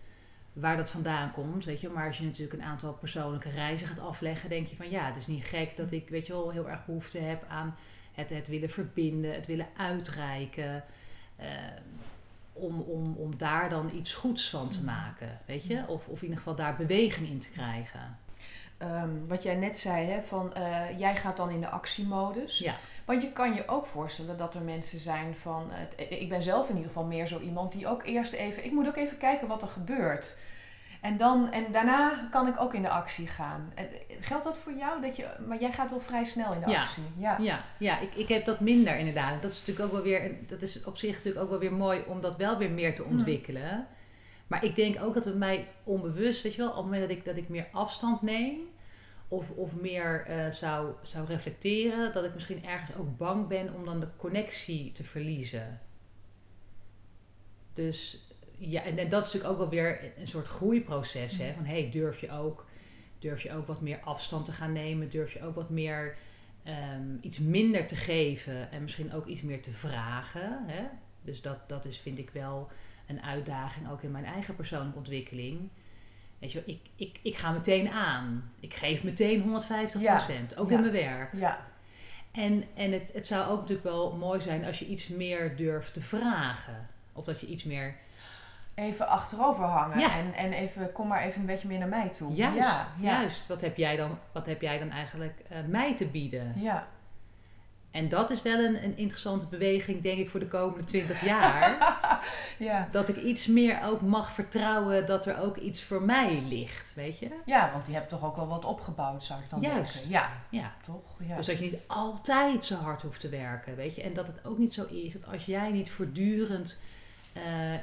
Waar 0.52 0.76
dat 0.76 0.90
vandaan 0.90 1.30
komt, 1.32 1.64
weet 1.64 1.80
je. 1.80 1.88
Maar 1.88 2.06
als 2.06 2.18
je 2.18 2.24
natuurlijk 2.24 2.52
een 2.60 2.68
aantal 2.68 2.92
persoonlijke 2.92 3.50
reizen 3.50 3.86
gaat 3.86 3.98
afleggen, 4.00 4.48
denk 4.48 4.66
je 4.66 4.76
van 4.76 4.90
ja, 4.90 5.06
het 5.06 5.16
is 5.16 5.26
niet 5.26 5.44
gek 5.44 5.76
dat 5.76 5.90
ik, 5.92 6.08
weet 6.08 6.26
je 6.26 6.32
wel, 6.32 6.50
heel 6.50 6.68
erg 6.68 6.86
behoefte 6.86 7.18
heb 7.18 7.44
aan 7.48 7.76
het, 8.12 8.30
het 8.30 8.48
willen 8.48 8.70
verbinden, 8.70 9.34
het 9.34 9.46
willen 9.46 9.68
uitreiken. 9.76 10.84
eh, 11.36 11.46
om, 12.56 12.80
om, 12.80 13.16
om 13.16 13.36
daar 13.36 13.68
dan 13.68 13.90
iets 13.94 14.14
goeds 14.14 14.50
van 14.50 14.68
te 14.68 14.84
maken, 14.84 15.40
weet 15.46 15.64
je. 15.64 15.84
Of, 15.86 16.08
of 16.08 16.16
in 16.16 16.22
ieder 16.22 16.38
geval 16.38 16.54
daar 16.54 16.76
beweging 16.76 17.28
in 17.28 17.38
te 17.38 17.50
krijgen. 17.50 18.18
Ehm, 18.78 19.10
wat 19.26 19.42
jij 19.42 19.54
net 19.54 19.78
zei, 19.78 20.06
hè, 20.06 20.22
van 20.22 20.54
eh, 20.54 20.98
jij 20.98 21.16
gaat 21.16 21.36
dan 21.36 21.50
in 21.50 21.60
de 21.60 21.68
actiemodus. 21.68 22.58
Ja. 22.58 22.74
Want 23.04 23.22
je 23.22 23.32
kan 23.32 23.54
je 23.54 23.68
ook 23.68 23.86
voorstellen 23.86 24.36
dat 24.36 24.54
er 24.54 24.62
mensen 24.62 25.00
zijn 25.00 25.36
van... 25.36 25.70
eh, 25.96 26.20
ik 26.20 26.28
ben 26.28 26.42
zelf 26.42 26.68
in 26.68 26.74
ieder 26.74 26.90
geval 26.90 27.04
meer 27.06 27.26
zo 27.26 27.40
iemand 27.40 27.72
die 27.72 27.86
ook 27.88 28.04
eerst 28.04 28.32
even... 28.32 28.64
Ik 28.64 28.72
moet 28.72 28.86
ook 28.88 28.96
even 28.96 29.18
kijken 29.18 29.48
wat 29.48 29.62
er 29.62 29.68
gebeurt. 29.68 30.36
En, 31.00 31.16
dan, 31.16 31.50
en 31.52 31.72
daarna 31.72 32.28
kan 32.30 32.46
ik 32.46 32.60
ook 32.60 32.74
in 32.74 32.82
de 32.82 32.88
actie 32.88 33.26
gaan. 33.26 33.72
Eh, 33.74 33.84
Geldt 34.20 34.44
dat 34.44 34.58
voor 34.58 34.72
jou? 34.72 35.02
Dat 35.02 35.16
je, 35.16 35.26
maar 35.46 35.60
jij 35.60 35.72
gaat 35.72 35.90
wel 35.90 36.00
vrij 36.00 36.24
snel 36.24 36.52
in 36.52 36.60
de 36.60 36.70
Ja. 36.70 36.80
actie. 36.80 37.02
Ja. 37.16 37.38
Ja, 37.40 37.64
ja 37.78 37.98
ik, 37.98 38.14
ik 38.14 38.28
heb 38.28 38.44
dat 38.44 38.60
minder 38.60 38.98
inderdaad. 38.98 39.42
Dat 39.42 39.50
is 39.50 39.58
natuurlijk 39.58 39.86
ook 39.86 39.92
wel 39.92 40.02
weer, 40.02 40.34
dat 40.46 40.62
is 40.62 40.84
op 40.84 40.96
zich 40.96 41.14
natuurlijk 41.14 41.44
ook 41.44 41.50
wel 41.50 41.58
weer 41.58 41.72
mooi 41.72 42.02
om 42.06 42.20
dat 42.20 42.36
wel 42.36 42.58
weer 42.58 42.70
meer 42.70 42.94
te 42.94 43.04
ontwikkelen. 43.04 43.86
Maar 44.46 44.64
ik 44.64 44.74
denk 44.74 45.02
ook 45.02 45.14
dat 45.14 45.24
het 45.24 45.36
mij 45.36 45.68
onbewust, 45.84 46.42
weet 46.42 46.52
je 46.54 46.58
wel, 46.58 46.68
op 46.70 46.74
het 46.76 46.84
moment 46.84 47.02
dat 47.02 47.10
ik, 47.18 47.24
dat 47.24 47.36
ik 47.36 47.48
meer 47.48 47.66
afstand 47.72 48.22
neem 48.22 48.58
of, 49.28 49.50
of 49.50 49.74
meer 49.74 50.24
eh, 50.26 50.50
zou, 50.50 50.92
zou 51.02 51.26
reflecteren, 51.26 52.12
dat 52.12 52.24
ik 52.24 52.34
misschien 52.34 52.64
ergens 52.64 52.96
ook 52.96 53.16
bang 53.16 53.46
ben 53.48 53.74
om 53.74 53.84
dan 53.84 54.00
de 54.00 54.08
connectie 54.16 54.92
te 54.92 55.04
verliezen. 55.04 55.80
Dus 57.72 58.25
ja, 58.58 58.82
en, 58.82 58.98
en 58.98 59.08
dat 59.08 59.26
is 59.26 59.32
natuurlijk 59.32 59.52
ook 59.52 59.58
wel 59.58 59.68
weer 59.68 60.12
een 60.18 60.28
soort 60.28 60.48
groeiproces. 60.48 61.38
Hè? 61.38 61.52
Van 61.54 61.64
hey, 61.64 61.90
durf 61.90 62.20
je 62.20 62.30
ook, 62.32 62.66
durf 63.18 63.42
je 63.42 63.52
ook 63.52 63.66
wat 63.66 63.80
meer 63.80 63.98
afstand 64.00 64.44
te 64.44 64.52
gaan 64.52 64.72
nemen? 64.72 65.10
Durf 65.10 65.32
je 65.32 65.42
ook 65.42 65.54
wat 65.54 65.70
meer 65.70 66.16
ehm, 66.62 67.16
iets 67.20 67.38
minder 67.38 67.86
te 67.86 67.96
geven 67.96 68.70
en 68.70 68.82
misschien 68.82 69.12
ook 69.12 69.26
iets 69.26 69.42
meer 69.42 69.62
te 69.62 69.72
vragen? 69.72 70.58
Hè? 70.66 70.82
Dus 71.22 71.42
dat, 71.42 71.68
dat 71.68 71.84
is, 71.84 71.98
vind 71.98 72.18
ik 72.18 72.30
wel 72.30 72.68
een 73.06 73.22
uitdaging 73.22 73.90
ook 73.90 74.02
in 74.02 74.10
mijn 74.10 74.24
eigen 74.24 74.56
persoonlijke 74.56 74.98
ontwikkeling. 74.98 75.68
Weet 76.38 76.52
je, 76.52 76.62
ik, 76.66 76.80
ik, 76.96 77.18
ik 77.22 77.36
ga 77.36 77.50
meteen 77.52 77.88
aan. 77.90 78.52
Ik 78.60 78.74
geef 78.74 79.02
meteen 79.02 79.42
150% 79.42 79.46
ook 79.46 80.00
Ja. 80.00 80.76
in 80.76 80.80
mijn 80.80 80.92
werk. 80.92 81.32
Ja. 81.32 81.66
En, 82.32 82.64
en 82.74 82.92
het, 82.92 83.12
het 83.12 83.26
zou 83.26 83.50
ook 83.50 83.60
natuurlijk 83.60 83.86
wel 83.88 84.16
mooi 84.16 84.40
zijn 84.40 84.64
als 84.64 84.78
je 84.78 84.86
iets 84.86 85.08
meer 85.08 85.56
durft 85.56 85.92
te 85.94 86.00
vragen. 86.00 86.86
Of 87.12 87.24
dat 87.24 87.40
je 87.40 87.46
iets 87.46 87.64
meer 87.64 87.94
Even 88.76 89.08
achterover 89.08 89.64
hangen. 89.64 89.98
Ja. 89.98 90.16
En, 90.18 90.34
en 90.34 90.52
even, 90.52 90.92
kom 90.92 91.08
maar 91.08 91.22
even 91.22 91.40
een 91.40 91.46
beetje 91.46 91.68
meer 91.68 91.78
naar 91.78 91.88
mij 91.88 92.08
toe. 92.08 92.34
Juist, 92.34 92.56
Ja, 92.58 92.88
ja. 93.00 93.20
juist. 93.20 93.46
Wat 93.46 93.60
heb 93.60 93.76
jij 93.76 93.96
dan, 93.96 94.18
wat 94.32 94.46
heb 94.46 94.60
jij 94.60 94.78
dan 94.78 94.90
eigenlijk 94.90 95.40
eh, 95.48 95.58
mij 95.68 95.96
te 95.96 96.04
bieden? 96.06 96.52
Ja. 96.56 96.86
En 97.90 98.08
dat 98.08 98.30
is 98.30 98.42
wel 98.42 98.58
een, 98.58 98.84
een 98.84 98.96
interessante 98.96 99.46
beweging, 99.46 100.02
denk 100.02 100.18
ik, 100.18 100.30
voor 100.30 100.40
de 100.40 100.48
komende 100.48 100.84
20 100.84 101.24
jaar. 101.24 101.76
ja. 102.58 102.88
dat 102.90 103.08
ik 103.08 103.16
iets 103.16 103.46
meer 103.46 103.82
ook 103.84 104.00
mag 104.00 104.32
vertrouwen 104.32 105.06
dat 105.06 105.26
er 105.26 105.38
ook 105.38 105.56
iets 105.56 105.82
voor 105.82 106.02
mij 106.02 106.42
ligt, 106.48 106.94
weet 106.94 107.18
je? 107.18 107.28
Ja, 107.44 107.70
want 107.72 107.86
die 107.86 107.94
hebt 107.94 108.08
toch 108.08 108.24
ook 108.24 108.36
wel 108.36 108.46
wat 108.48 108.64
opgebouwd, 108.64 109.24
zou 109.24 109.40
ik 109.40 109.50
dan 109.50 109.60
Juist. 109.60 109.92
denken. 109.92 110.10
Ja, 110.10 110.30
Ja. 110.50 110.72
toch? 110.82 111.14
Ja. 111.18 111.36
Dus 111.36 111.46
dat 111.46 111.58
je 111.58 111.64
niet 111.64 111.78
altijd 111.86 112.64
zo 112.64 112.74
hard 112.74 113.02
hoeft 113.02 113.20
te 113.20 113.28
werken, 113.28 113.76
weet 113.76 113.94
je? 113.94 114.02
En 114.02 114.12
dat 114.14 114.26
het 114.26 114.44
ook 114.46 114.58
niet 114.58 114.74
zo 114.74 114.84
is 114.84 115.12
dat 115.12 115.32
als 115.32 115.44
jij 115.44 115.70
niet 115.72 115.90
voortdurend 115.90 116.78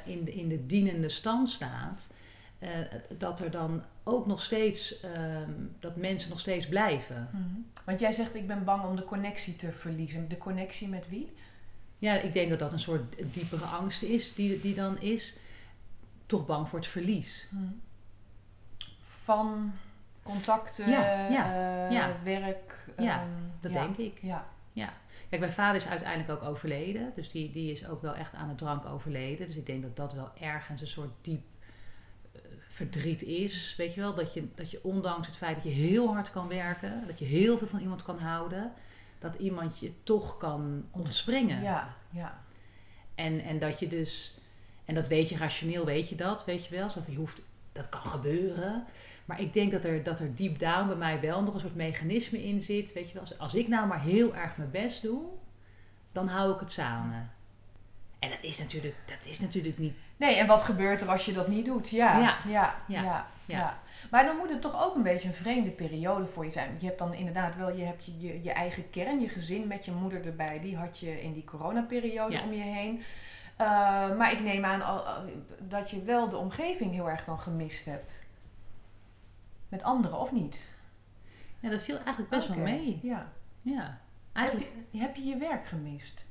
in, 0.04 0.24
de, 0.24 0.34
in 0.34 0.48
de 0.48 0.66
dienende 0.66 1.08
stand 1.08 1.48
staat, 1.50 2.06
eh, 2.58 2.70
dat 3.18 3.40
er 3.40 3.50
dan 3.50 3.82
ook 4.02 4.26
nog 4.26 4.42
steeds, 4.42 5.00
ehm, 5.00 5.50
dat 5.80 5.96
mensen 5.96 6.30
nog 6.30 6.40
steeds 6.40 6.68
blijven. 6.68 7.28
Mhm. 7.32 7.44
Want 7.84 8.00
jij 8.00 8.12
zegt, 8.12 8.34
ik 8.34 8.46
ben 8.46 8.64
bang 8.64 8.84
om 8.84 8.96
de 8.96 9.04
connectie 9.04 9.56
te 9.56 9.72
verliezen. 9.72 10.28
De 10.28 10.38
connectie 10.38 10.88
met 10.88 11.08
wie? 11.08 11.32
Ja, 11.98 12.14
ik 12.14 12.32
denk 12.32 12.50
dat 12.50 12.58
dat 12.58 12.72
een 12.72 12.80
soort 12.80 13.16
diepere 13.32 13.64
angst 13.64 14.02
is, 14.02 14.34
die, 14.34 14.60
die 14.60 14.74
dan 14.74 15.00
is. 15.00 15.36
Toch 16.26 16.46
bang 16.46 16.68
voor 16.68 16.78
het 16.78 16.88
verlies. 16.88 17.48
Van 19.02 19.72
contacten, 20.22 20.90
Ja, 20.90 21.28
ja, 21.28 21.54
eh, 21.54 21.92
ja. 21.92 22.16
werk. 22.22 22.88
Ja, 22.98 23.20
ehm, 23.20 23.28
Dat 23.60 23.72
ja. 23.72 23.82
denk 23.82 23.96
ik. 23.96 24.18
Ja. 24.22 24.46
Kijk, 25.28 25.40
mijn 25.40 25.52
vader 25.52 25.76
is 25.76 25.86
uiteindelijk 25.86 26.30
ook 26.30 26.48
overleden. 26.48 27.12
Dus 27.14 27.30
die, 27.30 27.50
die 27.50 27.72
is 27.72 27.88
ook 27.88 28.02
wel 28.02 28.14
echt 28.14 28.34
aan 28.34 28.48
de 28.48 28.54
drank 28.54 28.84
overleden. 28.84 29.46
Dus 29.46 29.56
ik 29.56 29.66
denk 29.66 29.82
dat 29.82 29.96
dat 29.96 30.12
wel 30.12 30.30
ergens 30.40 30.80
een 30.80 30.86
soort 30.86 31.10
diep 31.20 31.42
eh, 32.32 32.40
verdriet 32.68 33.22
is. 33.22 33.74
Weet 33.76 33.94
je 33.94 34.00
wel, 34.00 34.14
dat 34.14 34.34
je, 34.34 34.48
dat 34.54 34.70
je 34.70 34.80
ondanks 34.82 35.26
het 35.26 35.36
feit 35.36 35.54
dat 35.54 35.64
je 35.64 35.70
heel 35.70 36.12
hard 36.12 36.30
kan 36.30 36.48
werken, 36.48 37.02
dat 37.06 37.18
je 37.18 37.24
heel 37.24 37.58
veel 37.58 37.66
van 37.66 37.80
iemand 37.80 38.02
kan 38.02 38.18
houden, 38.18 38.72
dat 39.18 39.34
iemand 39.34 39.78
je 39.78 39.92
toch 40.02 40.36
kan 40.36 40.84
ontspringen. 40.90 41.62
Ja, 41.62 41.96
ja. 42.10 42.42
En, 43.14 43.40
en 43.40 43.58
dat 43.58 43.78
je 43.78 43.86
dus, 43.86 44.34
en 44.84 44.94
dat 44.94 45.08
weet 45.08 45.28
je 45.28 45.36
rationeel, 45.36 45.84
weet 45.84 46.08
je 46.08 46.14
dat, 46.14 46.44
weet 46.44 46.66
je 46.66 46.74
wel. 46.74 46.90
Zo 46.90 47.00
van, 47.04 47.12
je 47.12 47.18
hoeft, 47.18 47.42
dat 47.72 47.88
kan 47.88 48.06
gebeuren. 48.06 48.84
Maar 49.24 49.40
ik 49.40 49.52
denk 49.52 49.72
dat 49.72 49.84
er, 49.84 50.02
dat 50.02 50.18
er 50.20 50.34
deep 50.34 50.58
down 50.58 50.86
bij 50.86 50.96
mij 50.96 51.20
wel 51.20 51.42
nog 51.42 51.54
een 51.54 51.60
soort 51.60 51.74
mechanisme 51.74 52.44
in 52.44 52.60
zit. 52.62 52.92
Weet 52.92 53.06
je 53.08 53.12
wel, 53.12 53.22
als, 53.22 53.38
als 53.38 53.54
ik 53.54 53.68
nou 53.68 53.86
maar 53.86 54.00
heel 54.02 54.34
erg 54.34 54.56
mijn 54.56 54.70
best 54.70 55.02
doe, 55.02 55.22
dan 56.12 56.28
hou 56.28 56.54
ik 56.54 56.60
het 56.60 56.72
samen. 56.72 57.30
En 58.18 58.30
dat 58.30 58.42
is 58.42 58.58
natuurlijk, 58.58 58.94
dat 59.06 59.26
is 59.26 59.40
natuurlijk 59.40 59.78
niet. 59.78 59.94
Nee, 60.16 60.34
en 60.36 60.46
wat 60.46 60.62
gebeurt 60.62 61.00
er 61.00 61.08
als 61.08 61.24
je 61.24 61.32
dat 61.32 61.48
niet 61.48 61.64
doet? 61.64 61.90
Ja, 61.90 62.18
Ja. 62.18 62.36
ja, 62.48 62.76
ja, 62.86 63.02
Ja. 63.02 63.02
ja, 63.02 63.26
Ja. 63.46 63.78
Maar 64.10 64.24
dan 64.24 64.36
moet 64.36 64.50
het 64.50 64.62
toch 64.62 64.84
ook 64.84 64.94
een 64.94 65.02
beetje 65.02 65.28
een 65.28 65.34
vreemde 65.34 65.70
periode 65.70 66.26
voor 66.26 66.44
je 66.44 66.50
zijn. 66.52 66.76
Je 66.78 66.86
hebt 66.86 66.98
dan 66.98 67.14
inderdaad 67.14 67.56
wel, 67.56 67.72
je 67.76 67.84
hebt 67.84 68.04
je, 68.04 68.20
je, 68.20 68.42
je 68.42 68.52
eigen 68.52 68.90
kern, 68.90 69.20
je 69.20 69.28
gezin 69.28 69.66
met 69.66 69.84
je 69.84 69.92
moeder 69.92 70.26
erbij. 70.26 70.60
Die 70.60 70.76
had 70.76 70.98
je 70.98 71.22
in 71.22 71.32
die 71.32 71.44
coronaperiode 71.44 72.40
om 72.44 72.52
je 72.52 72.62
heen. 72.62 72.96
Uh, 73.60 74.16
maar 74.16 74.32
ik 74.32 74.40
neem 74.40 74.64
aan 74.64 74.82
al- 74.82 75.04
dat 75.58 75.90
je 75.90 76.02
wel 76.02 76.28
de 76.28 76.36
omgeving 76.36 76.92
heel 76.92 77.08
erg 77.10 77.24
dan 77.24 77.38
gemist 77.40 77.84
hebt. 77.84 78.22
Met 79.74 79.82
anderen, 79.82 80.20
of 80.20 80.32
niet? 80.32 80.72
Ja, 81.60 81.70
dat 81.70 81.82
viel 81.82 81.96
eigenlijk 81.96 82.28
best 82.28 82.48
wel 82.48 82.56
mee. 82.56 82.98
Ja. 83.02 83.32
Ja, 83.62 84.00
eigenlijk. 84.32 84.66
Heb, 84.66 84.84
je, 84.90 84.98
heb 85.00 85.16
je 85.16 85.24
je 85.24 85.36
werk 85.36 85.66
gemist? 85.66 86.24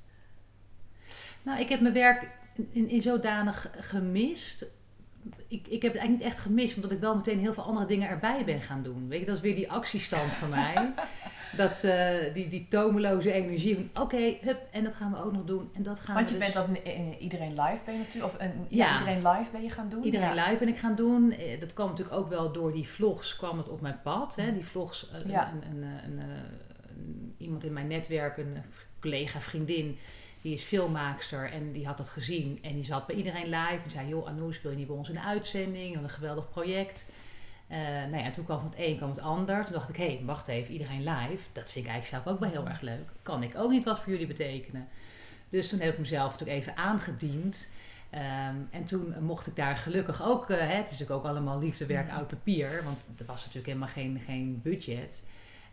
Nou, 1.42 1.60
ik 1.60 1.70
heb 1.70 1.82
mijn 1.82 1.94
werk 1.94 2.28
in, 2.70 2.90
in 2.90 3.02
zodanig 3.02 3.72
gemist. 3.78 4.66
Ik, 5.54 5.68
ik 5.68 5.82
heb 5.82 5.92
het 5.94 6.02
eigenlijk 6.02 6.10
niet 6.10 6.22
echt 6.22 6.40
gemist, 6.40 6.76
omdat 6.76 6.92
ik 6.92 7.00
wel 7.00 7.16
meteen 7.16 7.40
heel 7.40 7.54
veel 7.54 7.64
andere 7.64 7.86
dingen 7.86 8.10
erbij 8.10 8.44
ben 8.46 8.62
gaan 8.62 8.84
doen. 8.84 9.08
Weet 9.08 9.20
je, 9.20 9.26
dat 9.26 9.36
is 9.36 9.42
weer 9.42 9.56
die 9.56 9.72
actiestand 9.72 10.34
van 10.34 10.50
mij. 10.50 10.94
dat, 11.58 11.84
uh, 11.86 12.34
die, 12.34 12.48
die 12.48 12.66
tomeloze 12.70 13.32
energie 13.32 13.76
van 13.76 14.04
oké, 14.04 14.36
hup, 14.42 14.60
en 14.72 14.84
dat 14.84 14.94
gaan 14.94 15.12
we 15.12 15.24
ook 15.24 15.32
nog 15.32 15.44
doen. 15.44 15.70
En 15.74 15.84
dat 15.84 16.00
gaan 16.00 16.16
Want 16.16 16.30
we 16.30 16.34
je 16.38 16.40
dus... 16.44 16.54
bent 16.54 16.68
dat 16.68 16.94
iedereen 17.20 17.50
live 17.62 17.80
ben 17.86 17.94
je 17.94 18.00
natuurlijk, 18.00 18.34
of 18.34 18.42
een, 18.42 18.66
ja. 18.70 18.94
Iedereen 19.00 19.28
live 19.28 19.52
ben 19.52 19.64
je 19.64 19.70
gaan 19.70 19.90
doen? 19.90 20.04
Iedereen 20.04 20.36
ja. 20.36 20.46
live 20.46 20.58
ben 20.58 20.68
ik 20.68 20.78
gaan 20.78 20.96
doen. 20.96 21.32
Eh, 21.32 21.60
Dat 21.60 21.74
kwam 21.74 21.90
natuurlijk 21.90 22.18
ook 22.18 22.30
wel 22.30 22.52
door 22.52 22.74
die 22.74 22.88
vlogs, 22.88 23.36
kwam 23.36 23.58
het 23.58 23.70
op 23.70 23.82
mijn 23.82 24.00
pad. 24.04 24.36
Hè? 24.36 24.54
Die 24.54 24.66
vlogs, 24.66 25.10
eh, 25.12 25.30
Ja. 25.30 25.54
een, 25.72 25.84
eh, 25.84 25.90
een- 26.06 26.22
iemand 27.38 27.64
in 27.64 27.74
mijn 27.74 27.88
netwerk, 27.88 28.38
een 28.38 28.58
collega, 29.02 29.40
vriendin, 29.40 29.98
die 30.44 30.54
is 30.54 30.64
filmmaakster 30.64 31.52
en 31.52 31.72
die 31.72 31.86
had 31.86 31.98
dat 31.98 32.10
gezien. 32.10 32.60
En 32.62 32.74
die 32.74 32.84
zat 32.84 33.08
bij 33.08 33.16
iedereen 33.16 33.46
live 33.46 33.80
en 33.84 33.90
zei, 33.90 34.08
joh 34.08 34.28
Anous, 34.28 34.62
wil 34.62 34.72
je 34.72 34.78
niet 34.78 34.88
bij 34.88 34.96
ons 34.96 35.08
in 35.08 35.14
de 35.14 35.22
uitzending? 35.22 35.96
Wat 35.96 36.04
een 36.04 36.10
geweldig 36.10 36.50
project. 36.50 37.06
Eh 37.68 37.78
nou 37.80 38.18
ja, 38.18 38.30
toen 38.30 38.46
kwam 38.46 38.60
van 38.60 38.70
het 38.70 38.80
een 38.80 38.98
kwam 38.98 39.10
het 39.10 39.20
ander. 39.20 39.64
Toen 39.64 39.74
dacht 39.74 39.90
ik, 39.90 39.96
hé, 39.96 40.06
hey, 40.06 40.22
wacht 40.26 40.48
even, 40.48 40.74
iedereen 40.74 41.04
live. 41.04 41.44
Dat 41.52 41.72
vind 41.72 41.86
ik 41.86 41.92
eigenlijk 41.92 42.06
zelf 42.06 42.28
ook 42.28 42.40
wel 42.40 42.50
heel 42.50 42.68
erg 42.68 42.82
leuk. 42.82 43.10
Kan 43.22 43.44
ik 43.44 43.58
ook 43.58 43.72
niet 43.72 43.84
wat 43.84 44.00
voor 44.00 44.12
jullie 44.12 44.28
betekenen? 44.28 44.88
Dus 45.50 45.70
toen 45.70 45.80
heb 45.80 45.94
ik 45.94 46.00
mezelf 46.00 46.32
natuurlijk 46.32 46.60
even 46.60 46.78
aangediend. 46.78 47.70
Ehm, 48.10 48.56
en 48.72 48.86
toen 48.86 49.24
mocht 49.24 49.48
ik 49.48 49.56
daar 49.56 49.76
gelukkig 49.76 50.24
ook, 50.24 50.50
eh, 50.50 50.58
het 50.60 50.86
is 50.86 50.92
natuurlijk 50.92 51.12
ook 51.12 51.26
allemaal 51.26 51.60
liefdewerk, 51.60 52.12
oud 52.12 52.28
papier, 52.28 52.82
want 52.84 53.10
er 53.18 53.26
was 53.26 53.40
natuurlijk 53.40 53.66
helemaal 53.66 53.88
geen, 53.88 54.22
geen 54.26 54.60
budget. 54.64 55.24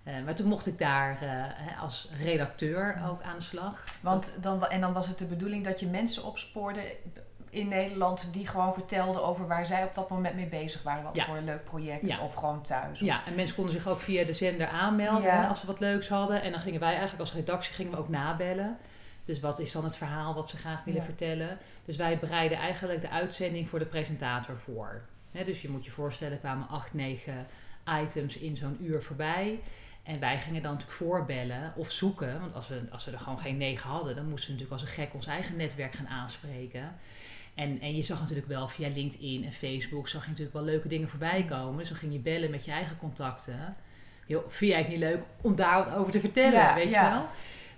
Eh, 0.03 0.15
maar 0.25 0.35
toen 0.35 0.47
mocht 0.49 0.67
ik 0.67 0.79
daar 0.79 1.23
eh, 1.23 1.83
als 1.83 2.09
redacteur 2.23 3.03
ook 3.09 3.23
aan 3.23 3.37
de 3.37 3.43
slag. 3.43 3.85
Want 4.03 4.35
dan, 4.41 4.67
en 4.69 4.81
dan 4.81 4.93
was 4.93 5.07
het 5.09 5.19
de 5.19 5.25
bedoeling 5.25 5.65
dat 5.65 5.81
je 5.81 5.87
mensen 5.87 6.25
opspoorde 6.25 6.97
in 7.51 7.69
Nederland 7.69 8.29
die 8.33 8.47
gewoon 8.47 8.73
vertelden 8.75 9.25
over 9.25 9.47
waar 9.47 9.67
zij 9.67 9.85
op 9.85 9.95
dat 9.95 10.09
moment 10.11 10.35
mee 10.35 10.47
bezig 10.47 10.83
waren. 10.83 11.03
Wat 11.03 11.17
Ja. 11.17 11.25
voor 11.25 11.37
een 11.37 11.45
leuk 11.45 11.65
project 11.65 12.07
Ja. 12.07 12.21
of 12.21 12.35
gewoon 12.35 12.63
thuis. 12.63 13.01
Ja, 13.01 13.27
en 13.27 13.35
mensen 13.35 13.55
konden 13.55 13.73
zich 13.73 13.87
ook 13.89 14.01
via 14.01 14.25
de 14.25 14.33
zender 14.33 14.69
aanmelden 14.69 15.23
Ja. 15.23 15.47
als 15.49 15.61
ze 15.61 15.67
wat 15.67 15.81
leuks 15.81 16.09
hadden. 16.09 16.43
En 16.43 16.51
dan 16.53 16.61
gingen 16.61 16.81
wij 16.81 16.91
eigenlijk 16.91 17.21
als 17.21 17.33
redactie 17.33 17.75
gingen 17.75 17.93
we 17.93 17.99
ook 17.99 18.09
nabellen. 18.09 18.77
Dus 19.25 19.41
wat 19.41 19.59
is 19.59 19.73
dan 19.73 19.85
het 19.85 19.97
verhaal 19.97 20.35
wat 20.35 20.51
ze 20.51 20.57
graag 20.57 20.85
willen 20.85 21.03
vertellen? 21.03 21.59
Dus 21.85 21.97
wij 21.97 22.19
bereiden 22.19 22.59
eigenlijk 22.59 23.01
de 23.01 23.11
uitzending 23.11 23.69
voor 23.69 23.79
de 23.79 23.85
presentator 23.87 24.57
voor. 24.59 25.03
Dus 25.45 25.63
je 25.63 25.69
moet 25.69 25.85
je 25.85 25.91
voorstellen, 25.91 26.33
er 26.35 26.39
kwamen 26.39 26.69
acht, 26.69 26.95
negen 26.95 27.47
items 28.03 28.37
in 28.37 28.57
zo'n 28.57 28.77
uur 28.81 29.03
voorbij. 29.03 29.61
En 30.11 30.21
wij 30.21 30.39
gingen 30.39 30.63
dan 30.63 30.73
natuurlijk 30.73 30.99
voorbellen 30.99 31.73
of 31.77 31.91
zoeken. 31.91 32.41
Want 32.41 32.55
als 32.55 32.69
we, 32.69 32.83
als 32.91 33.05
we 33.05 33.11
er 33.11 33.19
gewoon 33.19 33.39
geen 33.39 33.57
negen 33.57 33.91
hadden, 33.91 34.17
dan 34.17 34.29
moesten 34.29 34.47
we 34.47 34.53
natuurlijk 34.53 34.81
als 34.81 34.91
een 34.91 35.03
gek 35.03 35.15
ons 35.15 35.27
eigen 35.27 35.57
netwerk 35.57 35.93
gaan 35.93 36.09
aanspreken. 36.09 36.95
En, 37.55 37.81
en 37.81 37.97
je 37.97 38.03
zag 38.03 38.21
natuurlijk 38.21 38.49
wel 38.49 38.69
via 38.69 38.89
LinkedIn 38.89 39.45
en 39.45 39.53
Facebook, 39.53 40.09
zag 40.09 40.23
je 40.23 40.29
natuurlijk 40.29 40.57
wel 40.57 40.65
leuke 40.65 40.89
dingen 40.89 41.09
voorbij 41.09 41.45
komen. 41.45 41.79
Dus 41.79 41.89
dan 41.89 41.99
ging 41.99 42.13
je 42.13 42.19
bellen 42.19 42.51
met 42.51 42.65
je 42.65 42.71
eigen 42.71 42.97
contacten. 42.97 43.77
Joh, 44.27 44.45
vind 44.49 44.71
jij 44.71 44.81
het 44.81 44.89
niet 44.89 44.99
leuk 44.99 45.23
om 45.41 45.55
daar 45.55 45.85
wat 45.85 45.95
over 45.95 46.13
te 46.13 46.21
vertellen, 46.21 46.53
Ja, 46.53 46.75
weet 46.75 46.91
ja. 46.91 47.05
je 47.05 47.11
wel? 47.11 47.27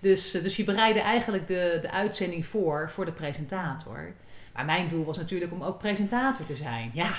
Dus, 0.00 0.34
eh, 0.34 0.42
dus 0.42 0.56
je 0.56 0.64
bereidde 0.64 1.00
eigenlijk 1.00 1.46
de, 1.46 1.78
de 1.82 1.90
uitzending 1.90 2.46
voor, 2.46 2.90
voor 2.90 3.04
de 3.04 3.12
presentator. 3.12 4.12
Maar 4.52 4.64
mijn 4.64 4.88
doel 4.88 5.04
was 5.04 5.16
natuurlijk 5.16 5.52
om 5.52 5.62
ook 5.62 5.78
presentator 5.78 6.46
te 6.46 6.54
zijn. 6.56 6.90
Ja, 6.94 7.10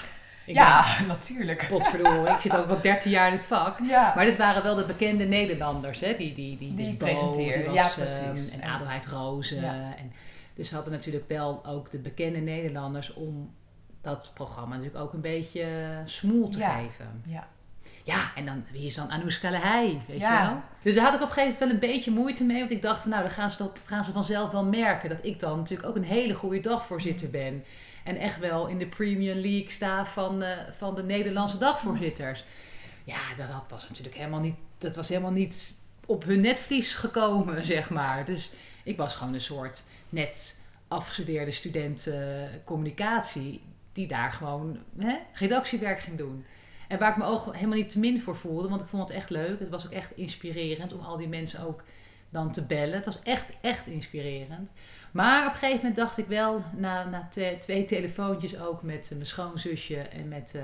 ik 0.46 0.56
ja 0.56 0.86
natuurlijk. 1.08 1.58
ben, 1.60 1.68
potverdorie, 1.68 2.34
ik 2.34 2.40
zit 2.40 2.56
ook 2.56 2.70
al 2.70 2.82
13 2.92 3.12
jaar 3.12 3.28
in 3.28 3.34
het 3.34 3.44
vak. 3.44 3.80
Ja. 3.84 4.14
Maar 4.16 4.26
dit 4.26 4.38
waren 4.38 4.64
wel 4.64 4.76
de 4.76 4.86
bekende 4.86 5.24
Nederlanders, 5.26 6.00
hè? 6.00 6.16
Die, 6.18 6.34
die, 6.34 6.58
die, 6.58 6.74
Die 6.74 6.96
presenteerden, 6.96 7.74
ja, 7.74 7.84
was, 7.84 7.94
precies. 7.94 8.52
ehm, 8.52 8.62
en 8.62 8.70
Adelheid 8.70 9.06
Rozen. 9.06 9.62
Ja. 9.62 9.74
En, 9.98 10.12
dus 10.54 10.68
ze 10.68 10.76
hadden 10.76 10.94
natuurlijk 10.94 11.28
wel 11.28 11.66
ook 11.66 11.92
de 11.92 11.98
bekende 12.00 12.40
Nederlanders 12.40 13.14
om 13.14 13.54
dat 14.02 14.32
programma 14.34 14.76
natuurlijk 14.76 15.04
ook 15.04 15.14
een 15.14 15.22
beetje 15.22 15.66
smoel 16.06 16.50
te 16.50 16.58
Ja. 16.60 16.70
geven. 16.78 17.24
Ja. 17.28 17.48
Ja, 18.06 18.32
en 18.36 18.46
dan, 18.46 18.64
wie 18.72 18.86
is 18.86 18.96
dan 18.96 19.10
Anoushka 19.10 19.50
Lehei, 19.50 20.02
weet 20.08 20.20
Ja. 20.20 20.42
je 20.42 20.48
wel? 20.48 20.62
Dus 20.82 20.96
daar 20.96 21.04
had 21.04 21.14
ik 21.14 21.22
op 21.22 21.28
een 21.28 21.34
gegeven 21.34 21.54
moment 21.60 21.80
wel 21.82 21.90
een 21.90 21.94
beetje 21.96 22.12
moeite 22.12 22.44
mee. 22.44 22.60
Want 22.60 22.72
ik 22.72 22.82
dacht 22.82 23.06
nou, 23.06 23.22
dan 23.22 23.32
gaan 23.32 23.52
ze, 23.52 23.58
dat 23.58 23.80
gaan 23.86 24.04
ze 24.04 24.12
vanzelf 24.12 24.52
wel 24.52 24.66
merken. 24.66 25.10
Dat 25.10 25.20
ik 25.26 25.40
dan 25.40 25.58
natuurlijk 25.58 25.90
ook 25.90 25.96
een 25.96 26.04
hele 26.04 26.34
goede 26.34 26.60
dagvoorzitter 26.60 27.30
ben. 27.30 27.64
En 28.04 28.18
echt 28.18 28.40
wel 28.40 28.68
in 28.68 28.78
de 28.78 28.88
Premier 28.88 29.36
League 29.36 29.72
sta 29.72 30.06
van, 30.06 30.42
eh, 30.42 30.58
van 30.78 30.96
de 30.96 31.04
Nederlandse 31.04 31.58
dagvoorzitters. 31.58 32.44
Ja, 33.04 33.20
dat, 33.38 33.48
dat 33.48 33.66
was 33.70 33.90
natuurlijk 33.90 34.16
helemaal 34.16 34.40
niet, 34.40 34.56
dat 34.78 34.96
was 34.96 35.10
helemaal 35.10 35.32
niet 35.32 35.74
op 36.06 36.24
hun 36.24 36.42
netvlies 36.42 36.94
gekomen, 36.94 37.66
zeg 37.76 37.90
maar. 37.90 38.26
Dus 38.26 38.52
ik 38.84 38.98
was 38.98 39.16
gewoon 39.16 39.34
een 39.34 39.42
soort 39.42 39.84
net 40.10 40.62
afgestudeerde 40.88 41.52
student 41.52 42.08
eh, 42.08 42.20
communicatie. 42.64 43.62
Die 43.94 44.08
daar 44.08 44.32
gewoon 44.32 44.78
hè, 44.98 45.16
redactiewerk 45.34 46.00
ging 46.00 46.18
doen. 46.18 46.46
En 46.88 47.00
waar 47.00 47.12
ik 47.12 47.18
me 47.18 47.24
ook 47.24 47.56
helemaal 47.56 47.78
niet 47.78 47.90
te 47.90 48.00
min 48.00 48.22
voor 48.22 48.36
voelde, 48.36 48.70
want 48.70 48.82
ik 48.82 48.88
vond 48.88 49.08
het 49.08 49.18
echt 49.18 49.30
leuk. 49.30 49.60
Het 49.60 49.70
was 49.70 49.86
ook 49.86 49.92
echt 49.92 50.18
inspirerend 50.18 50.94
om 50.94 51.00
al 51.00 51.18
die 51.18 51.28
mensen 51.28 51.66
ook 51.66 51.84
dan 52.30 52.52
te 52.52 52.66
bellen. 52.66 52.94
Het 52.94 53.06
was 53.06 53.22
echt, 53.24 53.50
echt 53.62 53.88
inspirerend. 53.88 54.74
Maar 55.14 55.46
op 55.46 55.52
een 55.52 55.60
gegeven 55.60 55.78
moment 55.78 55.96
dacht 55.96 56.18
ik 56.18 56.28
wel, 56.28 56.62
na, 56.76 57.04
na 57.04 57.28
twee, 57.30 57.58
twee 57.58 57.86
telefoontjes 57.86 58.60
ook 58.60 58.84
met 58.84 59.10
eh, 59.10 59.16
mijn 59.16 59.28
schoonzusje 59.28 59.98
en 59.98 60.28
met 60.28 60.56
eh, 60.56 60.64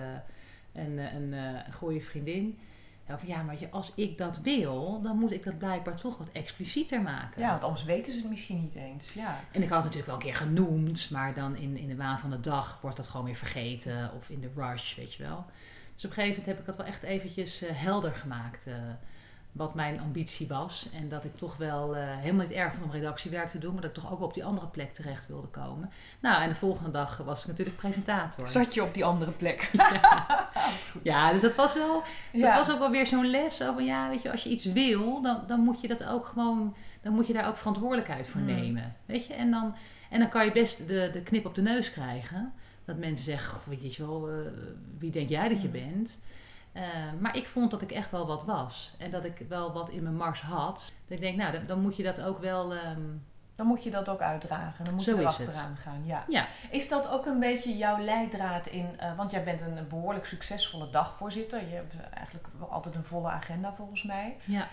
een, 0.84 1.00
eh, 1.00 1.14
een, 1.14 1.32
een 1.34 1.74
goede 1.74 2.02
vriendin. 2.02 2.60
Ja, 3.08 3.20
van, 3.20 3.28
ja, 3.28 3.42
maar 3.42 3.58
als 3.72 3.92
ik 3.96 4.18
dat 4.18 4.40
wil, 4.42 5.02
dan 5.02 5.18
moet 5.18 5.32
ik 5.32 5.44
dat 5.44 5.58
blijkbaar 5.58 5.96
toch 5.96 6.18
wat 6.18 6.28
explicieter 6.32 7.02
maken. 7.02 7.42
ja, 7.42 7.50
want 7.50 7.64
anders 7.64 7.84
weten 7.84 8.14
ze 8.14 8.20
het 8.20 8.30
misschien 8.30 8.62
niet 8.62 8.76
eens. 8.76 9.14
Ja. 9.14 9.40
En 9.52 9.62
ik 9.62 9.70
had 9.70 9.84
het 9.84 9.94
natuurlijk 9.94 10.06
wel 10.06 10.16
een 10.16 10.22
keer 10.22 10.48
genoemd, 10.48 11.10
maar 11.12 11.34
dan 11.34 11.56
in, 11.56 11.78
in 11.78 11.88
de 11.88 11.96
waan 11.96 12.20
van 12.20 12.30
de 12.30 12.40
dag 12.40 12.80
wordt 12.82 12.98
dat 12.98 13.08
gewoon 13.08 13.26
weer 13.26 13.36
vergeten 13.36 14.12
of 14.16 14.30
in 14.30 14.42
de 14.42 14.52
rush, 14.56 14.96
weet 14.96 15.14
je 15.14 15.24
wel. 15.24 15.46
Dus 15.96 16.06
op 16.06 16.10
een 16.10 16.24
gegeven 16.24 16.40
moment 16.40 16.46
heb 16.46 16.60
ik 16.60 16.66
dat 16.66 16.76
wel 16.76 16.86
echt 16.86 17.04
eventjes 17.04 17.64
helder 17.66 18.14
gemaakt, 18.14 18.68
wat 19.60 19.74
mijn 19.76 20.00
ambitie 20.00 20.48
was. 20.48 20.90
En 20.94 21.10
dat 21.10 21.24
ik 21.26 21.36
toch 21.36 21.58
wel 21.58 21.96
eh, 21.96 22.04
helemaal 22.18 22.46
niet 22.46 22.56
erg 22.56 22.72
vond 22.74 22.84
om 22.86 22.92
redactiewerk 22.92 23.50
te 23.50 23.58
doen, 23.60 23.74
maar 23.74 23.82
dat 23.82 23.98
ik 23.98 24.04
toch 24.04 24.12
ook 24.12 24.22
op 24.22 24.34
die 24.34 24.46
andere 24.46 24.68
plek 24.68 24.94
terecht 24.94 25.28
wilde 25.28 25.48
komen. 25.48 25.90
Nou, 26.20 26.42
en 26.44 26.50
de 26.50 26.56
volgende 26.56 26.92
dag 26.92 27.18
was 27.18 27.42
ik 27.42 27.48
natuurlijk 27.48 27.78
presentator. 27.78 28.48
Zat 28.50 28.74
je 28.74 28.84
op 28.84 28.94
die 28.94 29.06
andere 29.06 29.32
plek? 29.32 29.72
Ja, 31.04 31.32
dus 31.32 31.42
dat 31.42 31.56
was 31.56 31.74
wel, 31.74 31.94
dat 32.32 32.42
Ja. 32.42 32.56
was 32.56 32.72
ook 32.72 32.80
wel 32.80 32.90
weer 32.92 33.08
zo'n 33.08 33.26
les. 33.30 33.56
Van 33.58 33.86
ja, 33.86 34.10
weet 34.10 34.22
je, 34.22 34.32
als 34.32 34.44
je 34.44 34.50
iets 34.50 34.66
wil, 34.66 35.22
dan, 35.22 35.42
dan 35.48 35.60
moet 35.60 35.82
je 35.82 35.88
dat 35.88 36.04
ook 36.06 36.26
gewoon, 36.26 36.76
dan 37.02 37.14
moet 37.14 37.28
je 37.28 37.34
daar 37.34 37.48
ook 37.48 37.58
verantwoordelijkheid 37.58 38.28
voor 38.28 38.42
Hmm. 38.42 38.50
nemen. 38.56 38.96
Weet 39.06 39.26
je, 39.26 39.34
en 39.34 39.52
dan, 39.52 39.76
en 40.10 40.20
dan 40.20 40.30
kan 40.30 40.46
je 40.46 40.52
best 40.52 40.88
de, 40.88 41.10
de 41.14 41.22
knip 41.22 41.46
op 41.46 41.56
de 41.56 41.62
neus 41.62 41.92
krijgen. 41.92 42.54
Dat 42.86 42.98
mensen 42.98 43.26
zeggen, 43.26 43.54
"Goh, 43.60 43.68
weet 43.68 43.96
je 43.96 44.06
wel, 44.06 44.30
eh, 44.30 44.36
wie 44.98 45.12
denk 45.12 45.30
jij 45.30 45.50
dat 45.50 45.62
je 45.62 45.68
Hmm. 45.70 45.80
bent? 45.92 46.20
Eh, 46.72 46.84
maar 47.20 47.36
ik 47.38 47.48
vond 47.48 47.72
dat 47.72 47.82
ik 47.82 47.92
echt 47.92 48.12
wel 48.12 48.28
wat 48.28 48.46
was. 48.46 48.94
En 48.98 49.12
dat 49.12 49.24
ik 49.26 49.46
wel 49.50 49.74
wat 49.74 49.90
in 49.90 50.04
mijn 50.04 50.16
mars 50.16 50.42
had. 50.42 50.92
Dat 51.08 51.18
ik 51.18 51.24
denk, 51.24 51.38
nou, 51.38 51.52
dan, 51.52 51.66
dan 51.66 51.80
moet 51.82 51.96
je 51.96 52.04
dat 52.04 52.22
ook 52.22 52.40
wel... 52.40 52.74
ehm, 52.74 53.02
Dan 53.56 53.68
moet 53.68 53.84
je 53.84 53.92
dat 53.92 54.10
ook 54.10 54.20
uitdragen. 54.22 54.86
Dan 54.86 54.94
moet 54.94 55.04
Zo 55.04 55.16
je 55.20 55.26
het. 55.28 55.38
erachteraan 55.40 55.76
gaan. 55.78 56.02
Ja. 56.06 56.24
ja, 56.28 56.46
Is 56.70 56.90
dat 56.90 57.08
ook 57.10 57.26
een 57.26 57.40
beetje 57.40 57.78
jouw 57.78 58.00
leidraad 58.04 58.68
in... 58.68 59.00
eh, 59.00 59.16
want 59.18 59.32
jij 59.32 59.44
bent 59.44 59.62
een 59.62 59.88
behoorlijk 59.90 60.26
succesvolle 60.26 60.90
dagvoorzitter. 60.90 61.60
Je 61.70 61.76
hebt 61.76 61.94
eigenlijk 62.14 62.48
altijd 62.70 62.96
een 62.96 63.04
volle 63.04 63.30
agenda 63.30 63.74
volgens 63.74 64.04
mij. 64.04 64.38
ja. 64.44 64.68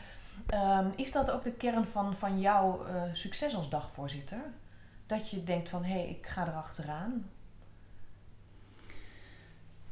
Ehm, 0.46 0.86
is 0.96 1.12
dat 1.12 1.30
ook 1.30 1.44
de 1.44 1.52
kern 1.52 1.86
van, 1.86 2.14
van 2.16 2.40
jouw 2.40 2.86
eh, 2.86 3.02
succes 3.12 3.56
als 3.56 3.70
dagvoorzitter? 3.70 4.38
Dat 5.06 5.30
je 5.30 5.44
denkt 5.44 5.68
van, 5.68 5.84
hé, 5.84 5.92
hey, 5.92 6.08
ik 6.08 6.26
ga 6.26 6.46
erachteraan. 6.46 7.30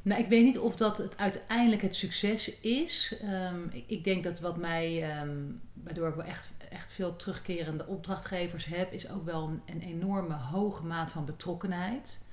Nou, 0.04 0.20
ik 0.20 0.28
weet 0.28 0.44
niet 0.44 0.58
of 0.58 0.76
dat 0.76 0.98
het 0.98 1.16
uiteindelijk 1.18 1.82
het 1.82 1.94
succes 1.94 2.60
is. 2.60 3.14
Ehm, 3.20 3.62
ik, 3.70 3.84
ik 3.86 4.04
denk 4.04 4.24
dat 4.24 4.40
wat 4.40 4.56
mij, 4.56 5.10
ehm, 5.10 5.38
waardoor 5.72 6.08
ik 6.08 6.14
wel 6.14 6.24
echt, 6.24 6.52
echt 6.70 6.92
veel 6.92 7.16
terugkerende 7.16 7.86
opdrachtgevers 7.86 8.64
heb, 8.64 8.92
is 8.92 9.08
ook 9.08 9.24
wel 9.24 9.48
een, 9.48 9.62
een 9.66 9.82
enorme 9.82 10.34
hoge 10.34 10.84
maat 10.84 11.10
van 11.12 11.24
betrokkenheid. 11.24 12.24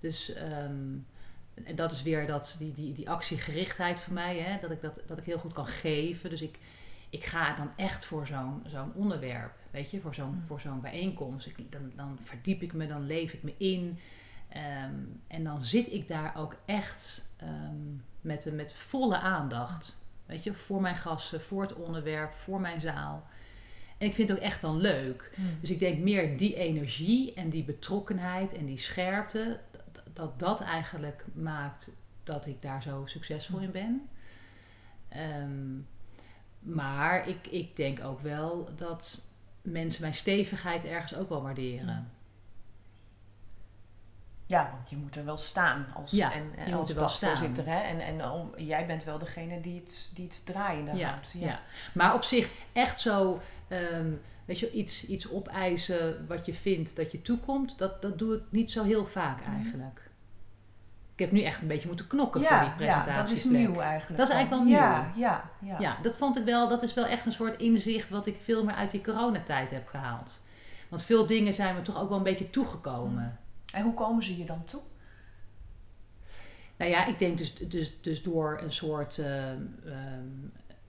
Dus 0.00 0.32
ehm, 0.32 0.94
en 1.64 1.74
dat 1.74 1.92
is 1.92 2.02
weer 2.02 2.26
dat, 2.26 2.56
die, 2.58 2.72
die, 2.72 2.92
die 2.92 3.10
actiegerichtheid 3.10 4.00
van 4.00 4.12
mij, 4.14 4.38
hè, 4.38 4.60
dat, 4.60 4.70
ik 4.70 4.82
dat, 4.82 5.02
dat 5.06 5.18
ik 5.18 5.24
heel 5.24 5.38
goed 5.38 5.52
kan 5.52 5.66
geven. 5.66 6.30
Dus 6.30 6.42
ik, 6.42 6.58
ik 7.10 7.24
ga 7.24 7.56
dan 7.56 7.70
echt 7.76 8.04
voor 8.04 8.26
zo'n 8.26 8.62
zo'n 8.66 8.92
onderwerp, 8.94 9.52
weet 9.70 9.90
je, 9.90 10.00
voor 10.00 10.14
zo'n 10.14 10.30
Mm. 10.30 10.44
voor 10.46 10.60
zo'n 10.60 10.80
bijeenkomst. 10.80 11.46
Ik, 11.46 11.72
dan, 11.72 11.92
dan 11.96 12.18
verdiep 12.22 12.62
ik 12.62 12.72
me, 12.72 12.86
dan 12.86 13.06
leef 13.06 13.32
ik 13.32 13.42
me 13.42 13.54
in. 13.58 13.98
Ehm, 14.48 14.94
en 15.26 15.44
dan 15.44 15.62
zit 15.62 15.92
ik 15.92 16.08
daar 16.08 16.36
ook 16.36 16.56
echt 16.64 17.28
ehm, 17.36 17.94
met, 18.20 18.52
met 18.52 18.72
volle 18.72 19.18
aandacht. 19.18 19.98
Weet 20.26 20.42
je, 20.42 20.54
voor 20.54 20.80
mijn 20.80 20.96
gasten, 20.96 21.40
voor 21.40 21.62
het 21.62 21.74
onderwerp, 21.74 22.32
voor 22.32 22.60
mijn 22.60 22.80
zaal. 22.80 23.26
En 23.98 24.06
ik 24.06 24.14
vind 24.14 24.28
het 24.28 24.38
ook 24.38 24.44
echt 24.44 24.60
dan 24.60 24.76
leuk. 24.76 25.38
Dus 25.60 25.70
ik 25.70 25.78
denk 25.78 25.98
meer 25.98 26.36
die 26.36 26.54
energie 26.54 27.34
en 27.34 27.48
die 27.48 27.64
betrokkenheid 27.64 28.52
en 28.52 28.66
die 28.66 28.78
scherpte, 28.78 29.60
dat 30.12 30.38
dat, 30.38 30.60
eigenlijk 30.60 31.24
maakt 31.32 31.90
dat 32.22 32.46
ik 32.46 32.62
daar 32.62 32.82
zo 32.82 33.02
succesvol 33.06 33.58
in 33.58 33.70
ben. 33.70 34.08
Ehm, 35.08 35.78
maar 36.58 37.28
ik, 37.28 37.46
ik 37.46 37.76
denk 37.76 38.04
ook 38.04 38.20
wel 38.20 38.68
dat 38.76 39.24
mensen 39.62 40.02
mijn 40.02 40.14
stevigheid 40.14 40.84
ergens 40.84 41.14
ook 41.14 41.28
wel 41.28 41.42
waarderen. 41.42 42.10
Ja, 44.48 44.70
want 44.74 44.90
je 44.90 44.96
moet 44.96 45.16
er 45.16 45.24
wel 45.24 45.38
staan 45.38 45.86
als, 45.94 46.10
Ja, 46.10 46.32
en, 46.32 46.52
en 46.56 46.70
moet 46.70 46.78
als 46.80 46.90
er 46.90 46.96
dagvoorzitter. 46.96 47.66
Hè? 47.66 47.78
En, 47.80 48.00
en 48.00 48.30
om, 48.30 48.50
jij 48.56 48.86
bent 48.86 49.04
wel 49.04 49.18
degene 49.18 49.60
die 49.60 49.80
het, 49.84 50.10
die 50.14 50.24
het 50.24 50.46
draaiende 50.46 50.94
Ja, 50.94 51.08
houdt. 51.08 51.32
ja. 51.34 51.60
Maar 51.94 52.14
op 52.14 52.22
zich 52.22 52.50
echt 52.72 53.00
zo, 53.00 53.40
ehm, 53.68 54.10
weet 54.44 54.58
je, 54.58 54.70
iets, 54.72 55.06
iets 55.06 55.30
opeisen 55.30 56.26
wat 56.28 56.46
je 56.46 56.54
vindt 56.54 56.96
dat 56.96 57.12
je 57.12 57.22
toekomt, 57.22 57.78
dat, 57.78 58.02
dat 58.02 58.18
doe 58.18 58.34
ik 58.36 58.42
niet 58.50 58.70
zo 58.70 58.84
heel 58.84 59.06
vaak 59.06 59.40
Mhm. 59.46 59.54
eigenlijk. 59.56 60.00
Ik 61.14 61.18
heb 61.24 61.32
nu 61.32 61.42
echt 61.42 61.60
een 61.62 61.68
beetje 61.68 61.86
moeten 61.88 62.06
knokken 62.06 62.40
ja, 62.40 62.48
voor 62.48 62.58
die 62.58 62.68
ja, 62.68 62.74
presentatie. 62.76 63.22
dat 63.22 63.30
is 63.32 63.44
nieuw 63.44 63.80
eigenlijk. 63.80 64.16
Dat 64.18 64.28
is 64.28 64.34
eigenlijk 64.34 64.64
wel 64.64 64.72
Ja, 64.78 65.12
ja, 65.16 65.50
ja. 65.60 65.76
Ja, 65.80 65.96
dat 66.02 66.16
vond 66.16 66.38
ik 66.38 66.44
wel, 66.44 66.68
dat 66.68 66.82
is 66.82 66.94
wel 66.94 67.06
echt 67.06 67.26
een 67.26 67.32
soort 67.32 67.60
inzicht 67.60 68.10
wat 68.10 68.26
ik 68.26 68.36
veel 68.44 68.64
meer 68.64 68.74
uit 68.74 68.90
die 68.90 69.00
coronatijd 69.00 69.70
heb 69.70 69.88
gehaald. 69.88 70.40
Want 70.88 71.02
veel 71.04 71.26
dingen 71.26 71.52
zijn 71.52 71.74
me 71.74 71.82
toch 71.82 72.00
ook 72.00 72.08
wel 72.08 72.18
een 72.18 72.24
beetje 72.24 72.50
toegekomen. 72.50 73.38
En 73.72 73.82
hoe 73.82 73.94
komen 73.94 74.22
ze 74.22 74.38
je 74.38 74.44
dan 74.44 74.64
toe? 74.64 74.80
Nou 76.76 76.90
ja, 76.90 77.06
ik 77.06 77.18
denk 77.18 77.38
dus, 77.38 77.54
dus, 77.54 77.92
dus 78.00 78.22
door 78.22 78.60
een 78.62 78.72
soort, 78.72 79.18
ehm, 79.18 79.60
ehm, 79.86 80.28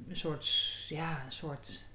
een 0.10 0.18
soort, 0.18 0.48
ja, 0.90 1.22
een 1.26 1.32
soort, 1.32 1.86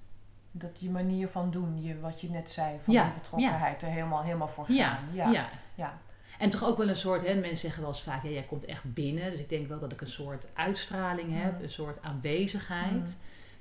Dat 0.55 0.77
je 0.81 0.90
manier 0.90 1.29
van 1.29 1.51
doen, 1.51 1.83
je, 1.83 2.01
wat 2.01 2.21
je 2.21 2.31
net 2.31 2.51
zei, 2.51 2.79
van 2.85 2.95
Ja, 2.95 3.05
die 3.05 3.14
betrokkenheid, 3.14 3.83
er 3.83 3.88
helemaal, 3.88 4.23
helemaal 4.23 4.49
voor 4.49 4.64
gaan. 4.66 4.75
ja, 4.75 4.99
ja, 5.12 5.31
ja. 5.31 5.49
ja. 5.75 5.99
En 6.38 6.51
toch 6.51 6.64
ook 6.64 6.77
wel 6.77 6.88
een 6.88 6.97
soort, 6.97 7.27
hè, 7.27 7.35
mensen 7.35 7.57
zeggen 7.57 7.81
wel 7.83 7.90
eens 7.90 8.03
vaak, 8.03 8.23
ja, 8.23 8.31
jij 8.31 8.42
komt 8.42 8.64
echt 8.64 8.95
binnen. 8.95 9.31
Dus 9.31 9.40
ik 9.40 9.49
denk 9.49 9.68
wel 9.68 9.79
dat 9.79 9.92
ik 9.92 10.01
een 10.01 10.09
soort 10.09 10.47
uitstraling 10.55 11.42
heb, 11.42 11.57
Mm. 11.57 11.62
een 11.62 11.71
soort 11.71 12.03
aanwezigheid 12.03 12.92
Mm. 12.92 13.14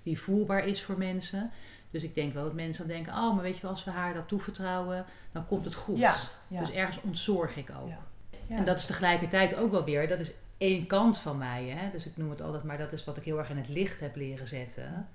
die 0.04 0.20
voelbaar 0.20 0.66
is 0.66 0.84
voor 0.84 0.98
mensen. 0.98 1.52
Dus 1.92 2.04
ik 2.04 2.16
denk 2.16 2.34
wel 2.34 2.44
dat 2.44 2.54
mensen 2.54 2.88
dan 2.88 2.96
denken, 2.96 3.14
oh, 3.14 3.34
maar 3.34 3.44
weet 3.44 3.56
je 3.56 3.62
wel, 3.62 3.72
als 3.72 3.84
we 3.84 3.92
haar 3.92 4.14
dat 4.14 4.28
toevertrouwen, 4.28 5.06
dan 5.32 5.48
komt 5.48 5.66
het 5.66 5.76
goed. 5.76 5.98
Ja, 5.98 6.16
ja. 6.48 6.60
Dus 6.60 6.72
ergens 6.72 7.02
ontzorg 7.02 7.58
ik 7.58 7.70
ook. 7.82 7.90
Ja. 7.90 8.00
Ja. 8.48 8.58
En 8.58 8.66
dat 8.66 8.78
is 8.78 8.86
tegelijkertijd 8.86 9.56
ook 9.56 9.72
wel 9.72 9.84
weer, 9.84 10.08
dat 10.08 10.20
is 10.20 10.32
één 10.58 10.88
kant 10.88 11.18
van 11.18 11.38
mij. 11.38 11.66
Hè? 11.66 11.92
Dus 11.92 12.06
ik 12.06 12.18
noem 12.18 12.30
het 12.30 12.42
altijd, 12.42 12.64
maar 12.64 12.78
dat 12.78 12.92
is 12.92 13.04
wat 13.04 13.18
ik 13.18 13.24
heel 13.24 13.38
erg 13.38 13.50
in 13.50 13.58
het 13.58 13.70
licht 13.70 14.00
heb 14.00 14.16
leren 14.16 14.48
zetten. 14.48 15.08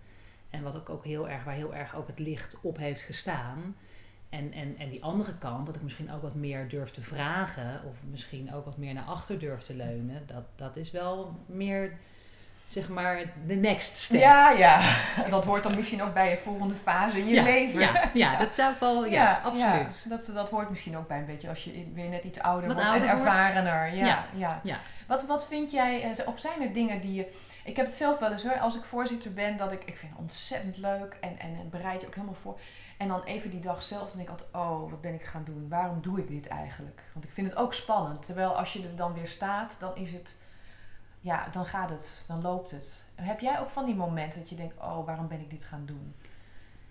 En 0.51 0.63
wat 0.63 0.77
ook, 0.77 0.91
ook 0.91 1.05
heel 1.05 1.29
erg, 1.29 1.45
waar 1.45 1.55
heel 1.55 1.75
erg 1.75 1.97
ook 1.97 2.07
het 2.07 2.19
licht 2.19 2.57
op 2.61 2.77
heeft 2.77 3.01
gestaan. 3.01 3.77
En, 4.29 4.53
en, 4.53 4.77
en 4.79 4.89
die 4.89 5.05
andere 5.05 5.39
kant, 5.39 5.67
dat 5.67 5.77
ik 5.77 5.83
misschien 5.83 6.13
ook 6.13 6.23
wat 6.23 6.35
meer 6.35 6.69
durf 6.69 6.91
te 6.91 7.03
vragen, 7.03 7.81
of 7.85 7.97
misschien 8.11 8.55
ook 8.55 8.65
wat 8.65 8.77
meer 8.77 8.95
naar 8.95 9.05
achter 9.05 9.39
durf 9.39 9.63
te 9.63 9.75
leunen, 9.75 10.27
dat, 10.27 10.45
dat 10.55 10.77
is 10.77 10.91
wel 10.91 11.39
meer, 11.47 11.99
zeg 12.67 12.89
maar, 12.89 13.23
de 13.47 13.55
next 13.55 13.97
step. 13.97 14.21
Ja, 14.21 14.51
ja. 14.51 14.81
Dat 15.31 15.45
hoort 15.45 15.63
dan 15.63 15.75
misschien 15.75 16.03
ook 16.03 16.15
bij 16.15 16.31
je 16.31 16.37
volgende 16.37 16.75
fase 16.75 17.19
in 17.19 17.27
je 17.27 17.35
ja, 17.35 17.43
leven. 17.43 17.81
Ja, 17.81 18.11
ja, 18.15 18.37
dat 18.37 18.55
zou 18.55 18.75
wel, 18.81 19.07
ja, 19.19 19.41
absoluut. 19.45 20.07
dat, 20.09 20.31
dat 20.35 20.51
hoort 20.51 20.71
misschien 20.71 20.97
ook 20.97 21.09
bij 21.09 21.19
een 21.19 21.27
beetje 21.27 21.49
als 21.49 21.65
je 21.65 21.91
weer 21.95 22.09
net 22.09 22.25
iets 22.25 22.41
ouder 22.41 22.67
Wat 22.67 22.77
wordt 22.77 22.91
ouder 22.91 23.09
en 23.09 23.17
ervarener. 23.17 23.95
Ja, 23.95 24.25
ja. 24.63 24.79
Wat, 25.07 25.27
wat 25.27 25.47
vind 25.47 25.71
jij, 25.71 26.03
eh, 26.03 26.27
of 26.27 26.39
zijn 26.39 26.63
er 26.63 26.73
dingen 26.73 27.01
die 27.01 27.15
je... 27.15 27.33
Ik 27.65 27.77
heb 27.77 27.87
het 27.87 27.97
zelf 27.97 28.19
wel 28.19 28.33
eens 28.33 28.45
hoor, 28.45 28.59
als 28.59 28.77
ik 28.77 28.85
voorzitter 28.85 29.33
ben, 29.33 29.57
dat 29.57 29.73
ik, 29.73 29.85
ik 29.85 29.97
vind 29.97 30.13
het 30.13 30.21
ontzettend 30.21 30.77
leuk 30.77 31.17
en, 31.21 31.39
en 31.39 31.71
bereid 31.71 32.01
je 32.01 32.07
ook 32.07 32.15
helemaal 32.15 32.35
voor. 32.35 32.59
En 32.97 33.09
dan 33.09 33.23
even 33.23 33.51
die 33.51 33.61
dag 33.61 33.83
zelf, 33.83 34.09
dan 34.09 34.17
denk 34.17 34.29
ik 34.29 34.31
altijd, 34.31 34.55
oh, 34.55 34.91
wat 34.91 35.01
ben 35.01 35.15
ik 35.15 35.25
gaan 35.25 35.45
doen? 35.45 35.69
Waarom 35.69 36.01
doe 36.01 36.19
ik 36.19 36.29
dit 36.29 36.47
eigenlijk? 36.47 37.03
Want 37.13 37.25
ik 37.25 37.31
vind 37.31 37.49
het 37.49 37.57
ook 37.57 37.75
spannend. 37.75 38.27
Terwijl 38.27 38.57
als 38.57 38.73
je 38.73 38.83
er 38.83 38.97
dan 38.97 39.15
weer 39.15 39.29
staat, 39.29 39.77
dan 39.79 39.97
is 39.97 40.13
het, 40.13 40.37
ja, 41.27 41.49
dan 41.53 41.67
gaat 41.67 41.91
het, 41.91 42.25
dan 42.29 42.43
loopt 42.43 42.71
het. 42.71 43.05
Heb 43.15 43.41
jij 43.41 43.61
ook 43.61 43.71
van 43.71 43.85
die 43.87 43.95
momenten 43.95 44.41
dat 44.41 44.49
je 44.49 44.55
denkt, 44.57 44.75
oh, 44.79 45.07
waarom 45.07 45.29
ben 45.29 45.41
ik 45.41 45.51
dit 45.51 45.65
gaan 45.65 45.87
doen? 45.87 46.15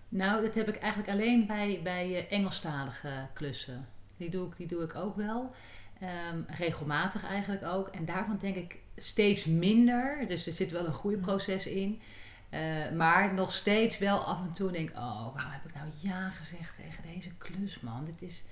Nou, 0.10 0.46
dat 0.46 0.54
heb 0.56 0.68
ik 0.68 0.76
eigenlijk 0.76 1.12
alleen 1.12 1.46
bij, 1.48 1.80
bij 1.84 2.16
eh, 2.16 2.38
Engelstalige 2.38 3.28
klussen. 3.34 3.88
Die 4.18 4.30
doe 4.30 4.48
ik, 4.48 4.56
die 4.58 4.68
doe 4.68 4.84
ik 4.84 4.96
ook 4.96 5.16
wel. 5.16 5.52
Ehm, 6.00 6.42
regelmatig 6.48 7.26
eigenlijk 7.26 7.64
ook. 7.66 7.88
En 7.88 8.06
daarvan 8.06 8.38
denk 8.38 8.56
ik 8.56 8.76
steeds 8.96 9.46
minder. 9.46 10.28
Dus 10.28 10.48
er 10.48 10.54
zit 10.54 10.72
wel 10.72 10.86
een 10.86 10.94
groeiproces 10.94 11.66
in. 11.68 12.02
Eh, 12.50 12.92
maar 12.92 13.34
nog 13.34 13.54
steeds 13.54 13.98
wel 13.98 14.18
af 14.18 14.40
en 14.42 14.54
toe 14.54 14.72
denk 14.72 14.90
ik... 14.90 14.96
Oh, 14.96 15.34
waarom 15.34 15.52
heb 15.52 15.66
ik 15.66 15.74
nou 15.76 15.88
ja 15.98 16.30
gezegd 16.30 16.76
tegen 16.76 17.04
deze 17.14 17.30
klus, 17.38 17.80
man? 17.80 18.06
Dit 18.06 18.22
is... 18.30 18.44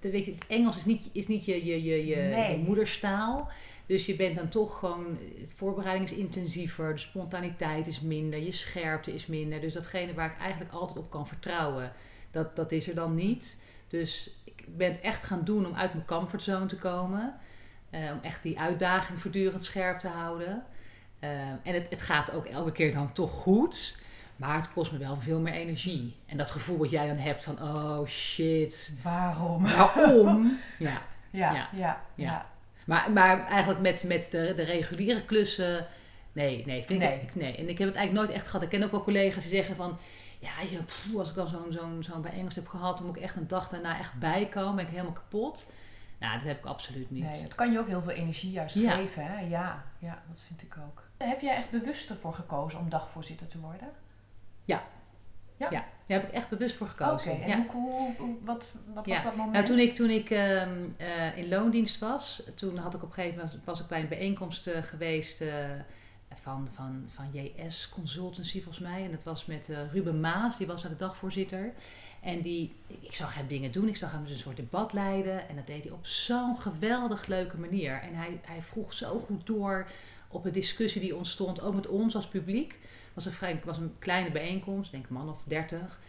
dit- 0.00 0.12
Weet 0.12 0.24
je, 0.24 0.32
het 0.34 0.46
Engels 0.46 0.76
is 0.76 0.84
niet, 0.84 1.08
is 1.12 1.26
niet 1.26 1.44
je, 1.44 1.64
je, 1.64 1.82
je, 1.84 2.06
je, 2.06 2.16
Nee. 2.16 2.58
je 2.58 2.64
moederstaal. 2.64 3.50
Dus 3.90 4.06
je 4.06 4.16
bent 4.16 4.36
dan 4.36 4.48
toch 4.48 4.78
gewoon... 4.78 5.18
Voorbereiding 5.54 6.10
is 6.10 6.16
intensiever. 6.16 6.92
De 6.92 7.00
spontaniteit 7.00 7.86
is 7.86 8.00
minder. 8.00 8.42
Je 8.42 8.52
scherpte 8.52 9.14
is 9.14 9.26
minder. 9.26 9.60
Dus 9.60 9.72
datgene 9.72 10.14
waar 10.14 10.30
ik 10.30 10.38
eigenlijk 10.38 10.72
altijd 10.72 10.98
op 10.98 11.10
kan 11.10 11.26
vertrouwen... 11.26 11.92
Dat, 12.30 12.56
dat 12.56 12.72
is 12.72 12.88
er 12.88 12.94
dan 12.94 13.14
niet. 13.14 13.60
Dus 13.88 14.40
ik 14.44 14.64
ben 14.76 14.90
het 14.90 15.00
echt 15.00 15.24
gaan 15.24 15.44
doen 15.44 15.66
om 15.66 15.74
uit 15.74 15.94
mijn 15.94 16.06
comfortzone 16.06 16.66
te 16.66 16.76
komen. 16.76 17.34
Eh, 17.90 18.00
om 18.12 18.18
echt 18.22 18.42
die 18.42 18.58
uitdaging 18.58 19.20
voortdurend 19.20 19.64
scherp 19.64 19.98
te 19.98 20.08
houden. 20.08 20.64
Eh, 21.18 21.48
en 21.48 21.74
het, 21.74 21.86
het 21.90 22.02
gaat 22.02 22.32
ook 22.32 22.46
elke 22.46 22.72
keer 22.72 22.92
dan 22.92 23.12
toch 23.12 23.30
goed. 23.30 23.98
Maar 24.36 24.56
het 24.56 24.72
kost 24.72 24.92
me 24.92 24.98
wel 24.98 25.16
veel 25.16 25.40
meer 25.40 25.52
energie. 25.52 26.16
En 26.26 26.36
dat 26.36 26.50
gevoel 26.50 26.78
wat 26.78 26.90
jij 26.90 27.06
dan 27.06 27.16
hebt 27.16 27.42
van... 27.42 27.62
Oh 27.62 28.06
shit, 28.06 28.98
Waarom? 29.02 29.62
waarom? 29.62 30.58
ja. 30.78 31.02
Ja, 31.30 31.52
Ja. 31.52 31.68
ja, 31.72 32.00
ja. 32.14 32.46
Ja. 32.86 32.94
Maar, 32.94 33.10
maar 33.12 33.46
eigenlijk 33.46 33.80
met, 33.80 34.04
met 34.06 34.28
de, 34.30 34.52
de 34.56 34.62
reguliere 34.62 35.24
klussen... 35.24 35.86
Nee, 36.32 36.62
nee, 36.66 36.84
vind 36.86 36.98
Nee. 36.98 37.20
Ik, 37.20 37.34
nee. 37.34 37.56
En 37.56 37.68
ik 37.68 37.78
heb 37.78 37.88
het 37.88 37.96
eigenlijk 37.96 38.26
nooit 38.26 38.38
echt 38.38 38.46
gehad. 38.48 38.62
Ik 38.62 38.68
ken 38.68 38.82
ook 38.82 38.90
wel 38.90 39.02
collega's 39.02 39.42
die 39.42 39.52
zeggen 39.52 39.76
van... 39.76 39.98
Ja, 40.38 40.50
je, 40.70 40.82
pff, 40.82 41.06
als 41.16 41.28
ik 41.28 41.34
dan 41.34 41.48
zo'n 41.48 41.72
zo'n 41.72 42.02
zo'n 42.02 42.22
bij 42.22 42.32
Engels 42.32 42.54
heb 42.54 42.68
gehad... 42.68 42.96
dan 42.96 43.06
moet 43.06 43.16
ik 43.16 43.22
echt 43.22 43.36
een 43.36 43.48
dag 43.48 43.68
daarna 43.68 43.98
echt 43.98 44.14
bijkomen. 44.14 44.76
Ben 44.76 44.84
ik 44.84 44.90
helemaal 44.90 45.12
kapot. 45.12 45.70
Nou, 46.18 46.38
dat 46.38 46.46
heb 46.46 46.58
ik 46.58 46.64
absoluut 46.64 47.10
niet. 47.10 47.30
Nee, 47.30 47.42
het 47.42 47.54
kan 47.54 47.72
je 47.72 47.78
ook 47.78 47.88
heel 47.88 48.02
veel 48.02 48.12
energie 48.12 48.50
juist 48.50 48.74
Ja. 48.74 48.90
geven. 48.90 49.24
Hè? 49.24 49.40
Ja, 49.40 49.84
ja, 49.98 50.22
dat 50.28 50.38
vind 50.46 50.62
ik 50.62 50.76
ook. 50.88 51.02
Heb 51.18 51.40
jij 51.40 51.56
echt 51.56 51.70
bewust 51.70 52.10
ervoor 52.10 52.34
gekozen 52.34 52.78
om 52.78 52.88
dagvoorzitter 52.88 53.46
te 53.46 53.60
worden? 53.60 53.88
Daar 55.68 56.20
heb 56.20 56.28
ik 56.28 56.34
echt 56.34 56.48
bewust 56.48 56.76
voor 56.76 56.86
Oké, 56.86 57.04
gekozen. 57.04 57.42
en 57.42 57.48
ja. 57.48 57.66
hoe, 57.72 58.14
wat, 58.44 58.64
wat 58.94 59.06
Ja. 59.06 59.14
was 59.14 59.22
dat 59.24 59.36
moment? 59.36 59.52
Nou, 59.52 59.64
toen 59.66 59.78
ik, 59.78 59.94
toen 59.94 60.10
ik 60.10 60.30
ehm, 60.30 60.68
eh, 60.96 61.36
in 61.36 61.48
loondienst 61.48 61.98
was, 61.98 62.42
toen 62.54 62.76
had 62.76 62.94
ik 62.94 63.02
op 63.02 63.08
een 63.08 63.14
gegeven 63.14 63.36
moment 63.38 63.58
was 63.64 63.80
ik 63.80 63.86
bij 63.86 64.00
een 64.00 64.08
bijeenkomst 64.08 64.66
eh, 64.66 64.82
geweest 64.82 65.40
eh, 65.40 65.64
van, 66.34 66.68
van, 66.74 67.08
van 67.14 67.26
JS 67.32 67.88
Consultancy 67.88 68.62
volgens 68.62 68.84
mij. 68.84 69.04
En 69.04 69.10
dat 69.10 69.22
was 69.22 69.46
met 69.46 69.68
Ruben 69.92 70.20
Maas, 70.20 70.56
die 70.58 70.66
was 70.66 70.82
daar 70.82 70.90
de 70.90 70.96
dagvoorzitter. 70.96 71.72
En 72.20 72.40
die, 72.40 72.74
ik 73.00 73.14
zag 73.14 73.34
hem 73.34 73.46
dingen 73.46 73.72
doen, 73.72 73.88
ik 73.88 73.96
zag 73.96 74.12
hem 74.12 74.22
dus 74.22 74.32
een 74.32 74.38
soort 74.38 74.56
debat 74.56 74.92
leiden. 74.92 75.48
En 75.48 75.56
dat 75.56 75.66
deed 75.66 75.82
hij 75.82 75.92
op 75.92 76.06
zo'n 76.06 76.58
geweldig 76.58 77.26
leuke 77.26 77.58
manier. 77.58 78.00
En 78.00 78.14
hij, 78.14 78.40
hij 78.44 78.62
vroeg 78.62 78.92
zo 78.92 79.18
goed 79.18 79.46
door 79.46 79.86
op 80.28 80.42
de 80.42 80.50
discussie 80.50 81.00
die 81.00 81.16
ontstond, 81.16 81.60
ook 81.60 81.74
met 81.74 81.86
ons 81.86 82.14
als 82.16 82.28
publiek. 82.28 82.78
Het 83.24 83.32
was 83.32 83.34
een, 83.34 83.38
vrij, 83.38 83.60
was 83.64 83.78
een 83.78 83.94
kleine 83.98 84.30
bijeenkomst, 84.30 84.90
denk 84.90 85.08
man 85.08 85.28
of 85.28 85.42
dertig. 85.44 86.00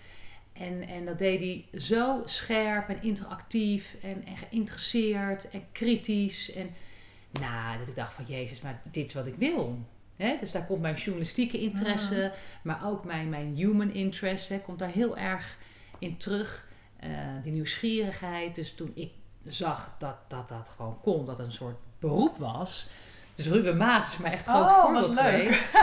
En, 0.54 0.88
en 0.88 1.06
dat 1.06 1.20
deed 1.20 1.40
hij 1.40 1.80
zo 1.80 2.22
scherp 2.26 2.90
en 2.90 3.02
interactief 3.02 3.96
en, 4.02 4.26
en 4.26 4.38
geïnteresseerd 4.38 5.50
en 5.50 5.64
kritisch. 5.72 6.54
En 6.54 6.70
nou, 7.32 7.78
dat 7.78 7.88
ik 7.88 7.96
dacht 7.96 8.14
van 8.14 8.26
Jezus, 8.26 8.62
maar 8.62 8.82
dit 8.92 9.08
is 9.08 9.14
wat 9.14 9.26
ik 9.26 9.36
wil. 9.36 9.80
Hè? 10.16 10.38
Dus 10.40 10.52
daar 10.52 10.66
komt 10.66 10.82
mijn 10.82 10.96
journalistieke 10.96 11.60
interesse, 11.60 12.34
maar 12.62 12.86
ook 12.86 13.06
mijn, 13.06 13.30
mijn 13.30 13.56
human 13.56 13.94
interest 13.94 14.52
komt 14.64 14.80
daar 14.80 14.92
heel 14.92 15.18
erg 15.18 15.58
in 16.00 16.18
terug. 16.18 16.70
Eh, 17.02 17.10
die 17.44 17.52
nieuwsgierigheid. 17.52 18.56
Dus 18.56 18.74
toen 18.74 18.92
ik 18.96 19.12
zag 19.46 19.96
dat, 19.98 20.16
dat 20.28 20.48
dat 20.48 20.70
gewoon 20.70 21.02
kon, 21.02 21.26
dat 21.26 21.38
het 21.38 21.48
een 21.48 21.54
soort 21.54 21.78
beroep 22.00 22.38
was. 22.38 22.88
Dus 23.44 23.52
Ruben 23.52 23.78
Maas 23.78 24.12
is 24.12 24.18
mij 24.18 24.32
echt 24.32 24.48
een 24.48 24.54
groot 24.54 24.70
Oh, 24.70 24.82
voorbeeld 24.82 25.20
geweest. 25.20 25.70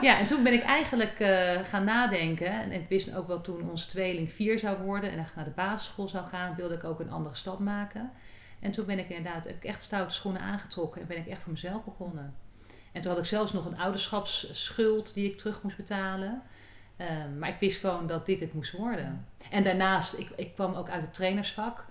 Ja, 0.00 0.18
en 0.18 0.26
toen 0.26 0.42
ben 0.42 0.52
ik 0.52 0.62
eigenlijk 0.62 1.20
eh, 1.20 1.60
gaan 1.64 1.84
nadenken. 1.84 2.46
En 2.46 2.72
ik 2.72 2.88
wist 2.88 3.14
ook 3.14 3.26
wel 3.26 3.40
toen 3.40 3.70
onze 3.70 3.88
tweeling 3.88 4.30
vier 4.30 4.58
zou 4.58 4.82
worden 4.82 5.10
en 5.10 5.18
echt 5.18 5.36
naar 5.36 5.44
de 5.44 5.50
basisschool 5.50 6.08
zou 6.08 6.26
gaan, 6.26 6.54
wilde 6.56 6.74
ik 6.74 6.84
ook 6.84 7.00
een 7.00 7.10
andere 7.10 7.34
stap 7.34 7.58
maken. 7.58 8.10
En 8.60 8.70
toen 8.70 8.86
ben 8.86 8.98
ik 8.98 9.08
inderdaad 9.08 9.44
heb 9.44 9.56
ik 9.56 9.64
echt 9.64 9.82
stoute 9.82 10.14
schoenen 10.14 10.40
aangetrokken 10.40 11.00
en 11.00 11.06
ben 11.06 11.16
ik 11.16 11.26
echt 11.26 11.42
voor 11.42 11.52
mezelf 11.52 11.84
begonnen. 11.84 12.34
En 12.92 13.00
toen 13.00 13.10
had 13.10 13.20
ik 13.20 13.26
zelfs 13.26 13.52
nog 13.52 13.66
een 13.66 13.78
ouderschapsschuld 13.78 15.14
die 15.14 15.30
ik 15.30 15.38
terug 15.38 15.62
moest 15.62 15.76
betalen. 15.76 16.42
Ehm, 16.96 17.38
maar 17.38 17.48
ik 17.48 17.60
wist 17.60 17.80
gewoon 17.80 18.06
dat 18.06 18.26
dit 18.26 18.40
het 18.40 18.54
moest 18.54 18.72
worden. 18.72 19.26
En 19.50 19.62
daarnaast, 19.62 20.18
ik, 20.18 20.30
ik 20.36 20.54
kwam 20.54 20.74
ook 20.74 20.88
uit 20.88 21.02
het 21.02 21.14
trainersvak 21.14 21.84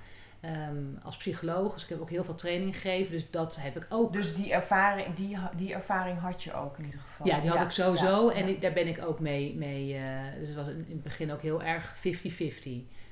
ehm, 0.43 0.85
als 1.03 1.17
psycholoog. 1.17 1.73
Dus 1.73 1.83
ik 1.83 1.89
heb 1.89 2.01
ook 2.01 2.09
heel 2.09 2.23
veel 2.23 2.35
training 2.35 2.75
gegeven. 2.75 3.11
Dus 3.11 3.29
dat 3.29 3.55
heb 3.55 3.77
ik 3.77 3.85
ook 3.89 4.13
Dus 4.13 4.35
die 4.35 4.53
ervaring, 4.53 5.15
die, 5.15 5.37
die 5.55 5.73
ervaring 5.73 6.19
had 6.19 6.43
je 6.43 6.53
ook 6.53 6.77
in 6.77 6.85
ieder 6.85 6.99
geval. 6.99 7.27
ja, 7.27 7.39
die 7.39 7.49
had 7.49 7.61
ik 7.61 7.69
sowieso. 7.71 8.29
ja, 8.29 8.35
en 8.35 8.47
ja. 8.47 8.59
daar 8.59 8.73
ben 8.73 8.87
ik 8.87 9.01
ook 9.05 9.19
mee. 9.19 9.55
mee 9.55 9.95
eh, 9.95 10.39
dus 10.39 10.47
het 10.47 10.57
was 10.57 10.67
in 10.67 10.85
het 10.89 11.03
begin 11.03 11.31
ook 11.31 11.41
heel 11.41 11.63
erg 11.63 11.95
50-50. 11.95 12.01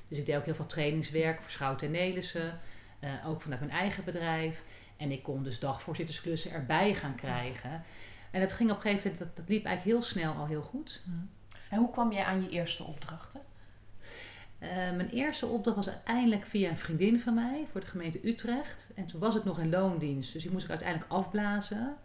Dus 0.07 0.17
ik 0.17 0.25
deed 0.25 0.35
ook 0.35 0.45
heel 0.45 0.55
veel 0.55 0.65
trainingswerk 0.65 1.41
voor 1.41 1.51
Schouten 1.51 1.87
en 1.87 1.93
Nelissen. 1.93 2.59
eh, 2.99 3.09
ook 3.25 3.41
vanuit 3.41 3.59
mijn 3.59 3.71
eigen 3.71 4.03
bedrijf. 4.03 4.63
En 4.97 5.11
ik 5.11 5.23
kon 5.23 5.43
dus 5.43 5.59
dagvoorzittersklussen 5.59 6.51
erbij 6.51 6.93
gaan 6.93 7.15
krijgen. 7.15 7.83
En 8.31 8.41
dat 8.41 8.51
ging 8.53 8.69
op 8.69 8.75
een 8.75 8.81
gegeven 8.81 9.11
moment, 9.11 9.25
dat, 9.25 9.35
dat 9.35 9.49
liep 9.49 9.65
eigenlijk 9.65 9.97
heel 9.97 10.07
snel 10.07 10.33
al 10.33 10.45
heel 10.45 10.61
goed. 10.61 11.01
En 11.69 11.77
hoe 11.77 11.89
kwam 11.91 12.11
jij 12.11 12.23
aan 12.23 12.41
je 12.41 12.49
eerste 12.49 12.83
opdrachten? 12.83 13.41
Eh, 14.61 14.69
mijn 14.95 15.09
eerste 15.09 15.45
opdracht 15.45 15.77
was 15.77 15.89
uiteindelijk 15.89 16.45
via 16.45 16.69
een 16.69 16.77
vriendin 16.77 17.19
van 17.19 17.33
mij 17.33 17.65
voor 17.71 17.81
de 17.81 17.87
gemeente 17.87 18.19
Utrecht. 18.27 18.89
En 18.95 19.05
toen 19.05 19.19
was 19.19 19.35
ik 19.35 19.43
nog 19.43 19.59
in 19.59 19.69
loondienst, 19.69 20.33
dus 20.33 20.41
die 20.41 20.51
moest 20.51 20.63
ik 20.63 20.69
uiteindelijk 20.69 21.11
afblazen. 21.11 21.95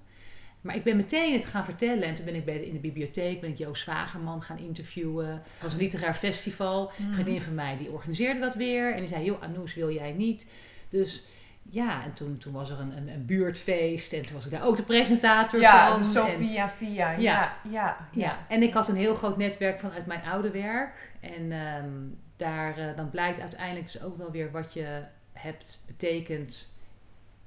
Maar 0.60 0.76
ik 0.76 0.84
ben 0.84 0.96
meteen 0.96 1.32
het 1.32 1.44
gaan 1.44 1.64
vertellen. 1.64 2.02
En 2.02 2.14
toen 2.14 2.24
ben 2.24 2.34
ik 2.34 2.44
bij 2.44 2.58
de, 2.58 2.66
in 2.66 2.72
de 2.72 2.78
bibliotheek, 2.78 3.40
ben 3.40 3.50
ik 3.50 3.58
Joost 3.58 3.82
Zwagerman 3.82 4.42
gaan 4.42 4.58
interviewen. 4.58 5.28
Het 5.28 5.42
was 5.62 5.72
een 5.72 5.78
literair 5.78 6.14
festival. 6.14 6.90
Een 6.98 7.12
vriendin 7.14 7.42
van 7.42 7.54
mij 7.54 7.76
die 7.76 7.90
organiseerde 7.90 8.40
dat 8.40 8.54
weer. 8.54 8.92
En 8.92 8.98
die 8.98 9.08
zei, 9.08 9.24
joh 9.24 9.42
Anoes, 9.42 9.74
wil 9.74 9.92
jij 9.92 10.12
niet? 10.12 10.50
Dus 10.88 11.24
ja, 11.70 12.04
en 12.04 12.12
toen, 12.12 12.38
toen 12.38 12.52
was 12.52 12.70
er 12.70 12.80
een, 12.80 12.96
een, 12.96 13.08
een 13.08 13.26
buurtfeest. 13.26 14.12
En 14.12 14.24
toen 14.24 14.34
was 14.34 14.44
ik 14.44 14.50
daar 14.50 14.64
ook 14.64 14.76
de 14.76 14.82
presentator 14.82 15.60
Ja, 15.60 15.90
van. 15.92 16.02
dus 16.02 16.12
zo 16.12 16.26
via 16.26 16.68
via. 16.68 17.10
Ja, 17.10 17.18
Ja. 17.18 17.56
ja, 17.70 17.96
ja, 18.12 18.38
en 18.48 18.62
ik 18.62 18.72
had 18.72 18.88
een 18.88 18.96
heel 18.96 19.14
groot 19.14 19.36
netwerk 19.36 19.80
vanuit 19.80 20.06
mijn 20.06 20.24
oude 20.24 20.50
werk. 20.50 21.12
En 21.20 21.52
ehm, 21.52 21.90
daar, 22.36 22.78
eh, 22.78 22.96
dan 22.96 23.10
blijkt 23.10 23.40
uiteindelijk 23.40 23.92
dus 23.92 24.02
ook 24.02 24.16
wel 24.16 24.30
weer 24.30 24.50
wat 24.50 24.72
je 24.72 25.04
hebt 25.32 25.82
betekend 25.86 26.68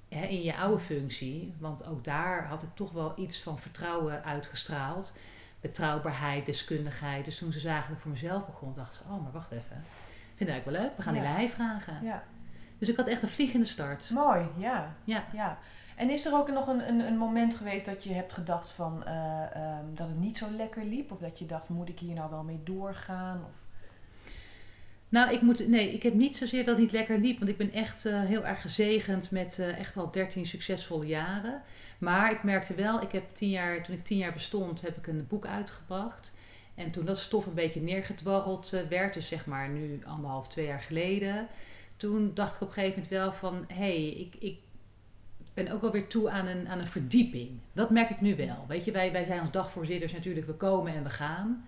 hè, 0.10 0.26
in 0.26 0.42
je 0.42 0.56
oude 0.56 0.80
functie. 0.84 1.54
Want 1.60 1.86
ook 1.86 2.04
daar 2.04 2.46
had 2.48 2.64
ik 2.64 2.70
toch 2.74 2.92
wel 2.92 3.14
iets 3.20 3.42
van 3.42 3.60
vertrouwen 3.60 4.24
uitgestraald. 4.24 5.14
Betrouwbaarheid, 5.62 6.46
deskundigheid. 6.46 7.26
Dus 7.26 7.38
toen 7.38 7.52
ze 7.52 7.60
zagen 7.60 7.88
dat 7.88 7.96
ik 7.96 8.02
voor 8.02 8.12
mezelf 8.12 8.46
begon, 8.46 8.74
dachten 8.76 8.96
ze, 9.04 9.14
oh, 9.14 9.24
maar 9.24 9.32
wacht 9.32 9.52
even. 9.52 9.84
Ik 10.32 10.36
vind 10.36 10.50
eigenlijk 10.50 10.66
wel 10.78 10.88
leuk, 10.88 10.98
we 10.98 11.04
gaan 11.04 11.16
Ja. 11.16 11.22
die 11.22 11.30
lei 11.32 11.50
vragen. 11.50 12.00
ja. 12.04 12.24
Dus 12.78 12.90
ik 12.90 12.98
had 12.98 13.08
echt 13.08 13.22
een 13.24 13.30
vliegende 13.30 13.66
start. 13.66 14.10
Mooi, 14.10 14.48
ja. 14.58 14.96
Ja. 15.04 15.24
ja. 15.34 15.58
En 15.96 16.10
is 16.10 16.26
er 16.26 16.34
ook 16.34 16.52
nog 16.52 16.68
een, 16.68 16.88
een, 16.88 17.00
een 17.00 17.18
moment 17.18 17.56
geweest 17.56 17.86
dat 17.86 18.04
je 18.04 18.14
hebt 18.14 18.34
gedacht 18.34 18.70
van 18.72 19.06
eh, 19.06 19.56
ehm, 19.56 19.86
dat 19.94 20.08
het 20.08 20.20
niet 20.20 20.38
zo 20.38 20.50
lekker 20.52 20.84
liep? 20.86 21.12
Of 21.12 21.18
dat 21.20 21.40
je 21.40 21.46
dacht, 21.46 21.70
moet 21.70 21.90
ik 21.90 22.00
hier 22.00 22.16
nou 22.16 22.30
wel 22.30 22.44
mee 22.44 22.62
doorgaan? 22.64 23.46
Of... 23.50 23.68
Nou, 25.10 25.34
ik 25.34 25.42
moet, 25.42 25.68
nee, 25.68 25.94
ik 25.94 26.04
heb 26.04 26.14
niet 26.14 26.36
zozeer 26.38 26.66
dat 26.66 26.74
het 26.76 26.78
niet 26.84 26.92
lekker 26.92 27.20
liep. 27.20 27.38
Want 27.40 27.52
ik 27.52 27.58
ben 27.58 27.72
echt 27.74 28.06
eh, 28.06 28.22
heel 28.22 28.46
erg 28.46 28.62
gezegend 28.62 29.32
met 29.32 29.60
eh, 29.60 29.80
echt 29.80 29.98
al 29.98 30.12
13 30.12 30.46
succesvolle 30.48 31.08
jaren. 31.08 31.62
Maar 31.98 32.32
ik 32.32 32.44
merkte 32.44 32.76
wel, 32.76 33.02
ik 33.02 33.12
heb 33.12 33.24
tien 33.34 33.50
jaar, 33.50 33.84
toen 33.84 33.96
ik 33.96 34.04
tien 34.04 34.18
jaar 34.18 34.34
bestond, 34.34 34.82
heb 34.82 34.98
ik 34.98 35.08
een 35.08 35.26
boek 35.28 35.46
uitgebracht. 35.46 36.34
En 36.76 36.92
toen 36.92 37.06
dat 37.06 37.20
stof 37.20 37.46
een 37.46 37.54
beetje 37.54 37.82
neergedwarreld 37.82 38.74
eh, 38.74 38.82
werd, 38.90 39.14
dus 39.14 39.28
zeg 39.28 39.46
maar 39.46 39.70
nu 39.70 40.02
anderhalf, 40.06 40.48
twee 40.48 40.66
jaar 40.66 40.82
geleden. 40.82 41.48
Toen 41.98 42.32
dacht 42.34 42.56
ik 42.56 42.62
op 42.62 42.68
een 42.68 42.74
gegeven 42.74 42.94
moment 43.02 43.12
wel 43.12 43.32
van, 43.32 43.66
hé, 43.68 43.76
hey, 43.76 44.08
ik, 44.10 44.36
ik 44.40 44.58
ben 45.54 45.72
ook 45.72 45.82
wel 45.82 45.92
weer 45.92 46.08
toe 46.08 46.30
aan 46.30 46.48
een, 46.48 46.68
aan 46.68 46.80
een 46.80 46.88
verdieping. 46.88 47.50
Dat 47.74 47.90
merk 47.90 48.10
ik 48.10 48.22
nu 48.22 48.36
wel. 48.36 48.66
Weet 48.68 48.86
je, 48.86 48.92
wij, 48.92 49.12
wij 49.12 49.26
zijn 49.26 49.40
als 49.40 49.52
dagvoorzitters 49.52 50.14
natuurlijk, 50.14 50.46
we 50.48 50.54
komen 50.54 50.94
en 50.94 51.04
we 51.04 51.10
gaan. 51.10 51.66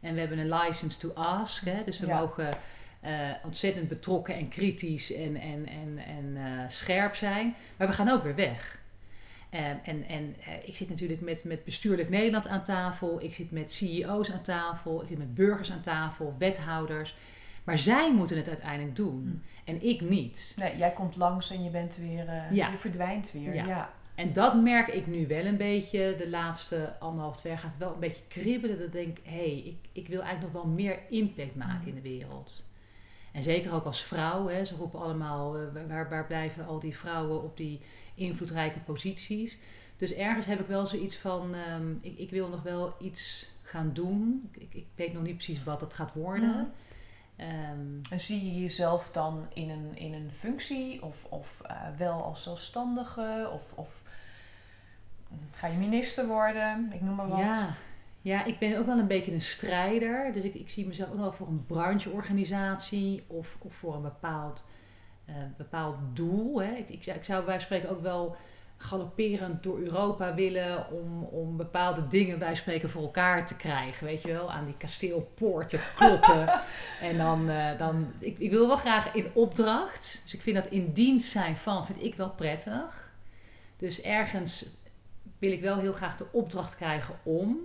En 0.00 0.14
we 0.14 0.20
hebben 0.20 0.38
een 0.38 0.52
license 0.54 0.98
to 0.98 1.12
ask, 1.14 1.64
hè, 1.64 1.84
dus 1.84 1.98
we 1.98 2.06
Ja. 2.06 2.18
mogen 2.20 2.48
eh, 3.00 3.30
ontzettend 3.44 3.88
betrokken 3.88 4.34
en 4.34 4.48
kritisch 4.48 5.12
en, 5.14 5.36
en, 5.36 5.66
en, 5.66 5.98
en 6.06 6.36
eh, 6.36 6.68
scherp 6.68 7.14
zijn. 7.14 7.54
Maar 7.76 7.86
we 7.86 7.92
gaan 7.94 8.08
ook 8.08 8.22
weer 8.22 8.34
weg. 8.34 8.78
Eh, 9.50 9.68
en 9.68 10.04
en 10.08 10.36
eh, 10.46 10.52
ik 10.68 10.76
zit 10.76 10.88
natuurlijk 10.88 11.20
met, 11.20 11.44
met 11.44 11.64
Bestuurlijk 11.64 12.08
Nederland 12.08 12.46
aan 12.48 12.64
tafel. 12.64 13.22
Ik 13.22 13.34
zit 13.34 13.50
met 13.50 13.72
CEO's 13.72 14.30
aan 14.30 14.42
tafel. 14.42 15.02
Ik 15.02 15.08
zit 15.08 15.18
met 15.18 15.34
burgers 15.34 15.72
aan 15.72 15.80
tafel, 15.80 16.34
wethouders. 16.38 17.16
Maar 17.64 17.78
zij 17.78 18.12
moeten 18.12 18.36
het 18.36 18.48
uiteindelijk 18.48 18.96
doen. 18.96 19.20
Hmm. 19.22 19.42
En 19.64 19.82
ik 19.88 20.00
niet. 20.00 20.54
Nee, 20.58 20.76
jij 20.76 20.92
komt 20.92 21.16
langs 21.16 21.50
en 21.50 21.62
je 21.64 21.70
bent 21.70 21.96
weer, 21.96 22.24
Ja. 22.52 22.70
je 22.70 22.76
verdwijnt 22.76 23.32
weer. 23.32 23.54
Ja. 23.54 23.66
Ja. 23.66 23.92
En 24.14 24.32
dat 24.32 24.62
merk 24.62 24.88
ik 24.88 25.06
nu 25.06 25.26
wel 25.26 25.44
een 25.44 25.56
beetje. 25.56 26.14
De 26.18 26.28
laatste 26.28 26.94
anderhalf, 26.98 27.36
twee 27.36 27.52
jaar 27.52 27.60
gaat 27.60 27.70
het 27.70 27.80
wel 27.80 27.92
een 27.94 28.00
beetje 28.00 28.22
kriebelen. 28.28 28.76
Dat 28.78 28.86
ik 28.86 28.92
denk, 28.92 29.18
hé, 29.22 29.30
hey, 29.36 29.62
ik, 29.64 29.76
ik 29.92 30.08
wil 30.08 30.20
eigenlijk 30.22 30.52
nog 30.52 30.62
wel 30.62 30.72
meer 30.72 30.98
impact 31.08 31.54
maken 31.54 31.80
Mm. 31.80 31.88
in 31.88 31.94
de 31.94 32.00
wereld. 32.08 32.69
En 33.32 33.42
zeker 33.42 33.72
ook 33.72 33.84
als 33.84 34.02
vrouw. 34.02 34.48
Hè, 34.48 34.64
ze 34.64 34.76
roepen 34.76 35.00
allemaal, 35.00 35.56
eh, 35.56 35.62
waar, 35.88 36.08
waar 36.08 36.26
blijven 36.26 36.66
al 36.66 36.78
die 36.78 36.96
vrouwen 36.96 37.42
op 37.42 37.56
die 37.56 37.80
invloedrijke 38.14 38.78
posities. 38.78 39.58
Dus 39.96 40.12
ergens 40.12 40.46
heb 40.46 40.60
ik 40.60 40.66
wel 40.66 40.86
zoiets 40.86 41.16
van, 41.16 41.54
ehm, 41.54 41.92
ik, 42.00 42.18
ik 42.18 42.30
wil 42.30 42.48
nog 42.48 42.62
wel 42.62 42.94
iets 43.00 43.50
gaan 43.62 43.90
doen. 43.92 44.50
Ik, 44.52 44.74
ik, 44.74 44.86
weet 44.94 45.12
nog 45.12 45.22
niet 45.22 45.34
precies 45.34 45.64
wat 45.64 45.80
dat 45.80 45.94
gaat 45.94 46.14
worden. 46.14 46.48
Mhm. 46.50 46.64
Ehm, 47.36 48.00
En 48.10 48.20
zie 48.20 48.44
je 48.52 48.60
jezelf 48.60 49.10
dan 49.12 49.46
in 49.54 49.70
een, 49.70 49.96
in 49.96 50.14
een 50.14 50.30
functie 50.30 51.02
of, 51.02 51.24
of 51.24 51.60
eh, 51.66 51.76
wel 51.98 52.24
als 52.24 52.42
zelfstandige? 52.42 53.50
Of, 53.52 53.72
of 53.74 54.02
mm, 55.28 55.38
ga 55.50 55.66
je 55.66 55.78
minister 55.78 56.26
worden? 56.26 56.90
Ik 56.92 57.00
noem 57.00 57.14
maar 57.14 57.28
wat. 57.28 57.38
Ja. 57.38 57.74
Ja, 58.22 58.44
ik 58.44 58.58
ben 58.58 58.78
ook 58.78 58.86
wel 58.86 58.98
een 58.98 59.06
beetje 59.06 59.32
een 59.32 59.40
strijder. 59.40 60.32
Dus 60.32 60.44
ik, 60.44 60.54
ik 60.54 60.68
zie 60.70 60.86
mezelf 60.86 61.10
ook 61.10 61.16
wel 61.18 61.32
voor 61.32 61.46
een 61.46 61.66
brancheorganisatie 61.66 63.24
of, 63.26 63.56
of 63.60 63.74
voor 63.74 63.94
een 63.94 64.02
bepaald, 64.02 64.66
eh, 65.24 65.34
bepaald 65.56 65.96
doel. 66.12 66.62
Hè. 66.62 66.72
Ik, 66.74 66.88
ik, 66.88 67.02
zou- 67.02 67.16
ik 67.16 67.24
zou 67.24 67.44
bij 67.44 67.60
spreken 67.60 67.90
ook 67.90 68.02
wel 68.02 68.36
galopperend 68.76 69.62
door 69.62 69.78
Europa 69.78 70.34
willen 70.34 70.90
om, 70.90 71.22
om 71.22 71.56
bepaalde 71.56 72.08
dingen 72.08 72.38
bij 72.38 72.54
spreken 72.54 72.90
voor 72.90 73.02
elkaar 73.02 73.46
te 73.46 73.56
krijgen. 73.56 74.06
Weet 74.06 74.22
je 74.22 74.32
wel, 74.32 74.52
aan 74.52 74.64
die 74.64 74.76
kasteelpoorten 74.76 75.80
kloppen. 75.96 76.60
en 77.00 77.16
dan, 77.18 77.48
eh, 77.48 77.78
dan 77.78 78.12
ik, 78.18 78.38
ik 78.38 78.50
wil 78.50 78.66
wel 78.66 78.76
graag 78.76 79.14
in 79.14 79.26
opdracht. 79.32 80.20
Dus 80.24 80.34
ik 80.34 80.42
vind 80.42 80.56
dat 80.56 80.66
in 80.66 80.92
dienst 80.92 81.30
zijn 81.30 81.56
van, 81.56 81.86
vind 81.86 82.02
ik 82.02 82.14
wel 82.14 82.30
prettig. 82.30 83.12
Dus 83.76 84.00
ergens 84.02 84.66
wil 85.38 85.52
ik 85.52 85.60
wel 85.60 85.76
heel 85.76 85.92
graag 85.92 86.16
de 86.16 86.26
opdracht 86.32 86.76
krijgen 86.76 87.14
om. 87.22 87.58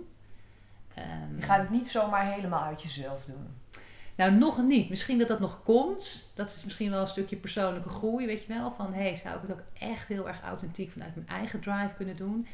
Ehm, 0.96 1.36
Je 1.36 1.42
gaat 1.42 1.60
het 1.60 1.70
niet 1.70 1.88
zomaar 1.88 2.32
helemaal 2.32 2.62
uit 2.62 2.82
jezelf 2.82 3.24
doen. 3.24 3.82
nou, 4.16 4.32
nog 4.32 4.62
niet. 4.62 4.88
Misschien 4.88 5.18
dat 5.18 5.28
dat 5.28 5.40
nog 5.40 5.62
komt. 5.62 6.30
Dat 6.34 6.48
is 6.48 6.64
misschien 6.64 6.90
wel 6.90 7.00
een 7.00 7.06
stukje 7.08 7.36
persoonlijke 7.36 7.88
groei, 7.88 8.26
weet 8.26 8.42
je 8.42 8.48
wel. 8.48 8.72
Van, 8.72 8.92
hé, 8.92 9.02
hey, 9.02 9.16
zou 9.16 9.34
ik 9.34 9.42
het 9.42 9.52
ook 9.52 9.64
echt 9.78 10.08
heel 10.08 10.28
erg 10.28 10.42
authentiek 10.42 10.90
vanuit 10.90 11.14
mijn 11.14 11.28
eigen 11.28 11.60
drive 11.60 11.94
kunnen 11.96 12.16
doen? 12.16 12.46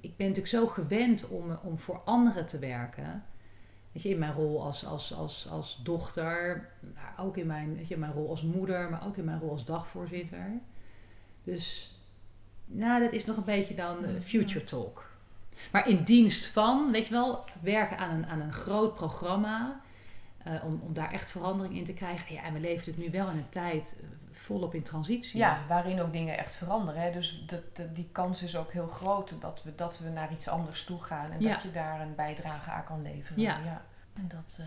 Ik 0.00 0.16
ben 0.16 0.26
natuurlijk 0.26 0.54
zo 0.54 0.66
gewend 0.66 1.28
om, 1.28 1.58
om 1.62 1.78
voor 1.78 2.00
anderen 2.04 2.46
te 2.46 2.58
werken. 2.58 3.24
Weet 3.92 4.02
je, 4.02 4.08
in 4.08 4.18
mijn 4.18 4.32
rol 4.32 4.62
als, 4.62 4.86
als, 4.86 5.14
als, 5.14 5.48
als 5.50 5.80
dochter, 5.82 6.68
maar 6.94 7.14
ook 7.18 7.36
in 7.36 7.46
mijn, 7.46 7.76
weet 7.76 7.88
je, 7.88 7.96
mijn 7.96 8.12
rol 8.12 8.28
als 8.28 8.42
moeder, 8.42 8.90
maar 8.90 9.06
ook 9.06 9.16
in 9.16 9.24
mijn 9.24 9.40
rol 9.40 9.50
als 9.50 9.64
dagvoorzitter. 9.64 10.50
Dus, 11.44 11.96
nou, 12.66 13.02
dat 13.02 13.12
is 13.12 13.24
nog 13.24 13.36
een 13.36 13.44
beetje 13.44 13.74
dan 13.74 14.04
eh, 14.04 14.20
future 14.20 14.64
talk. 14.64 15.13
Maar 15.72 15.88
in 15.88 16.02
dienst 16.02 16.46
van, 16.46 16.90
weet 16.92 17.06
je 17.06 17.12
wel, 17.12 17.44
werken 17.60 17.98
aan 17.98 18.10
een, 18.10 18.26
aan 18.26 18.40
een 18.40 18.52
groot 18.52 18.94
programma. 18.94 19.80
eh, 20.38 20.64
om, 20.64 20.80
om 20.82 20.94
daar 20.94 21.12
echt 21.12 21.30
verandering 21.30 21.76
in 21.76 21.84
te 21.84 21.92
krijgen. 21.94 22.34
Ja, 22.34 22.42
en 22.42 22.52
we 22.52 22.60
leven 22.60 22.76
natuurlijk 22.76 23.06
nu 23.06 23.18
wel 23.18 23.28
in 23.30 23.36
een 23.36 23.48
tijd 23.48 23.96
eh, 24.00 24.06
volop 24.32 24.74
in 24.74 24.82
transitie. 24.82 25.38
Ja, 25.38 25.58
waarin 25.68 26.00
ook 26.00 26.12
dingen 26.12 26.38
echt 26.38 26.52
veranderen. 26.54 27.02
Hè? 27.02 27.12
Dus 27.12 27.44
dat, 27.46 27.60
dat- 27.76 27.94
die 27.94 28.08
kans 28.12 28.42
is 28.42 28.56
ook 28.56 28.72
heel 28.72 28.86
groot 28.88 29.34
dat 29.40 29.60
we, 29.64 29.74
dat 29.74 29.98
we 29.98 30.08
naar 30.08 30.32
iets 30.32 30.48
anders 30.48 30.84
toe 30.84 31.02
gaan. 31.02 31.30
En 31.30 31.40
Ja. 31.40 31.52
dat 31.52 31.62
je 31.62 31.70
daar 31.70 32.00
een 32.00 32.14
bijdrage 32.14 32.70
aan 32.70 32.84
kan 32.84 33.02
leveren. 33.02 33.42
Ja. 33.42 33.82
En 34.14 34.28
dat, 34.28 34.56
eh, 34.60 34.66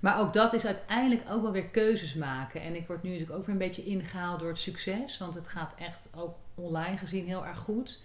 Maar 0.00 0.18
ook 0.20 0.32
dat 0.32 0.52
is 0.52 0.66
uiteindelijk 0.66 1.30
ook 1.30 1.42
wel 1.42 1.52
weer 1.52 1.68
keuzes 1.68 2.14
maken. 2.14 2.60
En 2.60 2.74
ik 2.74 2.86
word 2.86 3.02
nu 3.02 3.10
natuurlijk 3.10 3.38
ook 3.38 3.44
weer 3.46 3.54
een 3.54 3.60
beetje 3.66 3.84
ingehaald 3.84 4.38
door 4.40 4.48
het 4.48 4.58
succes. 4.58 5.18
Want 5.18 5.34
het 5.34 5.48
gaat 5.48 5.74
echt 5.78 6.08
ook 6.16 6.34
online 6.54 6.96
gezien 6.96 7.26
heel 7.26 7.46
erg 7.46 7.58
goed. 7.58 8.02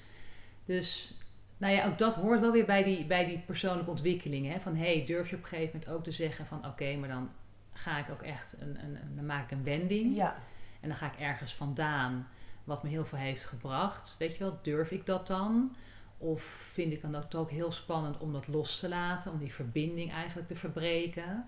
Dus 0.65 1.13
nou 1.61 1.73
ja, 1.73 1.85
ook 1.85 1.97
dat 1.97 2.15
hoort 2.15 2.39
wel 2.39 2.51
weer 2.51 2.65
bij 2.65 2.83
die, 2.83 3.05
bij 3.05 3.25
die 3.25 3.37
persoonlijke 3.39 3.89
ontwikkeling. 3.91 4.51
Hè? 4.51 4.59
Van 4.59 4.75
hey, 4.75 5.03
durf 5.05 5.29
je 5.29 5.35
op 5.35 5.41
een 5.41 5.47
gegeven 5.47 5.71
moment 5.79 5.89
ook 5.89 6.03
te 6.03 6.11
zeggen 6.11 6.45
van 6.45 6.65
oké, 6.65 6.95
maar 6.95 7.09
dan 7.09 7.31
ga 7.73 7.97
ik 7.97 8.09
ook 8.11 8.21
echt 8.21 8.55
een, 8.59 8.83
een, 8.83 8.95
een- 8.95 9.15
dan 9.15 9.25
maak 9.25 9.43
ik 9.43 9.51
een 9.51 9.63
wending. 9.63 10.15
ja. 10.15 10.35
En 10.79 10.87
dan 10.87 10.97
ga 10.97 11.05
ik 11.13 11.19
ergens 11.19 11.53
vandaan 11.55 12.27
wat 12.63 12.83
me 12.83 12.89
heel 12.89 13.05
veel 13.05 13.17
heeft 13.17 13.45
gebracht. 13.45 14.15
Weet 14.19 14.33
je 14.33 14.43
wel, 14.43 14.59
durf 14.61 14.91
ik 14.91 15.05
dat 15.05 15.27
dan? 15.27 15.75
Of 16.17 16.41
vind 16.73 16.93
ik 16.93 17.01
dan 17.01 17.15
ook, 17.15 17.35
ook 17.35 17.49
heel 17.51 17.71
spannend 17.71 18.17
om 18.17 18.33
dat 18.33 18.47
los 18.47 18.79
te 18.79 18.89
laten, 18.89 19.31
om 19.31 19.39
die 19.39 19.53
verbinding 19.53 20.11
eigenlijk 20.11 20.47
te 20.47 20.55
verbreken? 20.55 21.45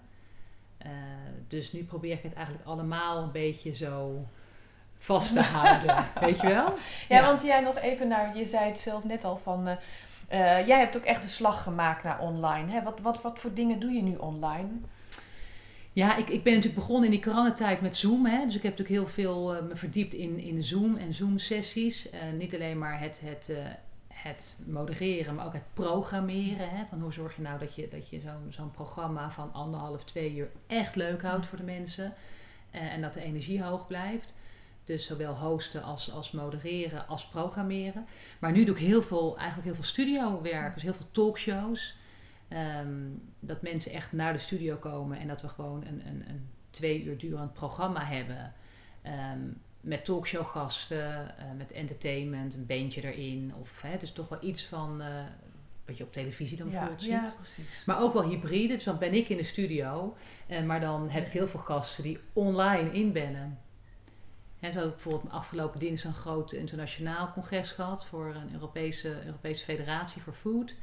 Eh, 0.77 0.91
dus 1.47 1.71
nu 1.71 1.83
probeer 1.83 2.11
ik 2.11 2.23
het 2.23 2.33
eigenlijk 2.33 2.65
allemaal 2.65 3.23
een 3.23 3.31
beetje 3.31 3.73
zo 3.73 4.27
vast 5.03 5.33
te 5.33 5.41
houden. 5.41 6.05
weet 6.27 6.41
je 6.41 6.47
wel? 6.47 6.73
Ja, 7.09 7.25
want 7.25 7.41
jij 7.41 7.61
nog 7.61 7.77
even 7.77 8.07
naar, 8.07 8.37
je 8.37 8.45
zei 8.45 8.65
het 8.65 8.79
zelf 8.79 9.03
net 9.03 9.23
al 9.23 9.37
van, 9.37 9.67
eh, 9.67 9.75
eh, 10.27 10.67
jij 10.67 10.79
hebt 10.79 10.97
ook 10.97 11.03
echt 11.03 11.21
de 11.21 11.27
slag 11.27 11.63
gemaakt 11.63 12.03
naar 12.03 12.19
online. 12.19 12.71
Hè? 12.71 12.83
Wat, 12.83 12.99
wat, 13.01 13.21
wat 13.21 13.39
voor 13.39 13.53
dingen 13.53 13.79
doe 13.79 13.91
je 13.91 14.03
nu 14.03 14.15
online? 14.15 14.69
Ja, 15.93 16.15
ik, 16.15 16.29
ik 16.29 16.43
ben 16.43 16.53
natuurlijk 16.53 16.79
begonnen 16.79 17.05
in 17.05 17.11
die 17.11 17.23
coronatijd 17.23 17.81
met 17.81 17.95
Zoom. 17.95 18.25
Hè? 18.25 18.45
Dus 18.45 18.55
ik 18.55 18.63
heb 18.63 18.77
natuurlijk 18.77 18.99
heel 18.99 19.13
veel 19.13 19.55
eh, 19.55 19.63
me 19.63 19.75
verdiept 19.75 20.13
in, 20.13 20.39
in 20.39 20.63
Zoom 20.63 20.95
en 20.95 21.13
Zoom-sessies. 21.13 22.09
Niet 22.37 22.53
alleen 22.53 22.77
maar 22.77 22.99
het, 22.99 23.21
het, 23.25 23.51
het 24.07 24.55
modereren, 24.65 25.35
maar 25.35 25.45
ook 25.45 25.53
het 25.53 25.73
programmeren. 25.73 26.69
Hè? 26.69 26.83
Van 26.89 27.01
hoe 27.01 27.13
zorg 27.13 27.35
je 27.35 27.41
nou 27.41 27.59
dat 27.59 27.75
je, 27.75 27.87
dat 27.87 28.09
je 28.09 28.19
zo'n 28.19 28.47
zo'n 28.49 28.71
programma 28.71 29.31
van 29.31 29.53
anderhalf, 29.53 30.03
twee 30.03 30.35
uur 30.35 30.49
echt 30.67 30.95
leuk 30.95 31.21
houdt 31.21 31.45
voor 31.45 31.57
de 31.57 31.63
mensen. 31.63 32.13
En 32.71 33.01
dat 33.01 33.13
de 33.13 33.23
energie 33.23 33.63
hoog 33.63 33.87
blijft. 33.87 34.33
Dus 34.83 35.05
zowel 35.05 35.35
hosten 35.35 35.83
als, 35.83 36.11
als 36.11 36.31
modereren 36.31 37.07
als 37.07 37.27
programmeren. 37.27 38.05
Maar 38.39 38.51
nu 38.51 38.65
doe 38.65 38.75
ik 38.75 38.81
heel 38.81 39.01
veel, 39.01 39.37
eigenlijk 39.37 39.65
heel 39.65 39.75
veel 39.75 39.83
studiowerk. 39.83 40.73
Dus 40.73 40.83
heel 40.83 40.93
veel 40.93 41.11
talkshows. 41.11 41.95
Ehm, 42.47 43.09
dat 43.39 43.61
mensen 43.61 43.91
echt 43.91 44.11
naar 44.11 44.33
de 44.33 44.39
studio 44.39 44.75
komen 44.75 45.17
en 45.17 45.27
dat 45.27 45.41
we 45.41 45.47
gewoon 45.47 45.85
een, 45.85 46.07
een, 46.07 46.29
een 46.29 46.49
twee 46.69 47.03
uur 47.03 47.17
durend 47.17 47.53
programma 47.53 48.05
hebben. 48.05 48.53
Ehm, 49.01 49.39
met 49.83 50.05
talkshowgasten, 50.05 51.35
uh, 51.39 51.45
met 51.57 51.71
entertainment, 51.71 52.53
een 52.53 52.65
beentje 52.65 53.13
erin. 53.13 53.53
Of 53.61 53.81
hè, 53.81 53.97
dus 53.97 54.11
toch 54.11 54.29
wel 54.29 54.43
iets 54.43 54.65
van 54.65 55.01
uh, 55.01 55.07
wat 55.85 55.97
je 55.97 56.03
op 56.03 56.11
televisie 56.11 56.57
dan 56.57 56.69
ja, 56.69 56.89
ziet. 56.97 57.09
Ja, 57.09 57.33
precies. 57.37 57.85
Maar 57.85 58.01
ook 58.01 58.13
wel 58.13 58.29
hybride. 58.29 58.73
Dus 58.73 58.83
dan 58.83 58.97
ben 58.97 59.13
ik 59.13 59.29
in 59.29 59.37
de 59.37 59.43
studio. 59.43 60.15
Uh, 60.47 60.63
maar 60.63 60.79
dan 60.79 61.09
heb 61.09 61.25
ik 61.25 61.31
heel 61.31 61.47
veel 61.47 61.59
gasten 61.59 62.03
die 62.03 62.19
online 62.33 62.91
inbellen. 62.91 63.59
Heb 64.63 64.73
ik 64.73 64.89
bijvoorbeeld 64.89 65.31
afgelopen 65.31 65.79
dinsdag 65.79 66.11
een 66.11 66.17
groot 66.17 66.51
internationaal 66.51 67.31
congres 67.33 67.71
gehad 67.71 68.05
voor 68.05 68.35
een 68.35 68.53
Europese, 68.53 69.25
Europese 69.25 69.63
Federatie 69.63 70.21
voor 70.21 70.33
Food. 70.33 70.75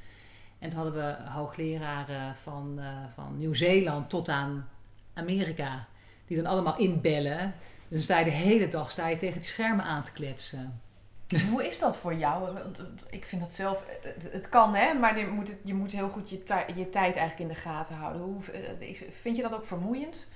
En 0.59 0.71
toen 0.71 0.79
hadden 0.79 0.95
we 0.95 1.31
hoogleraren 1.31 2.37
van, 2.37 2.77
uh, 2.79 2.87
van 3.15 3.37
Nieuw-Zeeland 3.39 4.11
tot 4.11 4.29
aan 4.29 4.69
Amerika, 5.15 5.87
die 6.27 6.37
dan 6.37 6.47
allemaal 6.47 6.79
inbellen. 6.79 7.55
Dus 7.75 7.89
dan 7.89 8.01
sta 8.01 8.19
je 8.19 8.25
de 8.25 8.31
hele 8.31 8.69
dag 8.69 8.91
sta 8.91 9.09
je 9.09 9.17
tegen 9.17 9.41
die 9.41 9.49
schermen 9.49 9.85
aan 9.85 10.03
te 10.03 10.13
kletsen. 10.13 10.81
Hoe 11.51 11.67
is 11.67 11.79
dat 11.79 11.97
voor 11.97 12.15
jou? 12.15 12.59
Ik 13.11 13.25
vind 13.25 13.41
dat 13.41 13.55
zelf, 13.55 13.85
het, 14.31 14.49
kan 14.49 14.75
hè, 14.75 14.95
maar 14.95 15.19
je 15.19 15.27
moet, 15.27 15.53
je 15.63 15.75
moet 15.75 15.93
heel 15.93 16.09
goed 16.09 16.31
je, 16.31 16.37
je 16.77 16.89
tijd 16.89 17.17
eigenlijk 17.17 17.39
in 17.39 17.49
de 17.49 17.61
gaten 17.61 17.95
houden. 17.95 18.23
Hoe, 18.23 18.43
vind 19.21 19.37
je 19.37 19.43
dat 19.43 19.55
ook 19.55 19.67
vermoeiend? 19.67 20.29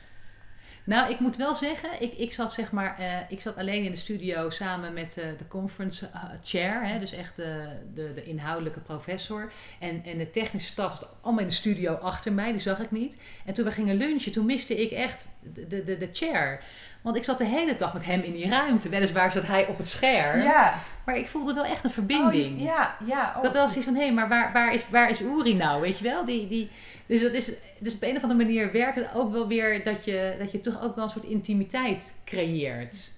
Nou, 0.85 1.11
ik 1.11 1.21
moet 1.21 1.37
wel 1.37 1.55
zeggen, 1.55 2.03
ik, 2.03 2.13
ik 2.13 2.33
zat 2.33 2.53
zeg 2.53 2.73
maar, 2.73 3.01
uh, 3.01 3.19
ik 3.29 3.41
zat 3.41 3.57
alleen 3.57 3.85
in 3.85 3.91
de 3.91 3.97
studio 3.97 4.51
samen 4.51 4.93
met 4.93 5.17
uh, 5.19 5.25
de 5.39 5.49
conference 5.49 6.11
uh, 6.15 6.25
chair, 6.43 6.87
hè, 6.87 6.99
dus 6.99 7.13
echt 7.13 7.37
de, 7.37 7.67
de, 7.95 8.13
de, 8.15 8.25
inhoudelijke 8.25 8.81
professor. 8.81 9.53
En, 9.81 10.05
en 10.05 10.19
de 10.19 10.31
technische 10.31 10.69
staf 10.69 10.97
zat 10.97 11.09
allemaal 11.21 11.43
in 11.43 11.49
de 11.49 11.55
studio 11.55 11.95
achter 11.95 12.33
mij, 12.33 12.53
die 12.53 12.61
zag 12.61 12.79
ik 12.79 12.91
niet. 12.91 13.19
En 13.45 13.55
toen 13.55 13.65
we 13.65 13.71
gingen 13.71 13.97
lunchen, 13.97 14.33
toen 14.33 14.47
miste 14.47 14.83
ik 14.83 14.91
echt 14.91 15.27
de, 15.53 15.85
de, 15.85 15.97
de 15.97 16.09
chair. 16.13 16.63
Want 17.05 17.17
ik 17.17 17.25
zat 17.25 17.39
de 17.39 17.45
hele 17.45 17.77
dag 17.77 17.93
met 17.93 18.05
hem 18.05 18.21
in 18.21 18.33
die 18.33 18.49
ruimte. 18.49 18.89
Weliswaar 18.89 19.33
zat 19.33 19.47
hij 19.47 19.67
op 19.67 19.79
het 19.79 19.89
scherm. 19.89 20.41
Ja. 20.41 20.83
Maar 21.05 21.17
ik 21.17 21.29
voelde 21.29 21.55
wel 21.55 21.65
echt 21.65 21.85
een 21.85 21.91
verbinding. 21.91 22.59
Oh, 22.59 22.65
ja, 22.65 22.97
ja. 23.07 23.35
Oh, 23.37 23.43
dat 23.43 23.55
was 23.55 23.77
iets 23.77 23.85
van, 23.85 23.95
hé, 23.95 24.03
hey, 24.03 24.13
maar 24.13 24.29
waar, 24.29 24.53
waar, 24.53 24.73
is, 24.75 24.89
waar 24.89 25.11
is 25.11 25.21
Uri 25.21 25.55
nou? 25.55 25.81
Weet 25.81 25.99
je 25.99 26.05
wel? 26.05 26.25
Die, 26.25 26.49
die, 26.49 26.71
dus, 27.07 27.21
dat 27.21 27.33
is, 27.33 27.53
dus 27.79 27.95
op 27.95 28.03
een 28.03 28.17
of 28.17 28.23
andere 28.23 28.45
manier 28.45 28.73
werkt 28.73 28.97
het 28.97 29.15
ook 29.15 29.33
wel 29.33 29.49
weer 29.49 29.85
dat 29.85 30.05
je, 30.05 30.37
dat 30.39 30.53
je 30.53 30.61
toch 30.61 30.83
ook 30.83 30.95
wel 30.95 31.05
een 31.05 31.11
soort 31.11 31.25
intimiteit 31.25 32.17
creëert. 32.25 33.13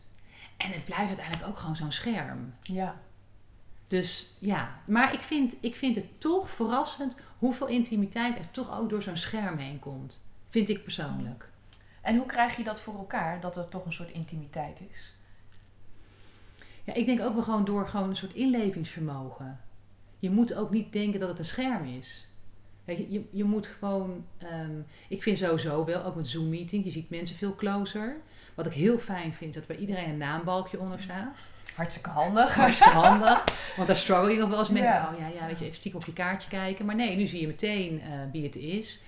En 0.57 0.71
het 0.71 0.85
blijft 0.85 1.09
uiteindelijk 1.09 1.49
ook 1.49 1.59
gewoon 1.59 1.77
zo'n 1.77 1.93
scherm. 1.93 2.55
Ja. 2.63 2.97
Dus 3.89 4.37
ja, 4.39 4.79
maar 4.85 5.13
ik 5.13 5.21
vind, 5.21 5.55
ik 5.61 5.75
vind 5.75 5.97
het 5.97 6.21
toch 6.21 6.51
verrassend 6.51 7.17
hoeveel 7.39 7.67
intimiteit 7.67 8.39
er 8.39 8.51
toch 8.51 8.79
ook 8.79 8.91
door 8.91 9.03
zo'n 9.03 9.17
scherm 9.17 9.59
heen 9.59 9.79
komt. 9.79 10.25
Vind 10.49 10.69
ik 10.69 10.83
persoonlijk. 10.83 11.49
En 12.07 12.17
hoe 12.17 12.27
krijg 12.27 12.57
je 12.57 12.65
dat 12.65 12.81
voor 12.81 12.95
elkaar, 12.95 13.41
dat 13.41 13.57
er 13.57 13.69
toch 13.69 13.85
een 13.85 13.93
soort 13.93 14.11
intimiteit 14.11 14.81
is? 14.91 15.15
Ja, 16.85 16.95
ik 16.95 17.07
denk 17.07 17.21
ook 17.21 17.35
wel 17.35 17.43
gewoon 17.43 17.65
door 17.65 17.87
gewoon 17.87 18.09
een 18.09 18.17
soort 18.17 18.35
inlevingsvermogen. 18.35 19.61
Je 20.19 20.31
moet 20.31 20.55
ook 20.55 20.71
niet 20.71 20.93
denken 20.93 21.21
dat 21.21 21.29
het 21.29 21.39
een 21.39 21.45
scherm 21.45 21.85
is. 21.85 22.29
Weet 22.85 22.97
je, 22.97 23.11
je, 23.11 23.25
je 23.31 23.45
moet 23.45 23.67
gewoon... 23.67 24.25
Um, 24.53 24.87
ik 25.09 25.23
vind 25.23 25.39
sowieso 25.39 25.85
wel, 25.85 26.05
ook 26.05 26.15
met 26.15 26.29
Zoom-meeting, 26.29 26.85
je 26.85 26.91
ziet 26.91 27.11
mensen 27.11 27.37
veel 27.37 27.55
closer. 27.55 28.17
Wat 28.55 28.67
ik 28.67 28.73
heel 28.73 28.99
fijn 28.99 29.33
vind, 29.35 29.51
is 29.51 29.57
dat 29.57 29.67
bij 29.67 29.77
iedereen 29.77 30.09
een 30.09 30.17
naambalkje 30.17 30.79
onder 30.79 31.03
staat. 31.03 31.51
Hartstikke 31.75 32.11
handig. 32.11 32.55
Hartstikke 32.55 32.99
handig. 33.07 33.45
Want 33.77 33.87
daar 33.87 33.97
struggle 33.97 34.33
je 34.33 34.39
nog 34.39 34.49
wel 34.49 34.59
eens 34.59 34.71
mee. 34.71 34.83
Ja. 34.83 35.11
Oh 35.13 35.19
ja, 35.19 35.27
ja, 35.27 35.47
weet 35.47 35.59
je, 35.59 35.65
even 35.65 35.77
stiekem 35.77 36.01
op 36.01 36.07
je 36.07 36.13
kaartje 36.13 36.49
kijken. 36.49 36.87
Maar 36.87 36.95
nee, 36.95 37.17
nu 37.17 37.27
zie 37.27 37.41
je 37.41 37.47
meteen 37.47 38.01
uh, 38.01 38.05
wie 38.33 38.43
het 38.43 38.57
is. 38.57 39.03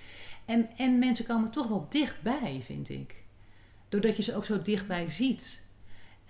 En, 0.49 0.69
en 0.77 0.99
mensen 0.99 1.25
komen 1.25 1.49
toch 1.49 1.67
wel 1.67 1.85
dichtbij, 1.89 2.61
vind 2.63 2.89
ik. 2.89 3.23
Doordat 3.89 4.17
je 4.17 4.23
ze 4.23 4.35
ook 4.35 4.45
zo 4.45 4.61
dichtbij 4.61 5.09
ziet. 5.09 5.67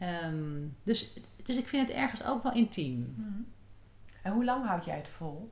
Um, 0.01 0.77
dus, 0.83 1.13
dus 1.43 1.55
ik 1.55 1.67
vind 1.67 1.87
het 1.87 1.97
ergens 1.97 2.23
ook 2.23 2.43
wel 2.43 2.53
intiem. 2.53 3.13
Mm. 3.17 3.47
En 4.21 4.31
hoe 4.31 4.45
lang 4.45 4.65
houd 4.65 4.85
jij 4.85 4.97
het 4.97 5.07
vol? 5.07 5.51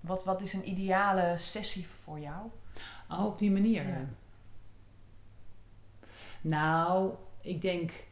Wat, 0.00 0.24
wat 0.24 0.40
is 0.40 0.52
een 0.52 0.68
ideale 0.68 1.36
sessie 1.36 1.86
voor 1.86 2.20
jou? 2.20 2.50
Oh, 3.08 3.24
op 3.24 3.38
die 3.38 3.50
manier. 3.50 3.88
Ja. 3.88 4.04
Nou, 6.40 7.14
ik 7.40 7.60
denk, 7.60 8.06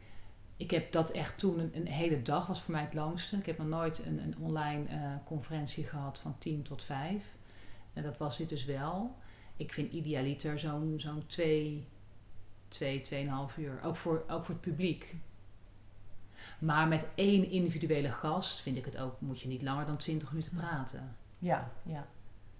ik 0.57 0.71
heb 0.71 0.91
dat 0.91 1.11
echt 1.11 1.37
toen 1.37 1.59
een, 1.59 1.71
een, 1.73 1.87
hele 1.87 2.21
dag 2.21 2.47
was 2.47 2.61
voor 2.61 2.73
mij 2.73 2.83
het 2.83 2.93
langste. 2.93 3.37
Ik 3.37 3.45
heb 3.45 3.57
nog 3.57 3.67
nooit 3.67 4.05
een, 4.05 4.23
een 4.23 4.37
online 4.37 4.89
uh, 4.89 5.15
conferentie 5.25 5.83
gehad 5.83 6.17
van 6.17 6.35
10 6.37 6.63
tot 6.63 6.83
5. 6.83 7.35
En 7.93 8.03
dat 8.03 8.17
was 8.17 8.37
dit 8.37 8.49
dus 8.49 8.65
wel. 8.65 9.15
Ik 9.57 9.73
vind 9.73 9.91
idealiter 9.91 10.59
zo'n 10.59 10.93
zo'n 10.97 11.23
2, 11.27 11.87
2, 12.67 13.01
2,5 13.51 13.57
uur. 13.57 13.79
Ook 13.83 13.95
voor, 13.95 14.23
ook 14.27 14.45
voor 14.45 14.53
het 14.53 14.63
publiek. 14.63 15.15
Maar 16.59 16.87
met 16.87 17.05
één 17.15 17.49
individuele 17.49 18.11
gast 18.11 18.61
vind 18.61 18.77
ik 18.77 18.85
het 18.85 18.97
ook, 18.97 19.21
moet 19.21 19.41
je 19.41 19.47
niet 19.47 19.61
langer 19.61 19.85
dan 19.85 19.97
20 19.97 20.31
minuten 20.31 20.55
praten. 20.55 21.15
Ja, 21.37 21.71
ja. 21.83 22.07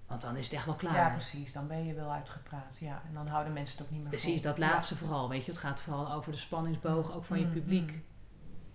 Want 0.07 0.21
dan 0.21 0.35
is 0.37 0.45
het 0.45 0.53
echt 0.53 0.65
wel 0.65 0.75
klaar. 0.75 0.95
Ja, 0.95 1.07
precies. 1.07 1.53
Dan 1.53 1.67
ben 1.67 1.85
je 1.85 1.93
wel 1.93 2.11
uitgepraat. 2.11 2.77
Ja. 2.79 3.01
En 3.07 3.13
dan 3.13 3.27
houden 3.27 3.53
mensen 3.53 3.77
het 3.77 3.85
ook 3.85 3.91
niet 3.91 4.01
meer 4.01 4.09
Precies, 4.09 4.33
vol. 4.33 4.41
dat 4.41 4.57
laatste 4.57 4.93
ja. 4.93 4.99
vooral. 4.99 5.29
Weet 5.29 5.45
je, 5.45 5.51
het 5.51 5.59
gaat 5.59 5.79
vooral 5.79 6.11
over 6.13 6.31
de 6.31 6.37
spanningsboog, 6.37 7.13
ook 7.13 7.25
van 7.25 7.39
je 7.39 7.45
publiek. 7.45 7.91
Mm. 7.91 8.03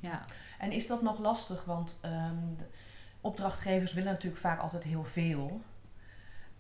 Ja. 0.00 0.24
En 0.58 0.72
is 0.72 0.86
dat 0.86 1.02
nog 1.02 1.18
lastig? 1.18 1.64
Want 1.64 2.00
um, 2.04 2.56
opdrachtgevers 3.20 3.92
willen 3.92 4.12
natuurlijk 4.12 4.40
vaak 4.40 4.60
altijd 4.60 4.82
heel 4.82 5.04
veel. 5.04 5.60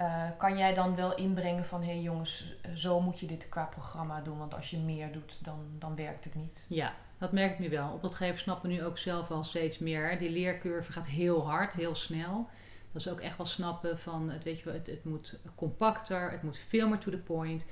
Uh, 0.00 0.24
kan 0.38 0.58
jij 0.58 0.74
dan 0.74 0.94
wel 0.94 1.14
inbrengen 1.14 1.64
van... 1.64 1.82
hé 1.82 1.92
hey 1.92 2.00
jongens, 2.00 2.54
zo 2.74 3.00
moet 3.00 3.20
je 3.20 3.26
dit 3.26 3.48
qua 3.48 3.64
programma 3.64 4.20
doen... 4.20 4.38
want 4.38 4.54
als 4.54 4.70
je 4.70 4.78
meer 4.78 5.12
doet, 5.12 5.38
dan, 5.44 5.58
dan 5.78 5.96
werkt 5.96 6.24
het 6.24 6.34
niet. 6.34 6.66
Ja, 6.68 6.94
dat 7.18 7.32
merk 7.32 7.52
ik 7.52 7.58
nu 7.58 7.70
wel. 7.70 7.92
Opdrachtgevers 7.92 8.42
snappen 8.42 8.68
nu 8.68 8.84
ook 8.84 8.98
zelf 8.98 9.28
wel 9.28 9.44
steeds 9.44 9.78
meer. 9.78 10.18
Die 10.18 10.30
leercurve 10.30 10.92
gaat 10.92 11.06
heel 11.06 11.46
hard, 11.46 11.74
heel 11.74 11.94
snel. 11.94 12.48
Dat 12.92 13.02
ze 13.02 13.10
ook 13.10 13.20
echt 13.20 13.36
wel 13.36 13.46
snappen 13.46 13.98
van... 13.98 14.30
Het, 14.30 14.42
weet 14.42 14.58
je 14.58 14.70
het, 14.70 14.86
het 14.86 15.04
moet 15.04 15.38
compacter, 15.54 16.30
het 16.30 16.42
moet 16.42 16.58
veel 16.58 16.88
meer 16.88 16.98
to 16.98 17.10
the 17.10 17.16
point... 17.16 17.66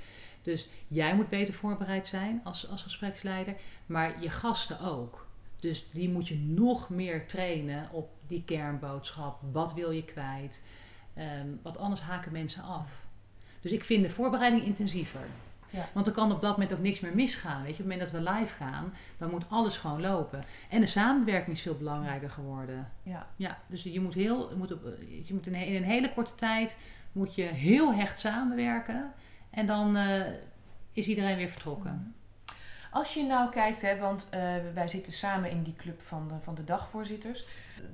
Dus 0.47 0.67
jij 0.87 1.15
moet 1.15 1.29
beter 1.29 1.53
voorbereid 1.53 2.07
zijn 2.07 2.41
als, 2.43 2.69
als 2.69 2.81
gespreksleider, 2.81 3.55
maar 3.85 4.21
je 4.21 4.29
gasten 4.29 4.79
ook. 4.79 5.27
Dus 5.59 5.85
die 5.91 6.09
moet 6.09 6.27
je 6.27 6.37
nog 6.37 6.89
meer 6.89 7.27
trainen 7.27 7.89
op 7.91 8.09
die 8.27 8.43
kernboodschap. 8.43 9.39
Wat 9.51 9.73
wil 9.73 9.91
je 9.91 10.03
kwijt? 10.03 10.63
Um, 11.17 11.59
want 11.61 11.77
anders 11.77 12.01
haken 12.01 12.31
mensen 12.31 12.63
af. 12.63 13.05
Dus 13.61 13.71
ik 13.71 13.83
vind 13.83 14.03
de 14.03 14.09
voorbereiding 14.09 14.63
intensiever. 14.63 15.21
Ja. 15.69 15.89
Want 15.93 16.07
er 16.07 16.13
kan 16.13 16.31
op 16.31 16.41
dat 16.41 16.51
moment 16.51 16.73
ook 16.73 16.81
niks 16.81 16.99
meer 16.99 17.15
misgaan. 17.15 17.63
Weet 17.63 17.75
je? 17.75 17.83
Op 17.83 17.89
het 17.89 17.97
moment 17.97 18.11
dat 18.11 18.23
we 18.23 18.31
live 18.31 18.55
gaan, 18.55 18.93
dan 19.17 19.29
moet 19.29 19.49
alles 19.49 19.77
gewoon 19.77 20.01
lopen. 20.01 20.43
En 20.69 20.79
de 20.79 20.85
samenwerking 20.85 21.55
is 21.55 21.61
veel 21.61 21.77
belangrijker 21.77 22.29
geworden. 22.29 22.91
Ja. 23.03 23.27
Ja, 23.35 23.57
dus 23.67 23.83
je 23.83 23.99
moet, 23.99 24.13
heel, 24.13 24.49
je 24.49 24.55
moet, 24.55 24.73
op, 24.73 24.83
je 25.23 25.33
moet 25.33 25.47
in, 25.47 25.53
in 25.53 25.75
een 25.75 25.83
hele 25.83 26.13
korte 26.13 26.35
tijd 26.35 26.77
moet 27.11 27.35
je 27.35 27.43
heel 27.43 27.93
hecht 27.93 28.19
samenwerken. 28.19 29.11
En 29.49 29.65
dan 29.65 29.97
uh, 29.97 30.21
is 30.91 31.07
iedereen 31.07 31.37
weer 31.37 31.49
vertrokken. 31.49 32.15
Als 32.91 33.13
je 33.13 33.23
nou 33.23 33.49
kijkt, 33.49 33.81
hè, 33.81 33.97
want 33.97 34.27
uh, 34.33 34.55
wij 34.73 34.87
zitten 34.87 35.13
samen 35.13 35.49
in 35.49 35.63
die 35.63 35.75
club 35.75 36.01
van 36.01 36.27
de, 36.27 36.33
van 36.39 36.55
de 36.55 36.63
dagvoorzitters. 36.63 37.47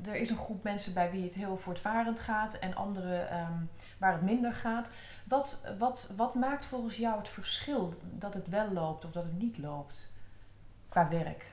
Er 0.05 0.15
is 0.15 0.29
een 0.29 0.37
groep 0.37 0.63
mensen 0.63 0.93
bij 0.93 1.11
wie 1.11 1.23
het 1.23 1.33
heel 1.33 1.57
voortvarend 1.57 2.19
gaat 2.19 2.53
en 2.53 2.75
anderen 2.75 3.39
um, 3.39 3.69
waar 3.97 4.11
het 4.11 4.21
minder 4.21 4.53
gaat. 4.53 4.89
Wat, 5.23 5.73
wat, 5.77 6.13
wat 6.17 6.35
maakt 6.35 6.65
volgens 6.65 6.97
jou 6.97 7.17
het 7.17 7.29
verschil 7.29 7.93
dat 8.11 8.33
het 8.33 8.47
wel 8.47 8.71
loopt 8.71 9.05
of 9.05 9.11
dat 9.11 9.23
het 9.23 9.39
niet 9.39 9.57
loopt 9.57 10.11
qua 10.89 11.09
werk? 11.09 11.51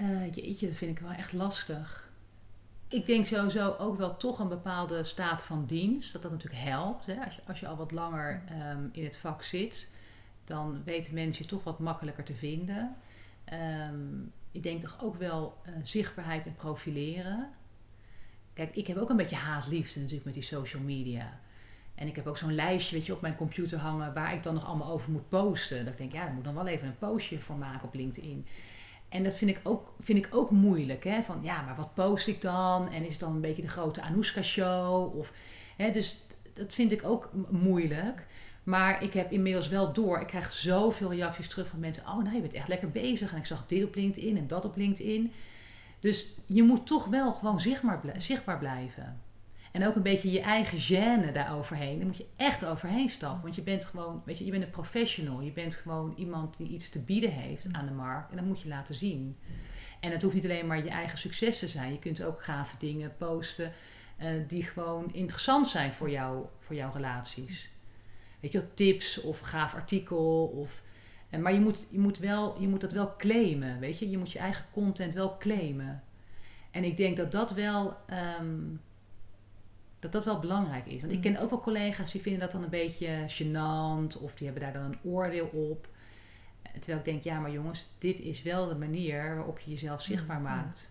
Uh, 0.00 0.32
jeetje, 0.32 0.66
dat 0.66 0.76
vind 0.76 0.98
ik 0.98 0.98
wel 0.98 1.12
echt 1.12 1.32
lastig 1.32 2.09
ik 2.90 3.06
denk 3.06 3.26
sowieso 3.26 3.74
ook 3.78 3.96
wel 3.96 4.16
toch 4.16 4.38
een 4.38 4.48
bepaalde 4.48 5.04
staat 5.04 5.44
van 5.44 5.64
dienst. 5.66 6.12
Dat 6.12 6.22
dat 6.22 6.30
natuurlijk 6.30 6.62
helpt. 6.62 7.06
Hè? 7.06 7.24
Als, 7.24 7.34
je, 7.34 7.42
als 7.46 7.60
je 7.60 7.66
al 7.66 7.76
wat 7.76 7.92
langer 7.92 8.42
um, 8.72 8.88
in 8.92 9.04
het 9.04 9.16
vak 9.16 9.42
zit, 9.42 9.88
dan 10.44 10.82
weten 10.84 11.14
mensen 11.14 11.42
je 11.42 11.48
toch 11.48 11.64
wat 11.64 11.78
makkelijker 11.78 12.24
te 12.24 12.34
vinden. 12.34 12.96
Um, 13.90 14.32
ik 14.52 14.62
denk 14.62 14.80
toch 14.80 14.96
ook 15.02 15.16
wel 15.16 15.56
uh, 15.66 15.74
zichtbaarheid 15.82 16.46
en 16.46 16.54
profileren. 16.54 17.48
Kijk, 18.52 18.74
ik 18.76 18.86
heb 18.86 18.96
ook 18.96 19.10
een 19.10 19.16
beetje 19.16 19.36
haat-liefde 19.36 19.98
natuurlijk 19.98 20.24
met 20.24 20.34
die 20.34 20.42
social 20.42 20.82
media. 20.82 21.40
En 21.94 22.06
ik 22.06 22.16
heb 22.16 22.26
ook 22.26 22.36
zo'n 22.36 22.54
lijstje 22.54 22.96
weet 22.96 23.06
je, 23.06 23.12
op 23.12 23.20
mijn 23.20 23.36
computer 23.36 23.78
hangen 23.78 24.14
waar 24.14 24.34
ik 24.34 24.42
dan 24.42 24.54
nog 24.54 24.66
allemaal 24.66 24.90
over 24.90 25.10
moet 25.10 25.28
posten. 25.28 25.84
Dat 25.84 25.92
ik 25.92 25.98
denk, 25.98 26.12
ja, 26.12 26.26
ik 26.26 26.32
moet 26.32 26.44
dan 26.44 26.54
wel 26.54 26.66
even 26.66 26.86
een 26.86 26.98
postje 26.98 27.40
voor 27.40 27.56
maken 27.56 27.88
op 27.88 27.94
LinkedIn. 27.94 28.46
En 29.10 29.24
dat 29.24 29.36
vind 29.36 29.50
ik 29.50 29.60
ook, 29.62 29.94
vind 30.00 30.26
ik 30.26 30.34
ook 30.34 30.50
moeilijk. 30.50 31.04
Hè? 31.04 31.22
Van 31.22 31.38
ja, 31.42 31.62
maar 31.62 31.76
wat 31.76 31.94
post 31.94 32.26
ik 32.26 32.40
dan? 32.40 32.92
En 32.92 33.04
is 33.04 33.10
het 33.10 33.20
dan 33.20 33.34
een 33.34 33.40
beetje 33.40 33.62
de 33.62 33.68
grote 33.68 34.02
Anoushka-show? 34.02 35.16
Of, 35.18 35.32
hè, 35.76 35.90
dus 35.90 36.20
dat 36.52 36.74
vind 36.74 36.92
ik 36.92 37.04
ook 37.04 37.30
moeilijk. 37.50 38.26
Maar 38.62 39.02
ik 39.02 39.12
heb 39.12 39.32
inmiddels 39.32 39.68
wel 39.68 39.92
door. 39.92 40.20
Ik 40.20 40.26
krijg 40.26 40.52
zoveel 40.52 41.12
reacties 41.12 41.48
terug 41.48 41.68
van 41.68 41.80
mensen. 41.80 42.02
Oh, 42.06 42.22
nou, 42.22 42.34
je 42.34 42.40
bent 42.40 42.54
echt 42.54 42.68
lekker 42.68 42.90
bezig. 42.90 43.32
En 43.32 43.38
ik 43.38 43.46
zag 43.46 43.66
dit 43.66 43.84
op 43.84 43.94
LinkedIn 43.94 44.36
en 44.36 44.46
dat 44.46 44.64
op 44.64 44.76
LinkedIn. 44.76 45.32
Dus 46.00 46.26
je 46.46 46.62
moet 46.62 46.86
toch 46.86 47.06
wel 47.06 47.32
gewoon 47.32 47.60
zichtbaar, 47.60 48.00
zichtbaar 48.16 48.58
blijven. 48.58 49.20
En 49.70 49.86
ook 49.86 49.96
een 49.96 50.02
beetje 50.02 50.30
je 50.30 50.40
eigen 50.40 50.78
gêne 50.78 51.32
daaroverheen. 51.32 51.96
Daar 51.96 52.06
moet 52.06 52.16
je 52.16 52.26
echt 52.36 52.64
overheen 52.64 53.08
stappen. 53.08 53.42
Want 53.42 53.54
je 53.54 53.62
bent 53.62 53.84
gewoon, 53.84 54.22
weet 54.24 54.38
je, 54.38 54.44
je 54.44 54.50
bent 54.50 54.62
een 54.62 54.70
professional. 54.70 55.40
Je 55.40 55.52
bent 55.52 55.74
gewoon 55.74 56.14
iemand 56.16 56.56
die 56.56 56.68
iets 56.68 56.88
te 56.88 56.98
bieden 56.98 57.32
heeft 57.32 57.66
aan 57.72 57.86
de 57.86 57.92
markt. 57.92 58.30
En 58.30 58.36
dat 58.36 58.44
moet 58.44 58.60
je 58.60 58.68
laten 58.68 58.94
zien. 58.94 59.36
En 60.00 60.10
het 60.10 60.22
hoeft 60.22 60.34
niet 60.34 60.44
alleen 60.44 60.66
maar 60.66 60.84
je 60.84 60.90
eigen 60.90 61.18
succes 61.18 61.58
te 61.58 61.68
zijn. 61.68 61.92
Je 61.92 61.98
kunt 61.98 62.22
ook 62.22 62.42
gave 62.42 62.76
dingen 62.78 63.16
posten 63.16 63.72
uh, 64.20 64.28
die 64.48 64.62
gewoon 64.62 65.12
interessant 65.12 65.68
zijn 65.68 65.92
voor, 65.92 66.10
jou, 66.10 66.44
voor 66.58 66.76
jouw 66.76 66.92
relaties. 66.92 67.70
Weet 68.40 68.52
je 68.52 68.74
tips 68.74 69.20
of 69.20 69.40
gaaf 69.40 69.74
artikel. 69.74 70.44
Of, 70.44 70.82
uh, 71.30 71.40
maar 71.40 71.52
je 71.52 71.60
moet, 71.60 71.86
je, 71.90 71.98
moet 71.98 72.18
wel, 72.18 72.60
je 72.60 72.68
moet 72.68 72.80
dat 72.80 72.92
wel 72.92 73.16
claimen, 73.16 73.78
weet 73.78 73.98
je. 73.98 74.10
Je 74.10 74.18
moet 74.18 74.32
je 74.32 74.38
eigen 74.38 74.64
content 74.72 75.14
wel 75.14 75.36
claimen. 75.38 76.02
En 76.70 76.84
ik 76.84 76.96
denk 76.96 77.16
dat 77.16 77.32
dat 77.32 77.52
wel... 77.52 77.96
Um, 78.40 78.80
dat 80.00 80.12
dat 80.12 80.24
wel 80.24 80.38
belangrijk 80.38 80.86
is. 80.86 81.00
Want 81.00 81.12
ik 81.12 81.20
ken 81.20 81.40
ook 81.40 81.50
wel 81.50 81.60
collega's 81.60 82.12
die 82.12 82.20
vinden 82.20 82.40
dat 82.40 82.50
dan 82.52 82.62
een 82.62 82.70
beetje 82.70 83.26
gênant 83.28 84.22
of 84.22 84.34
die 84.34 84.48
hebben 84.48 84.62
daar 84.62 84.72
dan 84.72 84.82
een 84.82 84.98
oordeel 85.10 85.46
op. 85.46 85.88
Terwijl 86.72 86.98
ik 86.98 87.04
denk, 87.04 87.22
ja, 87.22 87.38
maar 87.38 87.50
jongens, 87.50 87.86
dit 87.98 88.20
is 88.20 88.42
wel 88.42 88.68
de 88.68 88.74
manier 88.74 89.34
waarop 89.34 89.58
je 89.58 89.70
jezelf 89.70 90.02
zichtbaar 90.02 90.40
maakt. 90.40 90.90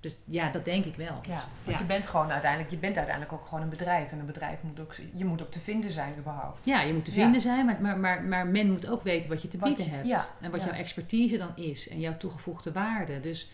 Dus 0.00 0.16
ja, 0.24 0.50
dat 0.50 0.64
denk 0.64 0.84
ik 0.84 0.94
wel. 0.94 1.20
Ja, 1.28 1.44
want 1.64 1.78
je 1.78 1.84
bent 1.84 2.06
gewoon 2.06 2.30
uiteindelijk, 2.30 2.70
je 2.70 2.76
bent 2.76 2.96
uiteindelijk 2.96 3.34
ook 3.34 3.46
gewoon 3.46 3.62
een 3.62 3.68
bedrijf. 3.68 4.12
En 4.12 4.18
een 4.18 4.26
bedrijf 4.26 4.62
moet 4.62 4.80
ook, 4.80 4.94
je 5.14 5.24
moet 5.24 5.42
ook 5.42 5.52
te 5.52 5.60
vinden 5.60 5.90
zijn 5.90 6.14
überhaupt. 6.18 6.58
Ja, 6.62 6.82
je 6.82 6.92
moet 6.92 7.04
te 7.04 7.10
vinden 7.10 7.40
zijn, 7.40 7.66
maar, 7.66 7.80
maar, 7.80 7.98
maar, 7.98 8.22
maar 8.22 8.46
men 8.46 8.70
moet 8.70 8.88
ook 8.88 9.02
weten 9.02 9.28
wat 9.28 9.42
je 9.42 9.48
te 9.48 9.58
bieden 9.58 9.90
hebt. 9.90 10.32
en 10.40 10.50
wat 10.50 10.62
jouw 10.62 10.72
expertise 10.72 11.38
dan 11.38 11.52
is 11.54 11.88
en 11.88 12.00
jouw 12.00 12.16
toegevoegde 12.16 12.72
waarde. 12.72 13.20
Dus 13.20 13.50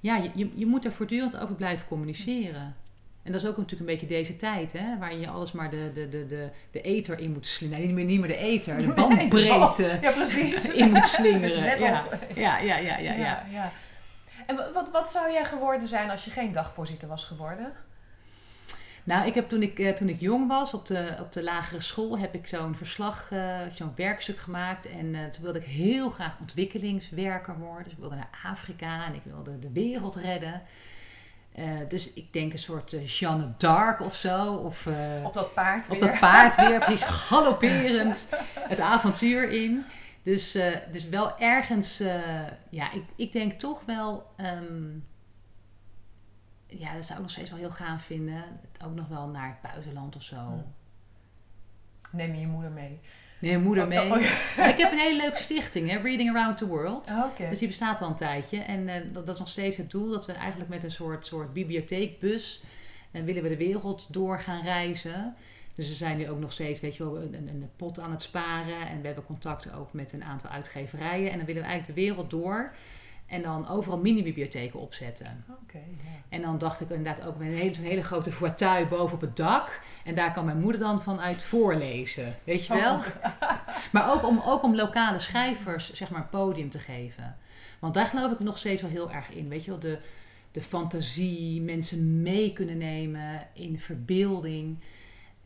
ja, 0.00 0.16
je, 0.16 0.30
je, 0.34 0.50
je 0.54 0.66
moet 0.66 0.84
er 0.84 0.92
voortdurend 0.92 1.36
over 1.36 1.54
blijven 1.54 1.88
communiceren. 1.88 2.76
En 3.24 3.32
dat 3.32 3.42
is 3.42 3.48
ook 3.48 3.56
natuurlijk 3.56 3.90
een 3.90 3.96
beetje 3.96 4.16
deze 4.16 4.36
tijd, 4.36 4.72
hè, 4.72 4.98
waarin 4.98 5.20
je 5.20 5.28
alles 5.28 5.52
maar 5.52 5.70
de, 5.70 5.90
de, 5.94 6.08
de, 6.08 6.26
de, 6.26 6.48
de 6.70 6.80
eter 6.80 7.18
in 7.18 7.32
moet 7.32 7.46
slingeren. 7.46 7.78
Nee, 7.78 7.86
niet 7.86 7.96
meer, 7.96 8.04
niet 8.04 8.20
meer 8.20 8.28
de 8.28 8.36
eter, 8.36 8.78
de 8.78 8.92
bandbreedte 9.02 9.98
ja, 10.00 10.10
precies. 10.10 10.72
in 10.82 10.90
moet 10.90 11.06
slingeren. 11.06 11.78
Ja. 11.78 12.04
Ja, 12.34 12.58
ja, 12.58 12.76
ja, 12.76 12.98
ja, 12.98 13.12
ja, 13.12 13.46
ja. 13.50 13.72
En 14.46 14.56
wat, 14.56 14.88
wat 14.92 15.12
zou 15.12 15.32
jij 15.32 15.44
geworden 15.44 15.88
zijn 15.88 16.10
als 16.10 16.24
je 16.24 16.30
geen 16.30 16.52
dagvoorzitter 16.52 17.08
was 17.08 17.24
geworden? 17.24 17.72
Nou, 19.04 19.26
ik 19.26 19.34
heb 19.34 19.48
toen 19.48 19.62
ik, 19.62 19.78
uh, 19.78 19.90
toen 19.90 20.08
ik 20.08 20.20
jong 20.20 20.48
was 20.48 20.74
op 20.74 20.86
de, 20.86 21.16
op 21.20 21.32
de 21.32 21.42
lagere 21.42 21.80
school, 21.80 22.18
heb 22.18 22.34
ik 22.34 22.46
zo'n 22.46 22.76
verslag, 22.76 23.30
uh, 23.32 23.60
zo'n 23.72 23.92
werkstuk 23.96 24.38
gemaakt. 24.38 24.88
En 24.88 25.06
uh, 25.06 25.24
toen 25.24 25.42
wilde 25.42 25.58
ik 25.58 25.64
heel 25.64 26.10
graag 26.10 26.36
ontwikkelingswerker 26.40 27.58
worden. 27.58 27.84
Dus 27.84 27.92
ik 27.92 27.98
wilde 27.98 28.14
naar 28.14 28.30
Afrika 28.44 29.06
en 29.06 29.14
ik 29.14 29.22
wilde 29.24 29.58
de 29.58 29.72
wereld 29.72 30.14
redden. 30.14 30.62
Uh, 31.58 31.88
dus 31.88 32.12
ik 32.12 32.32
denk 32.32 32.52
een 32.52 32.58
soort 32.58 32.92
uh, 32.92 33.08
Jeanne 33.08 33.54
d'Arc 33.56 34.00
of 34.00 34.14
zo. 34.14 34.54
Of, 34.54 34.86
uh, 34.86 35.24
op 35.24 35.34
dat 35.34 35.54
paard 35.54 35.86
weer. 35.86 35.96
Op 35.96 36.08
dat 36.08 36.18
paard 36.18 36.56
weer, 36.56 36.78
precies 36.78 37.04
galopperend 37.28 38.28
het 38.58 38.80
avontuur 38.80 39.50
in. 39.50 39.84
Dus, 40.22 40.58
dus 40.90 41.08
wel 41.08 41.38
ergens, 41.38 41.98
ja, 42.70 42.92
ik, 42.92 43.04
ik 43.16 43.32
denk 43.32 43.52
toch 43.52 43.84
wel, 43.84 44.32
um, 44.36 45.06
ja, 46.66 46.94
dat 46.94 47.04
zou 47.04 47.14
ik 47.14 47.24
nog 47.24 47.30
steeds 47.30 47.50
wel 47.50 47.58
heel 47.58 47.70
gaaf 47.70 48.02
vinden. 48.02 48.44
Ook 48.84 48.94
nog 48.94 49.08
wel 49.08 49.28
naar 49.28 49.48
het 49.48 49.60
buitenland 49.72 50.16
of 50.16 50.22
zo. 50.22 50.36
Hmm. 50.36 50.74
Neem 52.10 52.34
je 52.34 52.46
moeder 52.46 52.70
mee? 52.70 53.00
Nee, 53.38 53.58
moeder 53.58 53.82
oh, 53.82 53.88
mee. 53.88 54.00
Oh, 54.00 54.16
oh, 54.58 54.68
ik 54.68 54.78
heb 54.78 54.92
een 54.92 54.98
hele 54.98 55.16
leuke 55.16 55.42
stichting, 55.42 55.90
hè, 55.90 55.98
Reading 55.98 56.36
Around 56.36 56.58
the 56.58 56.66
World. 56.66 57.10
Oh, 57.10 57.48
dus 57.50 57.58
die 57.58 57.68
bestaat 57.68 58.00
al 58.00 58.08
een 58.08 58.14
tijdje. 58.14 58.58
En 58.58 58.88
uh, 58.88 58.94
dat, 59.12 59.26
dat, 59.26 59.34
is 59.34 59.38
nog 59.38 59.48
steeds 59.48 59.76
het 59.76 59.90
doel, 59.90 60.10
dat 60.10 60.26
we 60.26 60.32
eigenlijk 60.32 60.70
met 60.70 60.84
een 60.84 60.90
soort, 60.90 61.26
soort 61.26 61.52
bibliotheekbus... 61.52 62.62
en 63.10 63.20
uh, 63.20 63.26
willen 63.26 63.42
we 63.42 63.48
de 63.48 63.56
wereld 63.56 64.06
door 64.10 64.40
gaan 64.40 64.62
reizen. 64.62 65.34
Dus 65.74 65.88
we 65.88 65.94
zijn 65.94 66.16
nu 66.16 66.30
ook 66.30 66.38
nog 66.38 66.52
steeds, 66.52 66.80
weet 66.80 66.96
je 66.96 67.04
wel, 67.04 67.22
een, 67.22 67.34
een, 67.34 67.70
pot 67.76 68.00
aan 68.00 68.10
het 68.10 68.22
sparen. 68.22 68.88
En 68.88 69.00
we 69.00 69.06
hebben 69.06 69.24
contact 69.24 69.72
ook 69.72 69.92
met 69.92 70.12
een 70.12 70.24
aantal 70.24 70.50
uitgeverijen. 70.50 71.30
En 71.30 71.36
dan 71.36 71.46
willen 71.46 71.62
we 71.62 71.68
eigenlijk 71.68 71.98
de 71.98 72.04
wereld 72.06 72.30
door... 72.30 72.72
En 73.26 73.42
dan 73.42 73.68
overal 73.68 73.98
mini-bibliotheken 73.98 74.80
opzetten. 74.80 75.44
Oké. 75.62 75.78
En 76.28 76.42
dan 76.42 76.58
dacht 76.58 76.80
ik 76.80 76.90
inderdaad 76.90 77.26
ook 77.26 77.38
met 77.38 77.48
een 77.48 77.54
hele, 77.54 77.76
hele 77.80 78.02
grote 78.02 78.32
fauteuil 78.32 78.86
boven 78.86 79.14
op 79.14 79.20
het 79.20 79.36
dak. 79.36 79.80
En 80.04 80.14
daar 80.14 80.32
kan 80.32 80.44
mijn 80.44 80.60
moeder 80.60 80.80
dan 80.80 81.02
vanuit 81.02 81.42
voorlezen. 81.42 82.34
Weet 82.44 82.66
je 82.66 82.74
wel? 82.74 82.94
Oh. 82.94 83.04
maar 83.92 84.12
ook 84.12 84.26
om, 84.26 84.40
ook 84.44 84.62
om 84.62 84.74
lokale 84.74 85.18
schrijvers 85.18 85.92
zeg 85.92 86.10
maar, 86.10 86.20
een 86.20 86.28
podium 86.28 86.70
te 86.70 86.78
geven. 86.78 87.36
Want 87.78 87.94
daar 87.94 88.06
geloof 88.06 88.32
ik 88.32 88.40
nog 88.40 88.58
steeds 88.58 88.82
wel 88.82 88.90
heel 88.90 89.12
erg 89.12 89.30
in. 89.30 89.48
Weet 89.48 89.64
je 89.64 89.70
wel, 89.70 89.80
de, 89.80 89.98
de 90.50 90.62
fantasie, 90.62 91.60
mensen 91.60 92.22
mee 92.22 92.52
kunnen 92.52 92.78
nemen 92.78 93.48
in 93.52 93.78
verbeelding. 93.78 94.78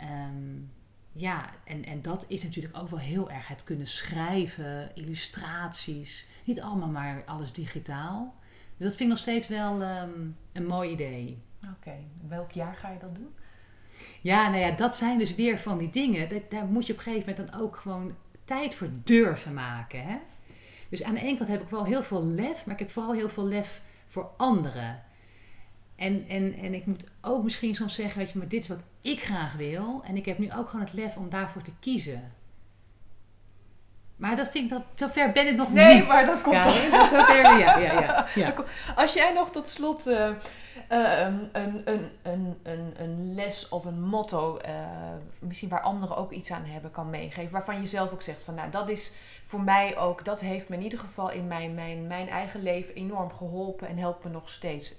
Um, 0.00 0.70
ja, 1.12 1.50
en, 1.64 1.84
en 1.84 2.02
dat 2.02 2.24
is 2.28 2.42
natuurlijk 2.42 2.76
ook 2.76 2.88
wel 2.88 2.98
heel 2.98 3.30
erg 3.30 3.48
het 3.48 3.64
kunnen 3.64 3.86
schrijven, 3.86 4.90
illustraties. 4.94 6.26
Niet 6.44 6.60
allemaal 6.60 6.88
maar 6.88 7.22
alles 7.26 7.52
digitaal. 7.52 8.34
Dus 8.76 8.86
dat 8.86 8.96
vind 8.96 9.00
ik 9.00 9.08
nog 9.08 9.18
steeds 9.18 9.48
wel 9.48 9.82
um, 9.82 10.36
een 10.52 10.66
mooi 10.66 10.90
idee. 10.90 11.42
Oké, 11.76 11.94
welk 12.28 12.50
jaar 12.50 12.74
ga 12.74 12.90
je 12.90 12.98
dat 12.98 13.14
doen? 13.14 13.34
Ja, 14.20 14.48
nou 14.48 14.60
ja, 14.60 14.70
dat 14.70 14.96
zijn 14.96 15.18
dus 15.18 15.34
weer 15.34 15.58
van 15.58 15.78
die 15.78 15.90
dingen. 15.90 16.28
Dat, 16.28 16.50
daar 16.50 16.66
moet 16.66 16.86
je 16.86 16.92
op 16.92 16.98
een 16.98 17.04
gegeven 17.04 17.30
moment 17.30 17.52
dan 17.52 17.60
ook 17.60 17.76
gewoon 17.76 18.14
tijd 18.44 18.74
voor 18.74 18.88
durven 19.04 19.54
maken. 19.54 20.02
Hè? 20.02 20.16
Dus 20.88 21.02
aan 21.02 21.14
de 21.14 21.20
ene 21.20 21.36
kant 21.36 21.50
heb 21.50 21.62
ik 21.62 21.68
wel 21.68 21.84
heel 21.84 22.02
veel 22.02 22.24
lef, 22.24 22.66
maar 22.66 22.74
ik 22.74 22.80
heb 22.80 22.90
vooral 22.90 23.12
heel 23.12 23.28
veel 23.28 23.46
lef 23.46 23.82
voor 24.06 24.30
anderen. 24.36 25.02
En, 25.98 26.24
en, 26.28 26.54
en 26.54 26.74
ik 26.74 26.86
moet 26.86 27.04
ook 27.20 27.42
misschien 27.42 27.74
soms 27.74 27.94
zeggen, 27.94 28.18
weet 28.18 28.30
je, 28.30 28.38
maar 28.38 28.48
dit 28.48 28.62
is 28.62 28.68
wat 28.68 28.78
ik 29.00 29.22
graag 29.22 29.54
wil. 29.54 30.02
En 30.04 30.16
ik 30.16 30.24
heb 30.24 30.38
nu 30.38 30.52
ook 30.56 30.68
gewoon 30.68 30.84
het 30.84 30.94
lef 30.94 31.16
om 31.16 31.28
daarvoor 31.28 31.62
te 31.62 31.72
kiezen. 31.80 32.32
Maar 34.16 34.36
dat 34.36 34.50
vind 34.50 34.64
ik 34.64 34.70
dat, 34.70 34.82
zover 34.94 35.32
ben 35.32 35.46
ik 35.46 35.56
nog 35.56 35.72
nee, 35.72 35.94
niet. 35.94 35.96
Nee, 35.96 36.06
maar 36.06 36.26
dat 36.26 36.40
komt 36.40 36.54
ja, 36.54 36.64
toch. 36.64 36.74
Zover, 36.74 37.42
ja, 37.42 37.56
ja, 37.58 37.78
ja, 37.78 38.26
ja. 38.34 38.54
Als 39.02 39.12
jij 39.12 39.32
nog 39.32 39.50
tot 39.50 39.68
slot 39.68 40.06
uh, 40.06 40.14
uh, 40.14 41.18
een, 41.20 41.48
een, 41.52 41.84
een, 42.22 42.58
een, 42.62 42.94
een 42.96 43.34
les 43.34 43.68
of 43.68 43.84
een 43.84 44.02
motto, 44.02 44.58
uh, 44.66 44.72
misschien 45.38 45.68
waar 45.68 45.80
anderen 45.80 46.16
ook 46.16 46.32
iets 46.32 46.52
aan 46.52 46.64
hebben, 46.64 46.90
kan 46.90 47.10
meegeven. 47.10 47.52
Waarvan 47.52 47.80
je 47.80 47.86
zelf 47.86 48.12
ook 48.12 48.22
zegt 48.22 48.42
van, 48.42 48.54
nou, 48.54 48.70
dat 48.70 48.88
is 48.88 49.12
voor 49.44 49.60
mij 49.60 49.96
ook, 49.96 50.24
dat 50.24 50.40
heeft 50.40 50.68
me 50.68 50.76
in 50.76 50.82
ieder 50.82 50.98
geval 50.98 51.30
in 51.30 51.46
mijn, 51.46 51.74
mijn, 51.74 52.06
mijn 52.06 52.28
eigen 52.28 52.62
leven 52.62 52.94
enorm 52.94 53.32
geholpen 53.32 53.88
en 53.88 53.98
helpt 53.98 54.24
me 54.24 54.30
nog 54.30 54.50
steeds. 54.50 54.94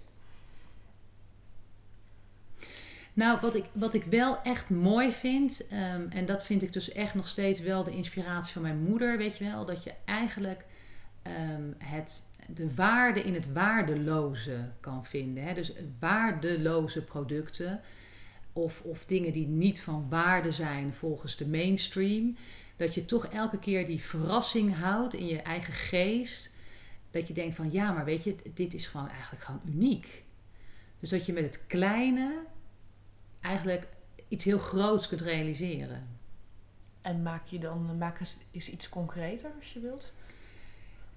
Nou, 3.19 3.39
wat 3.41 3.55
ik, 3.55 3.65
wat 3.73 3.93
ik 3.93 4.03
wel 4.03 4.41
echt 4.41 4.69
mooi 4.69 5.11
vind, 5.11 5.61
um, 5.71 6.07
en 6.09 6.25
dat 6.25 6.45
vind 6.45 6.61
ik 6.61 6.73
dus 6.73 6.91
echt 6.91 7.13
nog 7.13 7.27
steeds 7.27 7.59
wel 7.59 7.83
de 7.83 7.91
inspiratie 7.91 8.53
van 8.53 8.61
mijn 8.61 8.83
moeder, 8.83 9.17
weet 9.17 9.37
je 9.37 9.43
wel, 9.43 9.65
dat 9.65 9.83
je 9.83 9.93
eigenlijk 10.05 10.65
um, 11.23 11.75
het, 11.77 12.23
de 12.47 12.73
waarde 12.73 13.23
in 13.23 13.33
het 13.33 13.51
waardeloze 13.51 14.71
kan 14.79 15.05
vinden. 15.05 15.43
Hè? 15.43 15.53
Dus 15.53 15.73
waardeloze 15.99 17.03
producten 17.03 17.81
of, 18.53 18.81
of 18.81 19.05
dingen 19.05 19.31
die 19.31 19.47
niet 19.47 19.81
van 19.81 20.09
waarde 20.09 20.51
zijn 20.51 20.93
volgens 20.93 21.37
de 21.37 21.47
mainstream, 21.47 22.35
dat 22.75 22.93
je 22.93 23.05
toch 23.05 23.25
elke 23.25 23.59
keer 23.59 23.85
die 23.85 24.03
verrassing 24.03 24.75
houdt 24.75 25.13
in 25.13 25.27
je 25.27 25.41
eigen 25.41 25.73
geest. 25.73 26.49
Dat 27.11 27.27
je 27.27 27.33
denkt 27.33 27.55
van 27.55 27.71
ja, 27.71 27.91
maar 27.91 28.05
weet 28.05 28.23
je, 28.23 28.35
dit 28.53 28.73
is 28.73 28.87
gewoon 28.87 29.09
eigenlijk 29.09 29.43
gewoon 29.43 29.61
uniek. 29.65 30.23
Dus 30.99 31.09
dat 31.09 31.25
je 31.25 31.33
met 31.33 31.43
het 31.43 31.59
kleine 31.67 32.47
eigenlijk 33.41 33.87
iets 34.27 34.43
heel 34.43 34.57
groots 34.57 35.07
kunt 35.07 35.21
realiseren. 35.21 36.07
En 37.01 37.21
maak 37.21 37.47
je 37.47 37.59
dan, 37.59 37.97
maak 37.97 38.19
eens, 38.19 38.69
iets 38.69 38.89
concreter 38.89 39.51
als 39.59 39.73
je 39.73 39.79
wilt? 39.79 40.15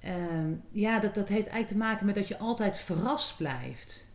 Um, 0.05 0.63
ja, 0.71 0.99
dat, 0.99 1.15
dat 1.15 1.29
heeft 1.29 1.47
eigenlijk 1.47 1.69
te 1.69 1.89
maken 1.89 2.07
met 2.07 2.15
dat 2.15 2.29
je 2.29 2.39
altijd 2.39 2.77
verrast 2.79 3.37
blijft. 3.37 4.07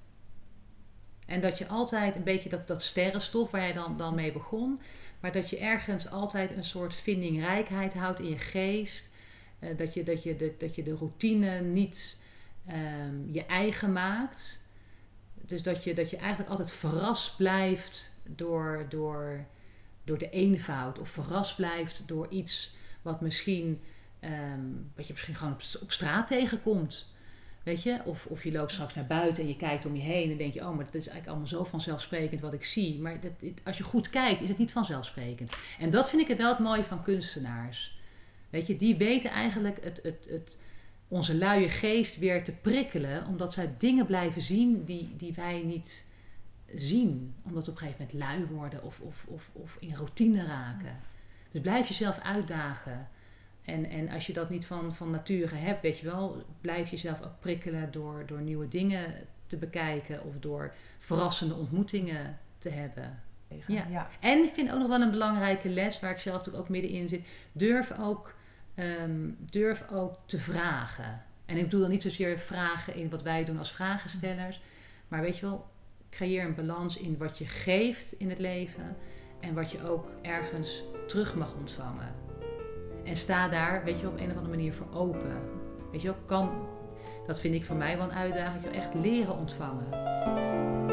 En 1.25 1.41
dat 1.41 1.57
je 1.57 1.67
altijd 1.67 2.15
een 2.15 2.23
beetje 2.23 2.49
dat, 2.49 2.67
dat 2.67 2.83
sterrenstof 2.83 3.51
waar 3.51 3.61
jij 3.61 3.73
dan, 3.73 3.97
dan 3.97 4.15
mee 4.15 4.31
begon, 4.31 4.79
maar 5.19 5.31
dat 5.31 5.49
je 5.49 5.57
ergens 5.57 6.09
altijd 6.09 6.55
een 6.55 6.63
soort 6.63 6.95
vindingrijkheid 6.95 7.93
houdt 7.93 8.19
in 8.19 8.29
je 8.29 8.37
geest. 8.37 9.09
Uh, 9.59 9.77
dat, 9.77 9.93
je, 9.93 10.03
dat, 10.03 10.23
je 10.23 10.35
de, 10.35 10.55
dat 10.57 10.75
je 10.75 10.83
de 10.83 10.95
routine 10.95 11.61
niet 11.61 12.17
um, 12.69 13.29
je 13.31 13.45
eigen 13.45 13.93
maakt. 13.93 14.61
Dus 15.47 15.63
dat 15.63 15.83
je, 15.83 15.93
dat 15.93 16.09
je 16.09 16.17
eigenlijk 16.17 16.49
altijd 16.49 16.71
verrast 16.71 17.37
blijft 17.37 18.11
door, 18.29 18.85
door, 18.89 19.45
door 20.03 20.17
de 20.17 20.29
eenvoud. 20.29 20.99
Of 20.99 21.09
verrast 21.09 21.55
blijft 21.55 22.03
door 22.05 22.27
iets 22.29 22.75
wat 23.01 23.21
misschien, 23.21 23.81
um, 24.21 24.91
wat 24.95 25.07
je 25.07 25.13
misschien 25.13 25.35
gewoon 25.35 25.53
op, 25.81 25.91
straat 25.91 26.27
tegenkomt. 26.27 27.15
Weet 27.63 27.83
je? 27.83 27.99
Of, 28.05 28.25
of 28.25 28.43
je 28.43 28.51
loopt 28.51 28.71
straks 28.71 28.95
naar 28.95 29.05
buiten 29.07 29.43
en 29.43 29.49
je 29.49 29.55
kijkt 29.55 29.85
om 29.85 29.95
je 29.95 30.01
heen 30.01 30.31
en 30.31 30.37
denk 30.37 30.53
je, 30.53 30.59
oh, 30.59 30.75
maar 30.75 30.85
dat 30.85 30.95
is 30.95 31.07
eigenlijk 31.07 31.27
allemaal 31.27 31.47
zo 31.47 31.63
vanzelfsprekend 31.63 32.41
wat 32.41 32.53
ik 32.53 32.63
zie. 32.63 32.99
Maar 32.99 33.19
dat, 33.19 33.31
als 33.63 33.77
je 33.77 33.83
goed 33.83 34.09
kijkt, 34.09 34.41
is 34.41 34.49
het 34.49 34.57
niet 34.57 34.71
vanzelfsprekend. 34.71 35.53
En 35.79 35.89
dat 35.89 36.09
vind 36.09 36.29
ik 36.29 36.37
wel 36.37 36.49
het 36.49 36.59
mooie 36.59 36.83
van 36.83 37.03
kunstenaars. 37.03 37.99
Weet 38.49 38.67
je, 38.67 38.75
die 38.75 38.95
weten 38.95 39.29
eigenlijk 39.29 39.83
het, 39.83 39.99
het, 40.03 40.27
het, 40.29 40.57
onze 41.07 41.35
luie 41.35 41.69
geest 41.69 42.17
weer 42.17 42.43
te 42.43 42.51
prikkelen, 42.51 43.25
omdat 43.25 43.53
zij 43.53 43.75
dingen 43.77 44.05
blijven 44.05 44.41
zien 44.41 44.85
die, 44.85 45.15
die 45.17 45.33
wij 45.33 45.61
niet 45.65 46.05
zien. 46.75 47.33
Omdat 47.43 47.65
we 47.65 47.71
op 47.71 47.77
een 47.77 47.87
gegeven 47.87 48.07
moment 48.09 48.19
lui 48.19 48.57
worden 48.57 48.83
of, 48.83 48.99
of, 48.99 49.25
of, 49.27 49.49
of 49.53 49.77
in 49.79 49.95
routine 49.95 50.45
raken. 50.45 50.99
Dus 51.51 51.61
blijf 51.61 51.87
jezelf 51.87 52.19
uitdagen. 52.19 53.07
En, 53.61 53.85
en 53.85 54.09
als 54.09 54.27
je 54.27 54.33
dat 54.33 54.49
niet 54.49 54.65
van, 54.65 54.95
van 54.95 55.11
nature 55.11 55.55
hebt, 55.55 55.81
weet 55.81 55.99
je 55.99 56.05
wel, 56.05 56.43
blijf 56.61 56.89
jezelf 56.89 57.21
ook 57.21 57.39
prikkelen 57.39 57.91
door, 57.91 58.23
door 58.25 58.41
nieuwe 58.41 58.67
dingen 58.67 59.13
te 59.45 59.57
bekijken 59.57 60.23
of 60.23 60.33
door 60.39 60.73
verrassende 60.97 61.53
ontmoetingen 61.53 62.37
te 62.57 62.69
hebben. 62.69 63.21
Ja. 63.67 63.85
ja. 63.89 64.09
En 64.19 64.43
ik 64.43 64.53
vind 64.53 64.71
ook 64.71 64.79
nog 64.79 64.87
wel 64.87 65.01
een 65.01 65.11
belangrijke 65.11 65.69
les, 65.69 65.99
waar 65.99 66.11
ik 66.11 66.17
zelf 66.17 66.37
natuurlijk 66.37 66.63
ook 66.63 66.69
middenin 66.69 67.09
zit. 67.09 67.27
Durf 67.51 67.99
ook, 67.99 68.33
ehm, 68.77 69.29
durf 69.39 69.83
ook 69.91 70.15
te 70.25 70.39
vragen. 70.39 71.21
En 71.45 71.57
ik 71.57 71.63
bedoel 71.63 71.81
dan 71.81 71.89
niet 71.89 72.01
zozeer 72.01 72.39
vragen 72.39 72.95
in 72.95 73.09
wat 73.09 73.21
wij 73.23 73.45
doen 73.45 73.57
als 73.57 73.71
vragenstellers. 73.71 74.61
Maar 75.07 75.21
weet 75.21 75.37
je 75.37 75.45
wel, 75.45 75.69
creëer 76.09 76.45
een 76.45 76.55
balans 76.55 76.97
in 76.97 77.17
wat 77.17 77.37
je 77.37 77.45
geeft 77.45 78.11
in 78.11 78.29
het 78.29 78.39
leven. 78.39 78.95
En 79.39 79.53
wat 79.53 79.71
je 79.71 79.87
ook 79.87 80.09
ergens 80.21 80.83
terug 81.07 81.35
mag 81.35 81.55
ontvangen. 81.55 82.15
En 83.03 83.15
sta 83.15 83.47
daar, 83.49 83.83
weet 83.83 83.99
je, 83.99 84.07
op 84.07 84.19
een 84.19 84.29
of 84.29 84.35
andere 84.35 84.55
manier 84.55 84.73
voor 84.73 84.93
open. 84.93 85.41
Weet 85.91 86.01
je 86.01 86.07
wel, 86.07 86.17
kan, 86.25 86.67
dat 87.27 87.39
vind 87.39 87.55
ik 87.55 87.65
voor 87.65 87.75
mij 87.75 87.97
wel 87.97 88.05
een 88.05 88.15
uitdaging, 88.15 88.75
echt 88.75 88.93
leren 88.93 89.37
ontvangen. 89.37 90.86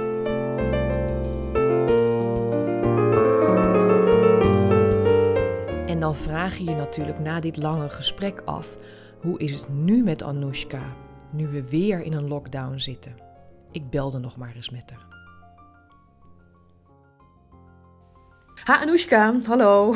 Dan 6.04 6.14
vraag 6.14 6.56
je 6.56 6.64
je 6.64 6.74
natuurlijk 6.74 7.18
na 7.18 7.40
dit 7.40 7.56
lange 7.56 7.88
gesprek 7.88 8.42
af: 8.44 8.76
hoe 9.20 9.38
is 9.38 9.50
het 9.52 9.68
nu 9.68 10.02
met 10.02 10.22
Anoushka, 10.22 10.82
nu 11.30 11.48
we 11.48 11.68
weer 11.68 12.02
in 12.02 12.12
een 12.12 12.28
lockdown 12.28 12.78
zitten? 12.78 13.14
Ik 13.72 13.90
belde 13.90 14.18
nog 14.18 14.36
maar 14.36 14.52
eens 14.54 14.70
met 14.70 14.90
haar. 14.90 15.06
Ha 18.54 18.80
Anoushka, 18.80 19.34
hallo. 19.46 19.94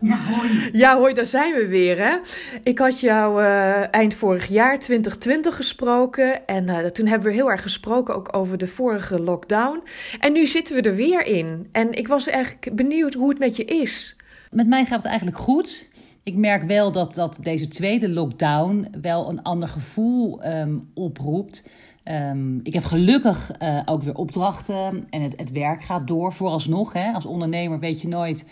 Ja, 0.00 0.16
hoi. 0.16 0.70
Ja, 0.72 0.96
hoi, 0.96 1.14
daar 1.14 1.26
zijn 1.26 1.54
we 1.54 1.66
weer, 1.66 1.98
hè? 1.98 2.18
Ik 2.62 2.78
had 2.78 3.00
jou 3.00 3.42
eh, 3.42 3.94
eind 3.94 4.14
vorig 4.14 4.46
jaar, 4.46 4.78
2020, 4.78 5.56
gesproken. 5.56 6.46
En 6.46 6.68
eh, 6.68 6.86
toen 6.86 7.06
hebben 7.06 7.28
we 7.28 7.34
heel 7.34 7.50
erg 7.50 7.62
gesproken 7.62 8.14
ook 8.14 8.36
over 8.36 8.58
de 8.58 8.66
vorige 8.66 9.20
lockdown. 9.20 9.82
En 10.20 10.32
nu 10.32 10.46
zitten 10.46 10.74
we 10.74 10.82
er 10.82 10.94
weer 10.94 11.26
in. 11.26 11.68
En 11.72 11.92
ik 11.92 12.08
was 12.08 12.26
eigenlijk 12.26 12.76
benieuwd 12.76 13.14
hoe 13.14 13.28
het 13.28 13.38
met 13.38 13.56
je 13.56 13.64
is. 13.64 14.18
Met 14.50 14.66
mij 14.66 14.84
gaat 14.84 14.98
het 14.98 15.06
eigenlijk 15.06 15.38
goed. 15.38 15.88
Ik 16.22 16.36
merk 16.36 16.62
wel 16.62 16.92
dat, 16.92 17.14
dat 17.14 17.38
deze 17.42 17.68
tweede 17.68 18.08
lockdown 18.08 18.88
wel 19.02 19.28
een 19.28 19.42
ander 19.42 19.68
gevoel 19.68 20.42
ehm, 20.42 20.78
oproept. 20.94 21.68
Ehm, 22.02 22.58
ik 22.62 22.74
heb 22.74 22.84
gelukkig 22.84 23.50
eh, 23.50 23.80
ook 23.84 24.02
weer 24.02 24.14
opdrachten 24.14 25.06
en 25.10 25.22
het, 25.22 25.32
het 25.36 25.50
werk 25.50 25.84
gaat 25.84 26.06
door 26.06 26.32
vooralsnog. 26.32 26.92
Hè. 26.92 27.12
Als 27.12 27.26
ondernemer 27.26 27.78
weet 27.78 28.00
je 28.00 28.08
nooit 28.08 28.46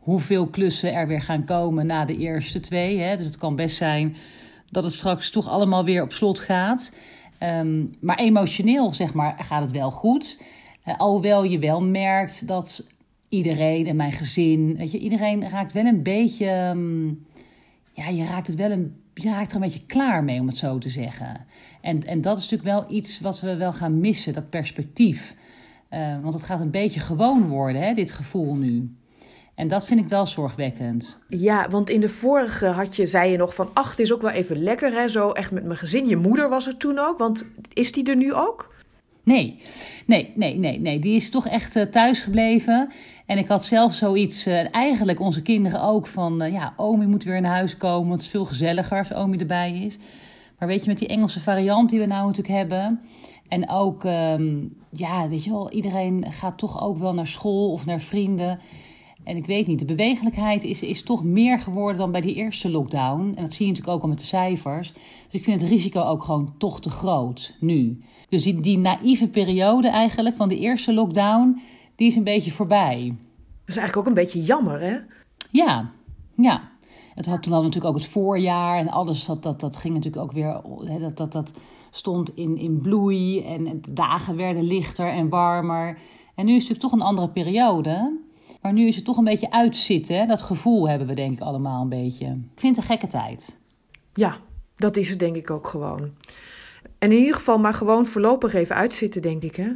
hoeveel 0.00 0.46
klussen 0.46 0.94
er 0.94 1.06
weer 1.06 1.20
gaan 1.20 1.44
komen 1.44 1.86
na 1.86 2.04
de 2.04 2.16
eerste 2.16 2.60
twee. 2.60 2.98
Hè. 2.98 3.16
Dus 3.16 3.26
het 3.26 3.36
kan 3.36 3.56
best 3.56 3.76
zijn 3.76 4.16
dat 4.70 4.84
het 4.84 4.92
straks 4.92 5.30
toch 5.30 5.48
allemaal 5.48 5.84
weer 5.84 6.02
op 6.02 6.12
slot 6.12 6.40
gaat. 6.40 6.92
Ehm, 7.38 7.84
maar 8.00 8.18
emotioneel 8.18 8.92
zeg 8.92 9.14
maar, 9.14 9.36
gaat 9.38 9.62
het 9.62 9.70
wel 9.70 9.90
goed. 9.90 10.40
Uh, 10.86 10.96
alhoewel 10.96 11.44
je 11.44 11.58
wel 11.58 11.82
merkt 11.82 12.48
dat 12.48 12.86
iedereen 13.32 13.86
en 13.86 13.96
mijn 13.96 14.12
gezin, 14.12 14.76
weet 14.76 14.90
je, 14.90 14.98
iedereen 14.98 15.48
raakt 15.48 15.72
wel 15.72 15.84
een 15.84 16.02
beetje. 16.02 16.46
ehm, 16.46 17.06
ja, 17.92 18.08
je 18.08 18.24
raakt 18.24 18.46
het 18.46 18.56
wel 18.56 18.70
een. 18.70 18.96
Je 19.14 19.28
raakt 19.28 19.50
er 19.50 19.56
een 19.56 19.62
beetje 19.62 19.86
klaar 19.86 20.24
mee, 20.24 20.40
om 20.40 20.46
het 20.46 20.56
zo 20.56 20.78
te 20.78 20.88
zeggen. 20.88 21.46
En, 21.80 22.06
en 22.06 22.20
dat 22.20 22.38
is 22.38 22.42
natuurlijk 22.50 22.78
wel 22.78 22.96
iets 22.96 23.20
wat 23.20 23.40
we 23.40 23.56
wel 23.56 23.72
gaan 23.72 24.00
missen, 24.00 24.32
dat 24.32 24.50
perspectief. 24.50 25.36
Eh, 25.88 26.20
want 26.22 26.34
het 26.34 26.42
gaat 26.42 26.60
een 26.60 26.70
beetje 26.70 27.00
gewoon 27.00 27.48
worden, 27.48 27.82
hè, 27.82 27.94
dit 27.94 28.10
gevoel 28.10 28.56
nu. 28.56 28.96
En 29.54 29.68
dat 29.68 29.84
vind 29.84 30.00
ik 30.00 30.08
wel 30.08 30.26
zorgwekkend. 30.26 31.18
Ja, 31.26 31.68
want 31.68 31.90
in 31.90 32.00
de 32.00 32.08
vorige 32.08 32.66
had 32.66 32.96
je, 32.96 33.06
zei 33.06 33.30
je 33.30 33.36
nog 33.36 33.54
van, 33.54 33.70
ach, 33.72 33.90
het 33.90 33.98
is 33.98 34.12
ook 34.12 34.22
wel 34.22 34.30
even 34.30 34.62
lekker, 34.62 34.92
hè? 34.92 35.08
Zo 35.08 35.30
echt 35.30 35.50
met 35.52 35.64
mijn 35.64 35.78
gezin. 35.78 36.06
Je 36.08 36.16
moeder 36.16 36.48
was 36.48 36.66
er 36.66 36.76
toen 36.76 36.98
ook, 36.98 37.18
want 37.18 37.44
is 37.72 37.92
die 37.92 38.10
er 38.10 38.16
nu 38.16 38.34
ook? 38.34 38.71
Nee, 39.24 39.58
nee, 40.06 40.32
nee, 40.34 40.58
nee, 40.58 40.80
nee. 40.80 40.98
Die 40.98 41.14
is 41.14 41.30
toch 41.30 41.46
echt 41.46 41.76
uh, 41.76 41.82
thuis 41.82 42.20
gebleven. 42.20 42.88
En 43.26 43.38
ik 43.38 43.48
had 43.48 43.64
zelf 43.64 43.94
zoiets, 43.94 44.46
uh, 44.46 44.74
eigenlijk 44.74 45.20
onze 45.20 45.42
kinderen 45.42 45.82
ook, 45.82 46.06
van 46.06 46.42
uh, 46.42 46.52
ja, 46.52 46.74
Omi 46.76 47.06
moet 47.06 47.24
weer 47.24 47.40
naar 47.40 47.52
huis 47.52 47.76
komen, 47.76 48.08
want 48.08 48.12
het 48.12 48.20
is 48.20 48.28
veel 48.28 48.44
gezelliger 48.44 48.98
als 48.98 49.14
Omi 49.14 49.38
erbij 49.38 49.72
is. 49.72 49.98
Maar 50.58 50.68
weet 50.68 50.82
je, 50.82 50.88
met 50.88 50.98
die 50.98 51.08
Engelse 51.08 51.40
variant 51.40 51.90
die 51.90 51.98
we 51.98 52.06
nou 52.06 52.26
natuurlijk 52.26 52.58
hebben. 52.58 53.00
En 53.48 53.70
ook, 53.70 54.04
um, 54.04 54.76
ja, 54.90 55.28
weet 55.28 55.44
je 55.44 55.50
wel, 55.50 55.70
iedereen 55.70 56.24
gaat 56.28 56.58
toch 56.58 56.82
ook 56.82 56.98
wel 56.98 57.14
naar 57.14 57.26
school 57.26 57.72
of 57.72 57.86
naar 57.86 58.00
vrienden. 58.00 58.58
En 59.24 59.36
ik 59.36 59.46
weet 59.46 59.66
niet, 59.66 59.78
de 59.78 59.84
bewegelijkheid 59.84 60.64
is, 60.64 60.82
is 60.82 61.02
toch 61.02 61.24
meer 61.24 61.58
geworden 61.58 61.96
dan 61.96 62.12
bij 62.12 62.20
die 62.20 62.34
eerste 62.34 62.70
lockdown. 62.70 63.32
En 63.34 63.42
dat 63.42 63.52
zie 63.52 63.66
je 63.66 63.72
natuurlijk 63.72 63.96
ook 63.96 64.02
al 64.02 64.08
met 64.08 64.18
de 64.18 64.24
cijfers. 64.24 64.92
Dus 64.92 65.40
ik 65.40 65.44
vind 65.44 65.60
het 65.60 65.70
risico 65.70 66.00
ook 66.00 66.22
gewoon 66.22 66.54
toch 66.58 66.80
te 66.80 66.90
groot 66.90 67.56
nu. 67.60 68.02
Dus 68.28 68.42
die, 68.42 68.60
die 68.60 68.78
naïeve 68.78 69.28
periode 69.28 69.88
eigenlijk 69.88 70.36
van 70.36 70.48
de 70.48 70.58
eerste 70.58 70.94
lockdown, 70.94 71.60
die 71.96 72.08
is 72.08 72.16
een 72.16 72.24
beetje 72.24 72.50
voorbij. 72.50 73.04
Dat 73.06 73.68
is 73.68 73.76
eigenlijk 73.76 73.96
ook 73.96 74.06
een 74.06 74.22
beetje 74.22 74.42
jammer, 74.42 74.80
hè? 74.80 74.96
Ja, 75.50 75.90
ja. 76.36 76.70
Het 77.14 77.26
had, 77.26 77.42
toen 77.42 77.52
we 77.52 77.58
natuurlijk 77.58 77.94
ook 77.94 78.00
het 78.00 78.10
voorjaar 78.10 78.78
en 78.78 78.88
alles, 78.88 79.24
dat, 79.24 79.42
dat, 79.42 79.60
dat 79.60 79.76
ging 79.76 79.94
natuurlijk 79.94 80.22
ook 80.22 80.32
weer, 80.32 80.60
dat, 81.00 81.16
dat, 81.16 81.32
dat 81.32 81.52
stond 81.90 82.36
in, 82.36 82.56
in 82.56 82.80
bloei 82.80 83.42
en 83.44 83.64
de 83.64 83.92
dagen 83.92 84.36
werden 84.36 84.62
lichter 84.62 85.08
en 85.08 85.28
warmer. 85.28 85.98
En 86.34 86.46
nu 86.46 86.54
is 86.54 86.68
het 86.68 86.68
natuurlijk 86.68 86.80
toch 86.80 86.92
een 86.92 87.06
andere 87.06 87.28
periode. 87.28 88.18
Maar 88.62 88.72
nu 88.72 88.86
is 88.86 88.96
het 88.96 89.04
toch 89.04 89.16
een 89.16 89.24
beetje 89.24 89.50
uitzitten. 89.50 90.16
Hè? 90.16 90.26
Dat 90.26 90.42
gevoel 90.42 90.88
hebben 90.88 91.06
we 91.06 91.14
denk 91.14 91.32
ik 91.32 91.40
allemaal 91.40 91.82
een 91.82 91.88
beetje. 91.88 92.26
Ik 92.26 92.60
vind 92.60 92.76
het 92.76 92.84
een 92.84 92.90
gekke 92.90 93.06
tijd. 93.06 93.58
Ja, 94.14 94.36
dat 94.74 94.96
is 94.96 95.08
het 95.08 95.18
denk 95.18 95.36
ik 95.36 95.50
ook 95.50 95.66
gewoon. 95.66 96.10
En 96.98 97.12
in 97.12 97.18
ieder 97.18 97.34
geval 97.34 97.58
maar 97.58 97.74
gewoon 97.74 98.06
voorlopig 98.06 98.54
even 98.54 98.76
uitzitten, 98.76 99.22
denk 99.22 99.42
ik, 99.42 99.56
hè? 99.56 99.72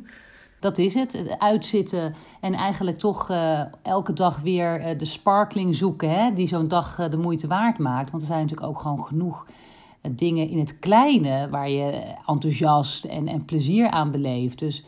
Dat 0.61 0.79
is 0.79 0.95
het, 0.95 1.13
het 1.13 1.39
uitzitten 1.39 2.15
en 2.41 2.55
eigenlijk 2.55 2.99
toch 2.99 3.31
uh, 3.31 3.61
elke 3.83 4.13
dag 4.13 4.41
weer 4.41 4.81
uh, 4.81 4.99
de 4.99 5.05
sparkling 5.05 5.77
zoeken, 5.77 6.11
hè? 6.11 6.33
die 6.35 6.47
zo'n 6.47 6.69
dag 6.69 6.99
uh, 6.99 7.11
de 7.11 7.17
moeite 7.17 7.47
waard 7.47 7.79
maakt. 7.79 8.11
Want 8.11 8.23
er 8.23 8.29
zijn 8.29 8.41
natuurlijk 8.41 8.69
ook 8.69 8.81
gewoon 8.81 9.05
genoeg 9.05 9.47
dingen 10.11 10.49
in 10.49 10.59
het 10.59 10.79
kleine 10.79 11.49
waar 11.51 11.71
je 11.71 12.15
enthousiast 12.27 13.05
en, 13.05 13.29
en 13.29 13.45
plezier 13.45 13.91
aan 13.91 14.11
beleeft. 14.11 14.59
Dus 14.59 14.85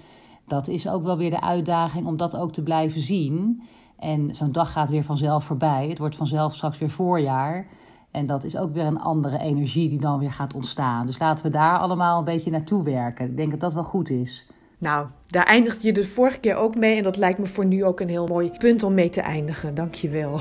dat 0.47 0.69
is 0.69 0.89
ook 0.89 1.03
wel 1.03 1.17
weer 1.17 1.31
de 1.31 1.41
uitdaging 1.41 2.07
om 2.07 2.17
dat 2.17 2.37
ook 2.37 2.53
te 2.53 2.63
blijven 2.63 3.01
zien. 3.01 3.63
En 3.99 4.35
zo'n 4.35 4.53
dag 4.53 4.73
gaat 4.73 4.91
weer 4.91 5.05
vanzelf 5.05 5.45
voorbij. 5.45 5.89
Het 5.89 5.99
wordt 5.99 6.17
vanzelf 6.17 6.55
straks 6.55 6.79
weer 6.79 6.91
voorjaar. 6.91 7.67
En 8.11 8.27
dat 8.27 8.45
is 8.45 8.57
ook 8.57 8.73
weer 8.73 8.85
een 8.85 9.01
andere 9.01 9.39
energie 9.39 9.89
die 9.89 10.01
dan 10.01 10.19
weer 10.19 10.33
gaat 10.33 10.55
ontstaan. 10.55 11.07
Dus 11.07 11.19
laten 11.19 11.45
we 11.45 11.51
daar 11.51 11.79
allemaal 11.79 12.19
een 12.19 12.25
beetje 12.25 12.51
naartoe 12.51 12.85
werken. 12.85 13.27
Ik 13.27 13.37
denk 13.37 13.51
dat 13.51 13.61
dat 13.61 13.75
wel 13.75 13.83
goed 13.83 14.11
is. 14.11 14.47
Nou, 14.79 15.09
daar 15.27 15.45
eindigde 15.45 15.87
je 15.87 15.93
de 15.93 16.05
vorige 16.05 16.39
keer 16.39 16.55
ook 16.55 16.77
mee. 16.77 16.97
En 16.97 17.03
dat 17.03 17.17
lijkt 17.17 17.39
me 17.39 17.47
voor 17.47 17.65
nu 17.65 17.85
ook 17.85 18.01
een 18.01 18.09
heel 18.09 18.27
mooi 18.27 18.51
punt 18.51 18.83
om 18.83 18.95
mee 18.95 19.11
te 19.11 19.21
eindigen. 19.21 19.75
Dank 19.75 19.95
je 19.95 20.09
wel. 20.09 20.41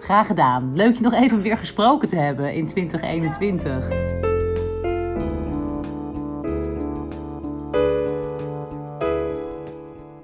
Graag 0.00 0.26
gedaan. 0.26 0.76
Leuk 0.76 0.94
je 0.96 1.02
nog 1.02 1.12
even 1.12 1.40
weer 1.40 1.56
gesproken 1.56 2.08
te 2.08 2.16
hebben 2.16 2.54
in 2.54 2.66
2021. 2.66 3.88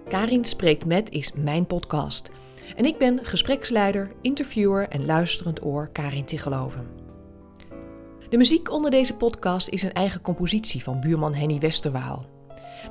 Karin 0.08 0.44
Spreekt 0.44 0.86
Met 0.86 1.10
is 1.10 1.32
mijn 1.32 1.66
podcast. 1.66 2.30
En 2.76 2.84
ik 2.84 2.98
ben 2.98 3.24
gespreksleider, 3.24 4.12
interviewer 4.22 4.88
en 4.88 5.04
luisterend 5.04 5.64
oor 5.64 5.88
Karin 5.92 6.24
Tigeloven. 6.24 6.88
De 8.28 8.36
muziek 8.36 8.70
onder 8.70 8.90
deze 8.90 9.16
podcast 9.16 9.68
is 9.68 9.82
een 9.82 9.92
eigen 9.92 10.20
compositie 10.20 10.82
van 10.82 11.00
buurman 11.00 11.34
Henny 11.34 11.58
Westerwaal. 11.58 12.26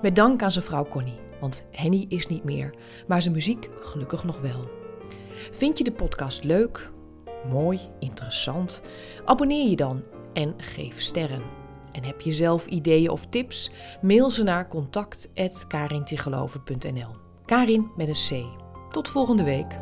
Met 0.01 0.15
dank 0.15 0.41
aan 0.41 0.51
zijn 0.51 0.65
vrouw 0.65 0.88
Connie, 0.88 1.19
want 1.39 1.65
Henny 1.71 2.05
is 2.09 2.27
niet 2.27 2.43
meer, 2.43 2.73
maar 3.07 3.21
zijn 3.21 3.33
muziek 3.33 3.69
gelukkig 3.81 4.23
nog 4.23 4.39
wel. 4.39 4.69
Vind 5.51 5.77
je 5.77 5.83
de 5.83 5.91
podcast 5.91 6.43
leuk, 6.43 6.91
mooi, 7.49 7.79
interessant? 7.99 8.81
Abonneer 9.25 9.69
je 9.69 9.75
dan 9.75 10.03
en 10.33 10.53
geef 10.57 11.01
sterren. 11.01 11.41
En 11.91 12.03
heb 12.03 12.21
je 12.21 12.31
zelf 12.31 12.65
ideeën 12.65 13.09
of 13.09 13.25
tips? 13.25 13.71
Mail 14.01 14.31
ze 14.31 14.43
naar 14.43 14.67
contact.karintigeloven.nl 14.67 17.15
Karin 17.45 17.91
met 17.95 18.07
een 18.07 18.13
C. 18.13 18.29
Tot 18.95 19.09
volgende 19.09 19.43
week. 19.43 19.79